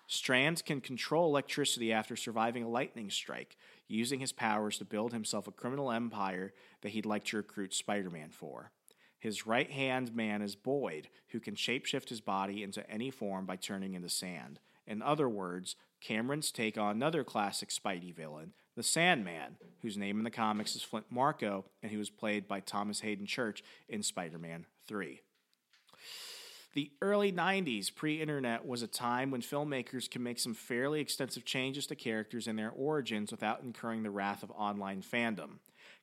Strand 0.07 0.63
can 0.63 0.79
control 0.79 1.27
electricity 1.27 1.91
after 1.91 2.15
surviving 2.15 2.63
a 2.63 2.69
lightning 2.69 3.09
strike, 3.09 3.57
using 3.89 4.21
his 4.21 4.31
powers 4.31 4.77
to 4.77 4.85
build 4.85 5.11
himself 5.11 5.45
a 5.45 5.51
criminal 5.51 5.91
empire 5.91 6.53
that 6.83 6.93
he'd 6.93 7.05
like 7.05 7.25
to 7.25 7.35
recruit 7.35 7.73
Spider 7.73 8.09
Man 8.09 8.29
for. 8.29 8.71
His 9.19 9.47
right 9.47 9.69
hand 9.69 10.15
man 10.15 10.41
is 10.41 10.55
Boyd, 10.55 11.09
who 11.29 11.39
can 11.39 11.55
shapeshift 11.55 12.09
his 12.09 12.21
body 12.21 12.63
into 12.63 12.87
any 12.89 13.09
form 13.09 13.45
by 13.45 13.55
turning 13.55 13.93
into 13.93 14.09
sand. 14.09 14.59
In 14.85 15.01
other 15.01 15.27
words, 15.27 15.75
Cameron's 16.01 16.51
take 16.51 16.77
on 16.77 16.95
another 16.95 17.23
classic 17.23 17.69
Spidey 17.69 18.13
villain, 18.13 18.53
the 18.75 18.83
Sandman, 18.83 19.57
whose 19.81 19.97
name 19.97 20.19
in 20.19 20.23
the 20.23 20.29
comics 20.29 20.75
is 20.75 20.83
Flint 20.83 21.07
Marko, 21.09 21.65
and 21.81 21.91
he 21.91 21.97
was 21.97 22.09
played 22.09 22.47
by 22.47 22.59
Thomas 22.59 22.99
Haden 22.99 23.25
Church 23.25 23.63
in 23.89 24.03
Spider 24.03 24.37
Man 24.37 24.65
3. 24.87 25.21
The 26.73 26.91
early 27.01 27.31
90s, 27.31 27.93
pre 27.93 28.21
internet, 28.21 28.63
was 28.63 28.83
a 28.83 28.87
time 28.87 29.31
when 29.31 29.41
filmmakers 29.41 30.09
could 30.09 30.21
make 30.21 30.37
some 30.37 30.53
fairly 30.53 31.01
extensive 31.01 31.43
changes 31.43 31.87
to 31.87 31.95
characters 31.95 32.47
and 32.47 32.59
their 32.59 32.69
origins 32.69 33.31
without 33.31 33.63
incurring 33.63 34.03
the 34.03 34.11
wrath 34.11 34.43
of 34.43 34.51
online 34.51 35.01
fandom. 35.01 35.57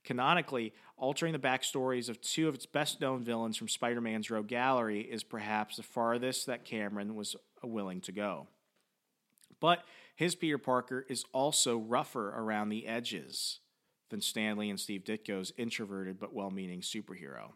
Canonically, 0.05 0.75
altering 0.97 1.33
the 1.33 1.39
backstories 1.39 2.09
of 2.09 2.21
two 2.21 2.47
of 2.47 2.55
its 2.55 2.67
best 2.67 3.01
known 3.01 3.25
villains 3.25 3.57
from 3.57 3.69
Spider 3.69 4.01
Man's 4.01 4.31
Rogue 4.31 4.49
Gallery 4.49 5.01
is 5.01 5.25
perhaps 5.25 5.77
the 5.77 5.83
farthest 5.83 6.47
that 6.47 6.65
Cameron 6.65 7.15
was 7.15 7.35
willing 7.63 8.01
to 8.03 8.13
go. 8.13 8.47
But 9.61 9.83
his 10.15 10.35
Peter 10.35 10.59
Parker 10.59 11.07
is 11.09 11.25
also 11.33 11.79
rougher 11.79 12.29
around 12.29 12.69
the 12.69 12.87
edges 12.87 13.61
than 14.11 14.21
Stan 14.21 14.59
Lee 14.59 14.71
and 14.71 14.79
Steve 14.79 15.05
Ditko's 15.05 15.53
introverted 15.57 16.21
but 16.21 16.35
well 16.35 16.51
meaning 16.51 16.83
superhero. 16.83 17.53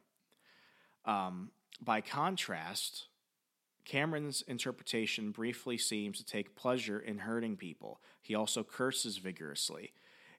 Um, 1.05 1.51
by 1.81 2.01
contrast, 2.01 3.09
Cameron's 3.85 4.43
interpretation 4.43 5.31
briefly 5.31 5.79
seems 5.79 6.19
to 6.19 6.25
take 6.25 6.57
pleasure 6.57 6.99
in 6.99 7.19
hurting 7.19 7.57
people. 7.57 8.01
He 8.21 8.35
also 8.35 8.63
curses 8.63 9.19
vigorously. 9.19 9.93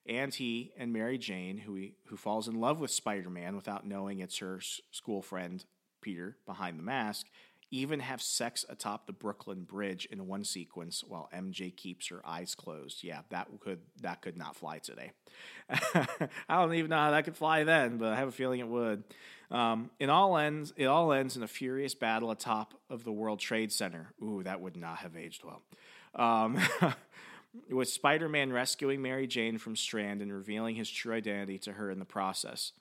And 0.10 0.34
he 0.34 0.72
and 0.76 0.92
Mary 0.92 1.20
Jane, 1.20 1.60
who, 1.60 1.76
he, 1.76 1.94
who 2.08 2.18
falls 2.18 2.48
in 2.48 2.60
love 2.60 2.80
with 2.80 2.90
Spider 2.90 3.30
Man 3.30 3.56
without 3.56 3.86
knowing 3.86 4.20
it's 4.20 4.40
her 4.40 4.60
school 4.92 5.22
friend 5.22 5.64
Peter 6.02 6.36
behind 6.48 6.80
the 6.80 6.84
mask, 6.84 7.28
even 7.72 8.00
have 8.00 8.20
sex 8.20 8.66
atop 8.68 9.06
the 9.06 9.14
Brooklyn 9.14 9.64
Bridge 9.64 10.08
in 10.12 10.28
one 10.28 10.44
sequence 10.44 11.04
while 11.08 11.30
MJ 11.32 11.76
keeps 11.76 12.08
her 12.08 12.26
eyes 12.26 12.56
closed. 12.56 13.04
Yeah, 13.04 13.20
that 13.30 13.48
could 13.60 13.82
that 14.02 14.22
could 14.22 14.36
not 14.36 14.56
fly 14.56 14.80
today. 14.80 15.12
I 15.70 16.18
don't 16.50 16.74
even 16.74 16.90
know 16.90 16.98
how 16.98 17.12
that 17.12 17.26
could 17.26 17.38
fly 17.38 17.64
then, 17.64 17.98
but 17.98 18.12
I 18.12 18.16
have 18.16 18.30
a 18.30 18.32
feeling 18.32 18.60
it 18.60 18.68
would. 18.68 19.04
Um, 19.52 19.92
it 20.00 20.10
all 20.10 20.38
ends. 20.38 20.74
It 20.76 20.86
all 20.86 21.14
ends 21.14 21.38
in 21.38 21.44
a 21.44 21.48
furious 21.48 21.94
battle 21.94 22.32
atop 22.32 22.74
of 22.90 23.04
the 23.04 23.12
World 23.12 23.40
Trade 23.40 23.72
Center. 23.72 24.14
Ooh, 24.24 24.42
that 24.44 24.62
would 24.62 24.76
not 24.76 24.98
have 24.98 25.16
aged 25.16 25.44
well. 25.44 25.62
Um, 26.16 26.58
with 27.70 27.90
Spider-Man 27.90 28.54
rescuing 28.54 29.02
Mary 29.02 29.28
Jane 29.28 29.58
from 29.58 29.76
Strand 29.76 30.22
and 30.22 30.32
revealing 30.32 30.76
his 30.76 30.90
true 30.90 31.14
identity 31.14 31.58
to 31.60 31.74
her 31.74 31.90
in 31.90 32.00
the 32.00 32.06
process. 32.06 32.74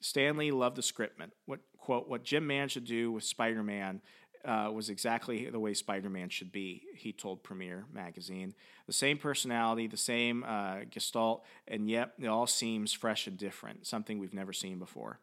Stan 0.00 0.36
Lee 0.36 0.50
loved 0.50 0.76
the 0.76 0.82
scriptment. 0.82 1.30
What 1.46 1.60
quote? 1.78 2.08
What 2.08 2.24
Jim 2.24 2.46
managed 2.46 2.74
to 2.74 2.80
do 2.80 3.12
with 3.12 3.24
Spider-Man 3.24 4.00
uh, 4.44 4.70
was 4.72 4.88
exactly 4.88 5.48
the 5.50 5.60
way 5.60 5.74
Spider 5.74 6.08
Man 6.08 6.28
should 6.28 6.52
be, 6.52 6.82
he 6.94 7.12
told 7.12 7.42
Premiere 7.42 7.84
magazine. 7.92 8.54
The 8.86 8.92
same 8.92 9.18
personality, 9.18 9.86
the 9.86 9.96
same 9.96 10.44
uh, 10.44 10.84
gestalt, 10.90 11.44
and 11.68 11.88
yet 11.88 12.12
it 12.18 12.26
all 12.26 12.46
seems 12.46 12.92
fresh 12.92 13.26
and 13.26 13.36
different, 13.36 13.86
something 13.86 14.18
we've 14.18 14.34
never 14.34 14.52
seen 14.52 14.78
before. 14.78 15.20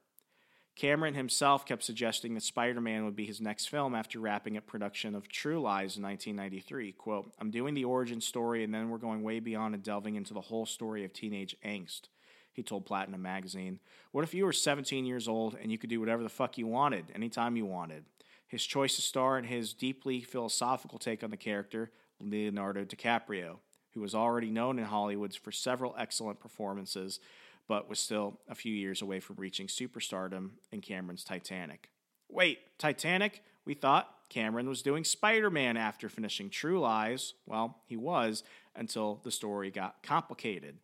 Cameron 0.77 1.15
himself 1.15 1.65
kept 1.65 1.83
suggesting 1.83 2.35
that 2.35 2.43
Spider 2.43 2.79
Man 2.79 3.03
would 3.03 3.15
be 3.15 3.25
his 3.25 3.41
next 3.41 3.65
film 3.65 3.95
after 3.95 4.19
wrapping 4.19 4.57
up 4.57 4.67
production 4.67 5.15
of 5.15 5.27
True 5.27 5.59
Lies 5.59 5.97
in 5.97 6.03
1993. 6.03 6.91
Quote, 6.91 7.33
I'm 7.39 7.49
doing 7.49 7.73
the 7.73 7.83
origin 7.83 8.21
story, 8.21 8.63
and 8.63 8.71
then 8.71 8.89
we're 8.89 8.99
going 8.99 9.23
way 9.23 9.39
beyond 9.39 9.73
and 9.73 9.83
delving 9.83 10.15
into 10.15 10.35
the 10.35 10.41
whole 10.41 10.67
story 10.67 11.03
of 11.03 11.13
teenage 11.13 11.55
angst. 11.65 12.01
He 12.53 12.61
told 12.61 12.85
Platinum 12.85 13.23
Magazine. 13.23 13.79
What 14.11 14.23
if 14.23 14.35
you 14.35 14.45
were 14.45 14.53
17 14.53 15.03
years 15.03 15.27
old 15.27 15.57
and 15.59 15.71
you 15.71 15.79
could 15.79 15.89
do 15.89 15.99
whatever 15.99 16.21
the 16.21 16.29
fuck 16.29 16.59
you 16.59 16.67
wanted, 16.67 17.05
anytime 17.15 17.57
you 17.57 17.65
wanted? 17.65 18.05
His 18.47 18.63
choice 18.63 18.95
to 18.97 19.01
star 19.01 19.39
in 19.39 19.45
his 19.45 19.73
deeply 19.73 20.21
philosophical 20.21 20.99
take 20.99 21.23
on 21.23 21.31
the 21.31 21.37
character, 21.37 21.91
Leonardo 22.21 22.85
DiCaprio, 22.85 23.57
who 23.93 24.01
was 24.01 24.13
already 24.13 24.51
known 24.51 24.77
in 24.77 24.85
Hollywood 24.85 25.35
for 25.35 25.51
several 25.51 25.95
excellent 25.97 26.39
performances, 26.39 27.19
but 27.67 27.89
was 27.89 27.99
still 27.99 28.39
a 28.47 28.55
few 28.55 28.73
years 28.73 29.01
away 29.01 29.19
from 29.19 29.35
reaching 29.37 29.67
superstardom 29.67 30.51
in 30.71 30.81
Cameron's 30.81 31.23
Titanic. 31.23 31.89
Wait, 32.29 32.59
Titanic? 32.77 33.43
We 33.65 33.73
thought 33.73 34.13
Cameron 34.29 34.67
was 34.67 34.81
doing 34.81 35.03
Spider 35.03 35.49
Man 35.49 35.77
after 35.77 36.09
finishing 36.09 36.49
True 36.49 36.79
Lies. 36.79 37.33
Well, 37.45 37.79
he 37.85 37.97
was 37.97 38.43
until 38.75 39.21
the 39.23 39.31
story 39.31 39.71
got 39.71 40.03
complicated. 40.03 40.77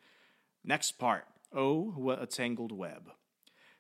Next 0.64 0.94
part. 0.94 1.26
Oh, 1.54 1.94
what 1.96 2.22
a 2.22 2.26
tangled 2.26 2.72
web. 2.72 3.12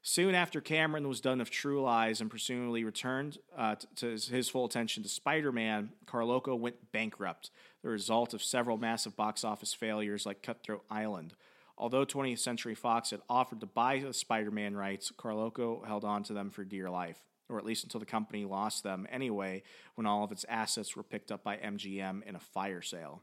Soon 0.05 0.35
after 0.35 0.59
Cameron 0.59 1.07
was 1.07 1.21
done 1.21 1.39
with 1.39 1.49
True 1.49 1.81
Lies 1.81 2.19
and 2.19 2.29
presumably 2.29 2.83
returned 2.83 3.37
uh, 3.57 3.75
to 3.95 4.11
his 4.11 4.49
full 4.49 4.65
attention 4.65 5.01
to 5.01 5.09
Spider 5.09 5.51
Man, 5.53 5.93
Carolco 6.05 6.59
went 6.59 6.91
bankrupt, 6.91 7.51
the 7.81 7.89
result 7.89 8.33
of 8.33 8.43
several 8.43 8.77
massive 8.77 9.15
box 9.15 9.45
office 9.45 9.73
failures 9.73 10.25
like 10.25 10.43
Cutthroat 10.43 10.83
Island. 10.89 11.35
Although 11.78 12.05
20th 12.05 12.39
Century 12.39 12.76
Fox 12.76 13.09
had 13.09 13.21
offered 13.30 13.59
to 13.61 13.65
buy 13.65 13.99
the 13.99 14.13
Spider 14.13 14.51
Man 14.51 14.76
rights, 14.76 15.11
Carolco 15.11 15.86
held 15.86 16.05
on 16.05 16.24
to 16.24 16.34
them 16.34 16.49
for 16.49 16.63
dear 16.63 16.89
life, 16.89 17.19
or 17.49 17.57
at 17.57 17.65
least 17.65 17.84
until 17.84 17.99
the 17.99 18.05
company 18.05 18.45
lost 18.45 18.84
them 18.84 19.07
anyway 19.11 19.63
when 19.95 20.05
all 20.05 20.24
of 20.24 20.32
its 20.32 20.45
assets 20.47 20.95
were 20.95 21.03
picked 21.03 21.32
up 21.32 21.43
by 21.43 21.57
MGM 21.57 22.24
in 22.24 22.36
a 22.36 22.39
fire 22.39 22.82
sale. 22.82 23.21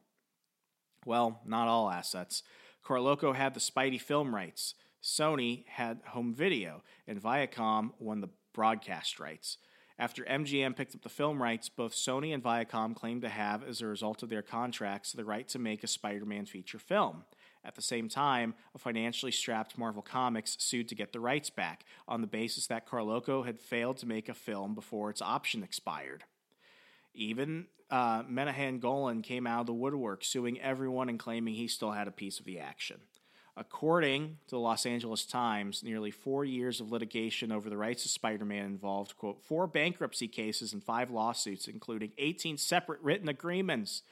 Well, 1.06 1.40
not 1.46 1.68
all 1.68 1.90
assets. 1.90 2.42
Carolco 2.84 3.34
had 3.34 3.54
the 3.54 3.60
Spidey 3.60 4.00
film 4.00 4.34
rights. 4.34 4.74
Sony 5.02 5.64
had 5.66 6.00
home 6.08 6.34
video, 6.34 6.82
and 7.06 7.22
Viacom 7.22 7.92
won 7.98 8.20
the 8.20 8.30
broadcast 8.52 9.18
rights. 9.18 9.58
After 9.98 10.24
MGM 10.24 10.76
picked 10.76 10.94
up 10.94 11.02
the 11.02 11.08
film 11.08 11.42
rights, 11.42 11.68
both 11.68 11.92
Sony 11.92 12.32
and 12.32 12.42
Viacom 12.42 12.94
claimed 12.94 13.22
to 13.22 13.28
have, 13.28 13.62
as 13.62 13.80
a 13.80 13.86
result 13.86 14.22
of 14.22 14.30
their 14.30 14.42
contracts, 14.42 15.12
the 15.12 15.24
right 15.24 15.46
to 15.48 15.58
make 15.58 15.84
a 15.84 15.86
Spider 15.86 16.24
Man 16.24 16.46
feature 16.46 16.78
film. 16.78 17.24
At 17.64 17.74
the 17.74 17.82
same 17.82 18.08
time, 18.08 18.54
a 18.74 18.78
financially 18.78 19.32
strapped 19.32 19.76
Marvel 19.76 20.02
Comics 20.02 20.56
sued 20.58 20.88
to 20.88 20.94
get 20.94 21.12
the 21.12 21.20
rights 21.20 21.50
back 21.50 21.84
on 22.08 22.20
the 22.20 22.26
basis 22.26 22.66
that 22.68 22.88
Carolco 22.88 23.44
had 23.44 23.60
failed 23.60 23.98
to 23.98 24.06
make 24.06 24.28
a 24.28 24.34
film 24.34 24.74
before 24.74 25.10
its 25.10 25.20
option 25.20 25.62
expired. 25.62 26.24
Even 27.12 27.66
uh, 27.90 28.22
Menahem 28.26 28.78
Golan 28.78 29.20
came 29.22 29.46
out 29.46 29.60
of 29.60 29.66
the 29.66 29.74
woodwork, 29.74 30.24
suing 30.24 30.60
everyone 30.60 31.08
and 31.08 31.18
claiming 31.18 31.54
he 31.54 31.68
still 31.68 31.90
had 31.90 32.08
a 32.08 32.12
piece 32.12 32.38
of 32.38 32.46
the 32.46 32.58
action. 32.58 33.00
According 33.56 34.38
to 34.46 34.50
the 34.52 34.58
Los 34.58 34.86
Angeles 34.86 35.26
Times, 35.26 35.82
nearly 35.82 36.10
four 36.10 36.44
years 36.44 36.80
of 36.80 36.92
litigation 36.92 37.52
over 37.52 37.68
the 37.68 37.76
rights 37.76 38.04
of 38.04 38.10
Spider 38.10 38.44
Man 38.44 38.64
involved, 38.64 39.16
quote, 39.18 39.42
four 39.42 39.66
bankruptcy 39.66 40.28
cases 40.28 40.72
and 40.72 40.82
five 40.82 41.10
lawsuits, 41.10 41.68
including 41.68 42.12
18 42.16 42.56
separate 42.56 43.00
written 43.02 43.28
agreements. 43.28 44.02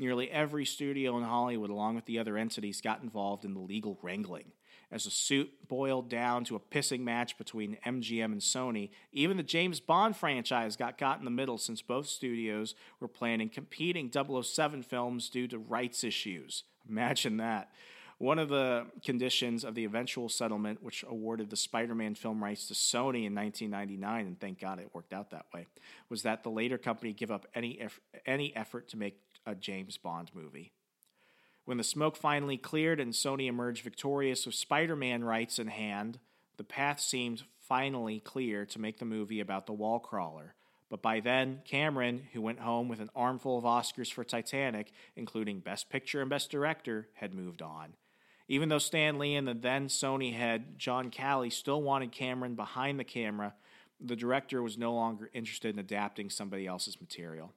Nearly 0.00 0.30
every 0.30 0.64
studio 0.64 1.18
in 1.18 1.24
Hollywood, 1.24 1.68
along 1.68 1.94
with 1.94 2.06
the 2.06 2.18
other 2.18 2.38
entities, 2.38 2.80
got 2.80 3.02
involved 3.02 3.44
in 3.44 3.52
the 3.52 3.60
legal 3.60 3.98
wrangling. 4.00 4.52
As 4.90 5.04
the 5.04 5.10
suit 5.10 5.50
boiled 5.68 6.08
down 6.08 6.42
to 6.44 6.56
a 6.56 6.58
pissing 6.58 7.00
match 7.00 7.36
between 7.36 7.76
MGM 7.84 8.32
and 8.32 8.40
Sony, 8.40 8.88
even 9.12 9.36
the 9.36 9.42
James 9.42 9.78
Bond 9.78 10.16
franchise 10.16 10.74
got 10.74 10.96
caught 10.96 11.18
in 11.18 11.26
the 11.26 11.30
middle 11.30 11.58
since 11.58 11.82
both 11.82 12.06
studios 12.06 12.74
were 12.98 13.08
planning 13.08 13.50
competing 13.50 14.10
007 14.10 14.82
films 14.84 15.28
due 15.28 15.46
to 15.48 15.58
rights 15.58 16.02
issues. 16.02 16.64
Imagine 16.88 17.36
that. 17.36 17.70
One 18.16 18.38
of 18.38 18.48
the 18.48 18.86
conditions 19.04 19.64
of 19.64 19.74
the 19.74 19.84
eventual 19.84 20.30
settlement, 20.30 20.82
which 20.82 21.04
awarded 21.08 21.50
the 21.50 21.56
Spider 21.56 21.94
Man 21.94 22.14
film 22.14 22.42
rights 22.42 22.68
to 22.68 22.74
Sony 22.74 23.26
in 23.26 23.34
1999, 23.34 24.26
and 24.26 24.40
thank 24.40 24.60
God 24.60 24.78
it 24.78 24.94
worked 24.94 25.12
out 25.12 25.30
that 25.30 25.46
way, 25.54 25.66
was 26.08 26.22
that 26.22 26.42
the 26.42 26.50
later 26.50 26.78
company 26.78 27.12
give 27.12 27.30
up 27.30 27.46
any, 27.54 27.80
eff- 27.80 28.00
any 28.26 28.56
effort 28.56 28.88
to 28.88 28.98
make 28.98 29.18
a 29.46 29.54
James 29.54 29.96
Bond 29.96 30.30
movie. 30.34 30.72
When 31.64 31.76
the 31.76 31.84
smoke 31.84 32.16
finally 32.16 32.56
cleared 32.56 33.00
and 33.00 33.12
Sony 33.12 33.46
emerged 33.46 33.82
victorious 33.82 34.46
with 34.46 34.54
Spider 34.54 34.96
Man 34.96 35.22
rights 35.22 35.58
in 35.58 35.68
hand, 35.68 36.18
the 36.56 36.64
path 36.64 37.00
seemed 37.00 37.44
finally 37.58 38.20
clear 38.20 38.66
to 38.66 38.80
make 38.80 38.98
the 38.98 39.04
movie 39.04 39.40
about 39.40 39.66
the 39.66 39.72
wall 39.72 40.00
crawler. 40.00 40.54
But 40.88 41.02
by 41.02 41.20
then, 41.20 41.60
Cameron, 41.64 42.24
who 42.32 42.42
went 42.42 42.58
home 42.58 42.88
with 42.88 43.00
an 43.00 43.10
armful 43.14 43.56
of 43.56 43.64
Oscars 43.64 44.12
for 44.12 44.24
Titanic, 44.24 44.90
including 45.14 45.60
Best 45.60 45.88
Picture 45.88 46.20
and 46.20 46.28
Best 46.28 46.50
Director, 46.50 47.06
had 47.14 47.32
moved 47.32 47.62
on. 47.62 47.94
Even 48.48 48.68
though 48.68 48.78
Stan 48.78 49.20
Lee 49.20 49.36
and 49.36 49.46
the 49.46 49.54
then 49.54 49.86
Sony 49.86 50.34
head, 50.34 50.76
John 50.76 51.10
Calley, 51.10 51.50
still 51.50 51.80
wanted 51.80 52.10
Cameron 52.10 52.56
behind 52.56 52.98
the 52.98 53.04
camera, 53.04 53.54
the 54.00 54.16
director 54.16 54.60
was 54.60 54.76
no 54.76 54.92
longer 54.92 55.30
interested 55.32 55.72
in 55.72 55.78
adapting 55.78 56.28
somebody 56.28 56.66
else's 56.66 57.00
material. 57.00 57.52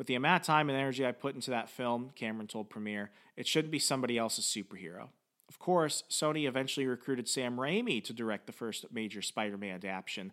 With 0.00 0.06
the 0.06 0.14
amount 0.14 0.40
of 0.40 0.46
time 0.46 0.70
and 0.70 0.78
energy 0.78 1.06
I 1.06 1.12
put 1.12 1.34
into 1.34 1.50
that 1.50 1.68
film, 1.68 2.12
Cameron 2.16 2.46
told 2.46 2.70
Premiere, 2.70 3.10
it 3.36 3.46
shouldn't 3.46 3.70
be 3.70 3.78
somebody 3.78 4.16
else's 4.16 4.46
superhero. 4.46 5.08
Of 5.46 5.58
course, 5.58 6.04
Sony 6.08 6.48
eventually 6.48 6.86
recruited 6.86 7.28
Sam 7.28 7.58
Raimi 7.58 8.02
to 8.04 8.14
direct 8.14 8.46
the 8.46 8.52
first 8.52 8.86
major 8.90 9.20
Spider 9.20 9.58
Man 9.58 9.74
adaptation, 9.74 10.32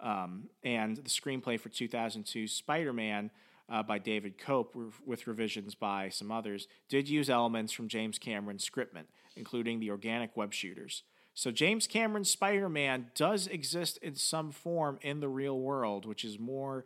um, 0.00 0.48
and 0.64 0.96
the 0.96 1.02
screenplay 1.02 1.60
for 1.60 1.68
2002 1.68 2.48
Spider 2.48 2.92
Man 2.92 3.30
uh, 3.68 3.84
by 3.84 4.00
David 4.00 4.36
Koepp, 4.36 4.74
with 5.06 5.28
revisions 5.28 5.76
by 5.76 6.08
some 6.08 6.32
others, 6.32 6.66
did 6.88 7.08
use 7.08 7.30
elements 7.30 7.72
from 7.72 7.86
James 7.86 8.18
Cameron's 8.18 8.68
scriptment, 8.68 9.06
including 9.36 9.78
the 9.78 9.90
organic 9.90 10.36
web 10.36 10.52
shooters. 10.52 11.04
So 11.34 11.50
James 11.50 11.88
Cameron's 11.88 12.30
Spider-Man 12.30 13.10
does 13.16 13.48
exist 13.48 13.98
in 13.98 14.14
some 14.14 14.52
form 14.52 14.98
in 15.02 15.18
the 15.18 15.28
real 15.28 15.58
world, 15.58 16.06
which 16.06 16.24
is 16.24 16.38
more 16.38 16.84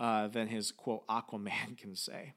uh, 0.00 0.26
than 0.26 0.48
his 0.48 0.72
quote 0.72 1.06
Aquaman 1.06 1.78
can 1.78 1.94
say. 1.94 2.34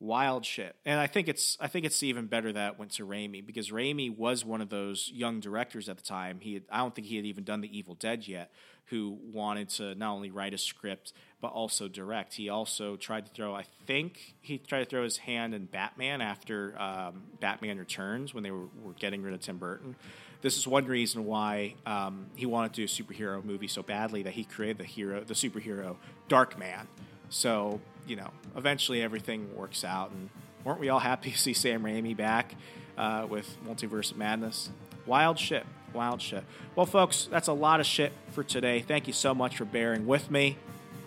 Wild 0.00 0.44
shit, 0.44 0.74
and 0.84 0.98
I 0.98 1.06
think 1.06 1.28
it's 1.28 1.56
I 1.60 1.68
think 1.68 1.86
it's 1.86 2.02
even 2.02 2.26
better 2.26 2.52
that 2.54 2.76
went 2.76 2.90
to 2.94 3.06
Raimi 3.06 3.46
because 3.46 3.70
Raimi 3.70 4.10
was 4.10 4.44
one 4.44 4.60
of 4.60 4.68
those 4.68 5.08
young 5.14 5.38
directors 5.38 5.88
at 5.88 5.96
the 5.96 6.02
time. 6.02 6.40
He 6.40 6.54
had, 6.54 6.64
I 6.72 6.78
don't 6.78 6.92
think 6.92 7.06
he 7.06 7.14
had 7.14 7.24
even 7.24 7.44
done 7.44 7.60
the 7.60 7.78
Evil 7.78 7.94
Dead 7.94 8.26
yet, 8.26 8.50
who 8.86 9.16
wanted 9.32 9.68
to 9.68 9.94
not 9.94 10.12
only 10.12 10.32
write 10.32 10.54
a 10.54 10.58
script 10.58 11.12
but 11.40 11.48
also 11.48 11.88
direct. 11.88 12.34
He 12.34 12.48
also 12.48 12.96
tried 12.96 13.26
to 13.26 13.32
throw, 13.32 13.54
I 13.54 13.64
think 13.84 14.36
he 14.40 14.58
tried 14.58 14.80
to 14.80 14.84
throw 14.86 15.02
his 15.02 15.16
hand 15.16 15.54
in 15.54 15.66
Batman 15.66 16.20
after 16.20 16.80
um, 16.80 17.24
Batman 17.40 17.78
Returns 17.78 18.32
when 18.32 18.44
they 18.44 18.52
were, 18.52 18.66
were, 18.82 18.92
getting 18.98 19.22
rid 19.22 19.34
of 19.34 19.40
Tim 19.40 19.58
Burton. 19.58 19.96
This 20.42 20.58
is 20.58 20.66
one 20.66 20.86
reason 20.86 21.24
why 21.24 21.76
um, 21.86 22.26
he 22.34 22.46
wanted 22.46 22.74
to 22.74 22.80
do 22.80 22.84
a 22.84 22.86
superhero 22.86 23.42
movie 23.44 23.68
so 23.68 23.82
badly 23.82 24.24
that 24.24 24.34
he 24.34 24.44
created 24.44 24.78
the 24.78 24.84
hero, 24.84 25.20
the 25.20 25.34
superhero 25.34 25.96
Darkman. 26.28 26.86
So 27.30 27.80
you 28.06 28.16
know, 28.16 28.30
eventually 28.56 29.02
everything 29.02 29.54
works 29.56 29.84
out, 29.84 30.10
and 30.10 30.28
weren't 30.64 30.80
we 30.80 30.88
all 30.88 30.98
happy 30.98 31.30
to 31.30 31.38
see 31.38 31.54
Sam 31.54 31.82
Raimi 31.82 32.16
back 32.16 32.54
uh, 32.98 33.26
with 33.28 33.56
Multiverse 33.66 34.10
of 34.10 34.16
Madness? 34.16 34.70
Wild 35.06 35.38
shit. 35.38 35.64
Wild 35.92 36.22
shit. 36.22 36.44
Well, 36.74 36.86
folks, 36.86 37.28
that's 37.30 37.48
a 37.48 37.52
lot 37.52 37.80
of 37.80 37.86
shit 37.86 38.12
for 38.30 38.42
today. 38.42 38.80
Thank 38.80 39.06
you 39.06 39.12
so 39.12 39.34
much 39.34 39.56
for 39.56 39.64
bearing 39.64 40.06
with 40.06 40.30
me. 40.30 40.56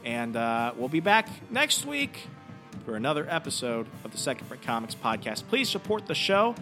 And 0.03 0.35
uh, 0.35 0.73
we'll 0.77 0.89
be 0.89 0.99
back 0.99 1.27
next 1.49 1.85
week 1.85 2.27
for 2.85 2.95
another 2.95 3.25
episode 3.27 3.87
of 4.03 4.11
the 4.11 4.17
Second 4.17 4.47
Print 4.47 4.61
Comics 4.61 4.93
podcast. 4.93 5.47
Please 5.47 5.69
support 5.69 6.05
the 6.05 6.13
show 6.13 6.53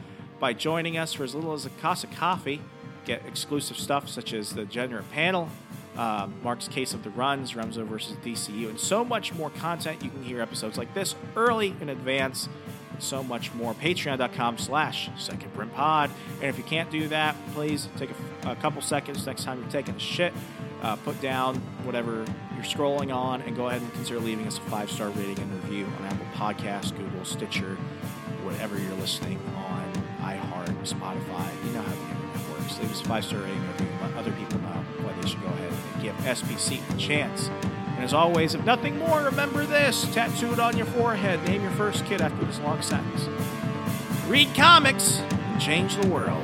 by 0.44 0.52
joining 0.52 0.98
us 0.98 1.14
for 1.14 1.24
as 1.24 1.34
little 1.34 1.54
as 1.54 1.66
a 1.66 1.70
cost 1.70 2.04
of 2.04 2.12
coffee. 2.12 2.60
Get 3.06 3.26
exclusive 3.26 3.78
stuff 3.78 4.10
such 4.10 4.34
as 4.34 4.50
the 4.50 4.66
Degenerate 4.66 5.10
panel, 5.10 5.48
um, 5.96 6.34
Mark's 6.44 6.68
Case 6.68 6.94
of 6.94 7.02
the 7.02 7.12
Runs, 7.12 7.54
Remso 7.54 7.86
versus 7.86 8.18
DCU, 8.18 8.68
and 8.68 8.78
so 8.78 9.06
much 9.06 9.34
more 9.34 9.52
content. 9.52 10.04
You 10.04 10.10
can 10.10 10.22
hear 10.22 10.42
episodes 10.42 10.78
like 10.78 10.94
this 10.94 11.16
early 11.38 11.74
in 11.80 11.88
advance 11.88 12.50
so 13.00 13.24
much 13.24 13.54
more. 13.54 13.74
Patreon.com 13.74 14.58
slash 14.58 15.10
Second 15.18 15.54
Print 15.54 15.74
Pod. 15.74 16.12
And 16.42 16.50
if 16.50 16.58
you 16.58 16.66
can't 16.66 16.92
do 16.92 17.08
that, 17.08 17.38
please 17.54 17.88
take 17.96 18.10
a, 18.44 18.52
a 18.52 18.56
couple 18.58 18.82
seconds 18.82 19.26
next 19.26 19.46
time 19.46 19.62
you're 19.62 19.72
taking 19.72 19.96
a 19.96 20.00
shit. 20.00 20.34
Uh, 20.82 20.98
put 20.98 21.22
down 21.22 21.56
whatever 21.86 22.26
you're 22.54 22.66
scrolling 22.66 23.16
on 23.16 23.42
and 23.44 23.56
go 23.56 23.70
ahead 23.70 23.82
and 23.82 23.94
consider 23.94 24.20
leaving 24.20 24.46
us 24.46 24.58
a 24.58 24.62
five 24.64 24.92
star 24.92 25.08
rating 25.12 25.40
and 25.40 25.64
review 25.64 25.86
on 25.86 26.06
Apple 26.06 26.26
Podcasts, 26.36 26.94
Google, 26.98 27.24
Stitcher, 27.24 27.78
whatever 28.44 28.78
you're 28.78 28.96
listening 28.96 29.40
on, 29.56 29.83
iHeart, 30.84 31.00
Spotify. 31.00 31.66
You 31.66 31.72
know 31.74 31.82
how 31.82 31.92
the 31.92 32.02
internet 32.02 32.50
works. 32.52 32.80
Leave 32.80 32.92
us 32.92 33.02
a 33.02 33.06
five 33.06 33.26
star 33.26 33.40
rating 33.40 33.68
review. 33.68 33.88
Let 34.02 34.16
other 34.16 34.32
people 34.32 34.60
know 34.60 34.84
why 35.02 35.14
they 35.14 35.28
should 35.28 35.42
go 35.42 35.48
ahead 35.48 35.74
and 35.94 36.04
give 36.04 36.16
SPC 36.18 36.82
a 36.94 36.98
chance. 36.98 37.50
And 37.96 38.04
as 38.04 38.14
always, 38.14 38.56
if 38.56 38.66
nothing 38.66 38.98
more, 38.98 39.24
remember 39.24 39.66
this 39.66 40.04
tattooed 40.14 40.60
on 40.60 40.76
your 40.78 40.88
forehead. 40.88 41.44
Name 41.48 41.62
your 41.62 41.72
first 41.72 42.06
kid 42.06 42.22
after 42.22 42.46
this 42.46 42.60
long 42.60 42.82
sentence. 42.82 43.28
Read 44.28 44.54
comics 44.56 45.20
and 45.20 45.62
change 45.62 45.96
the 45.98 46.08
world. 46.08 46.44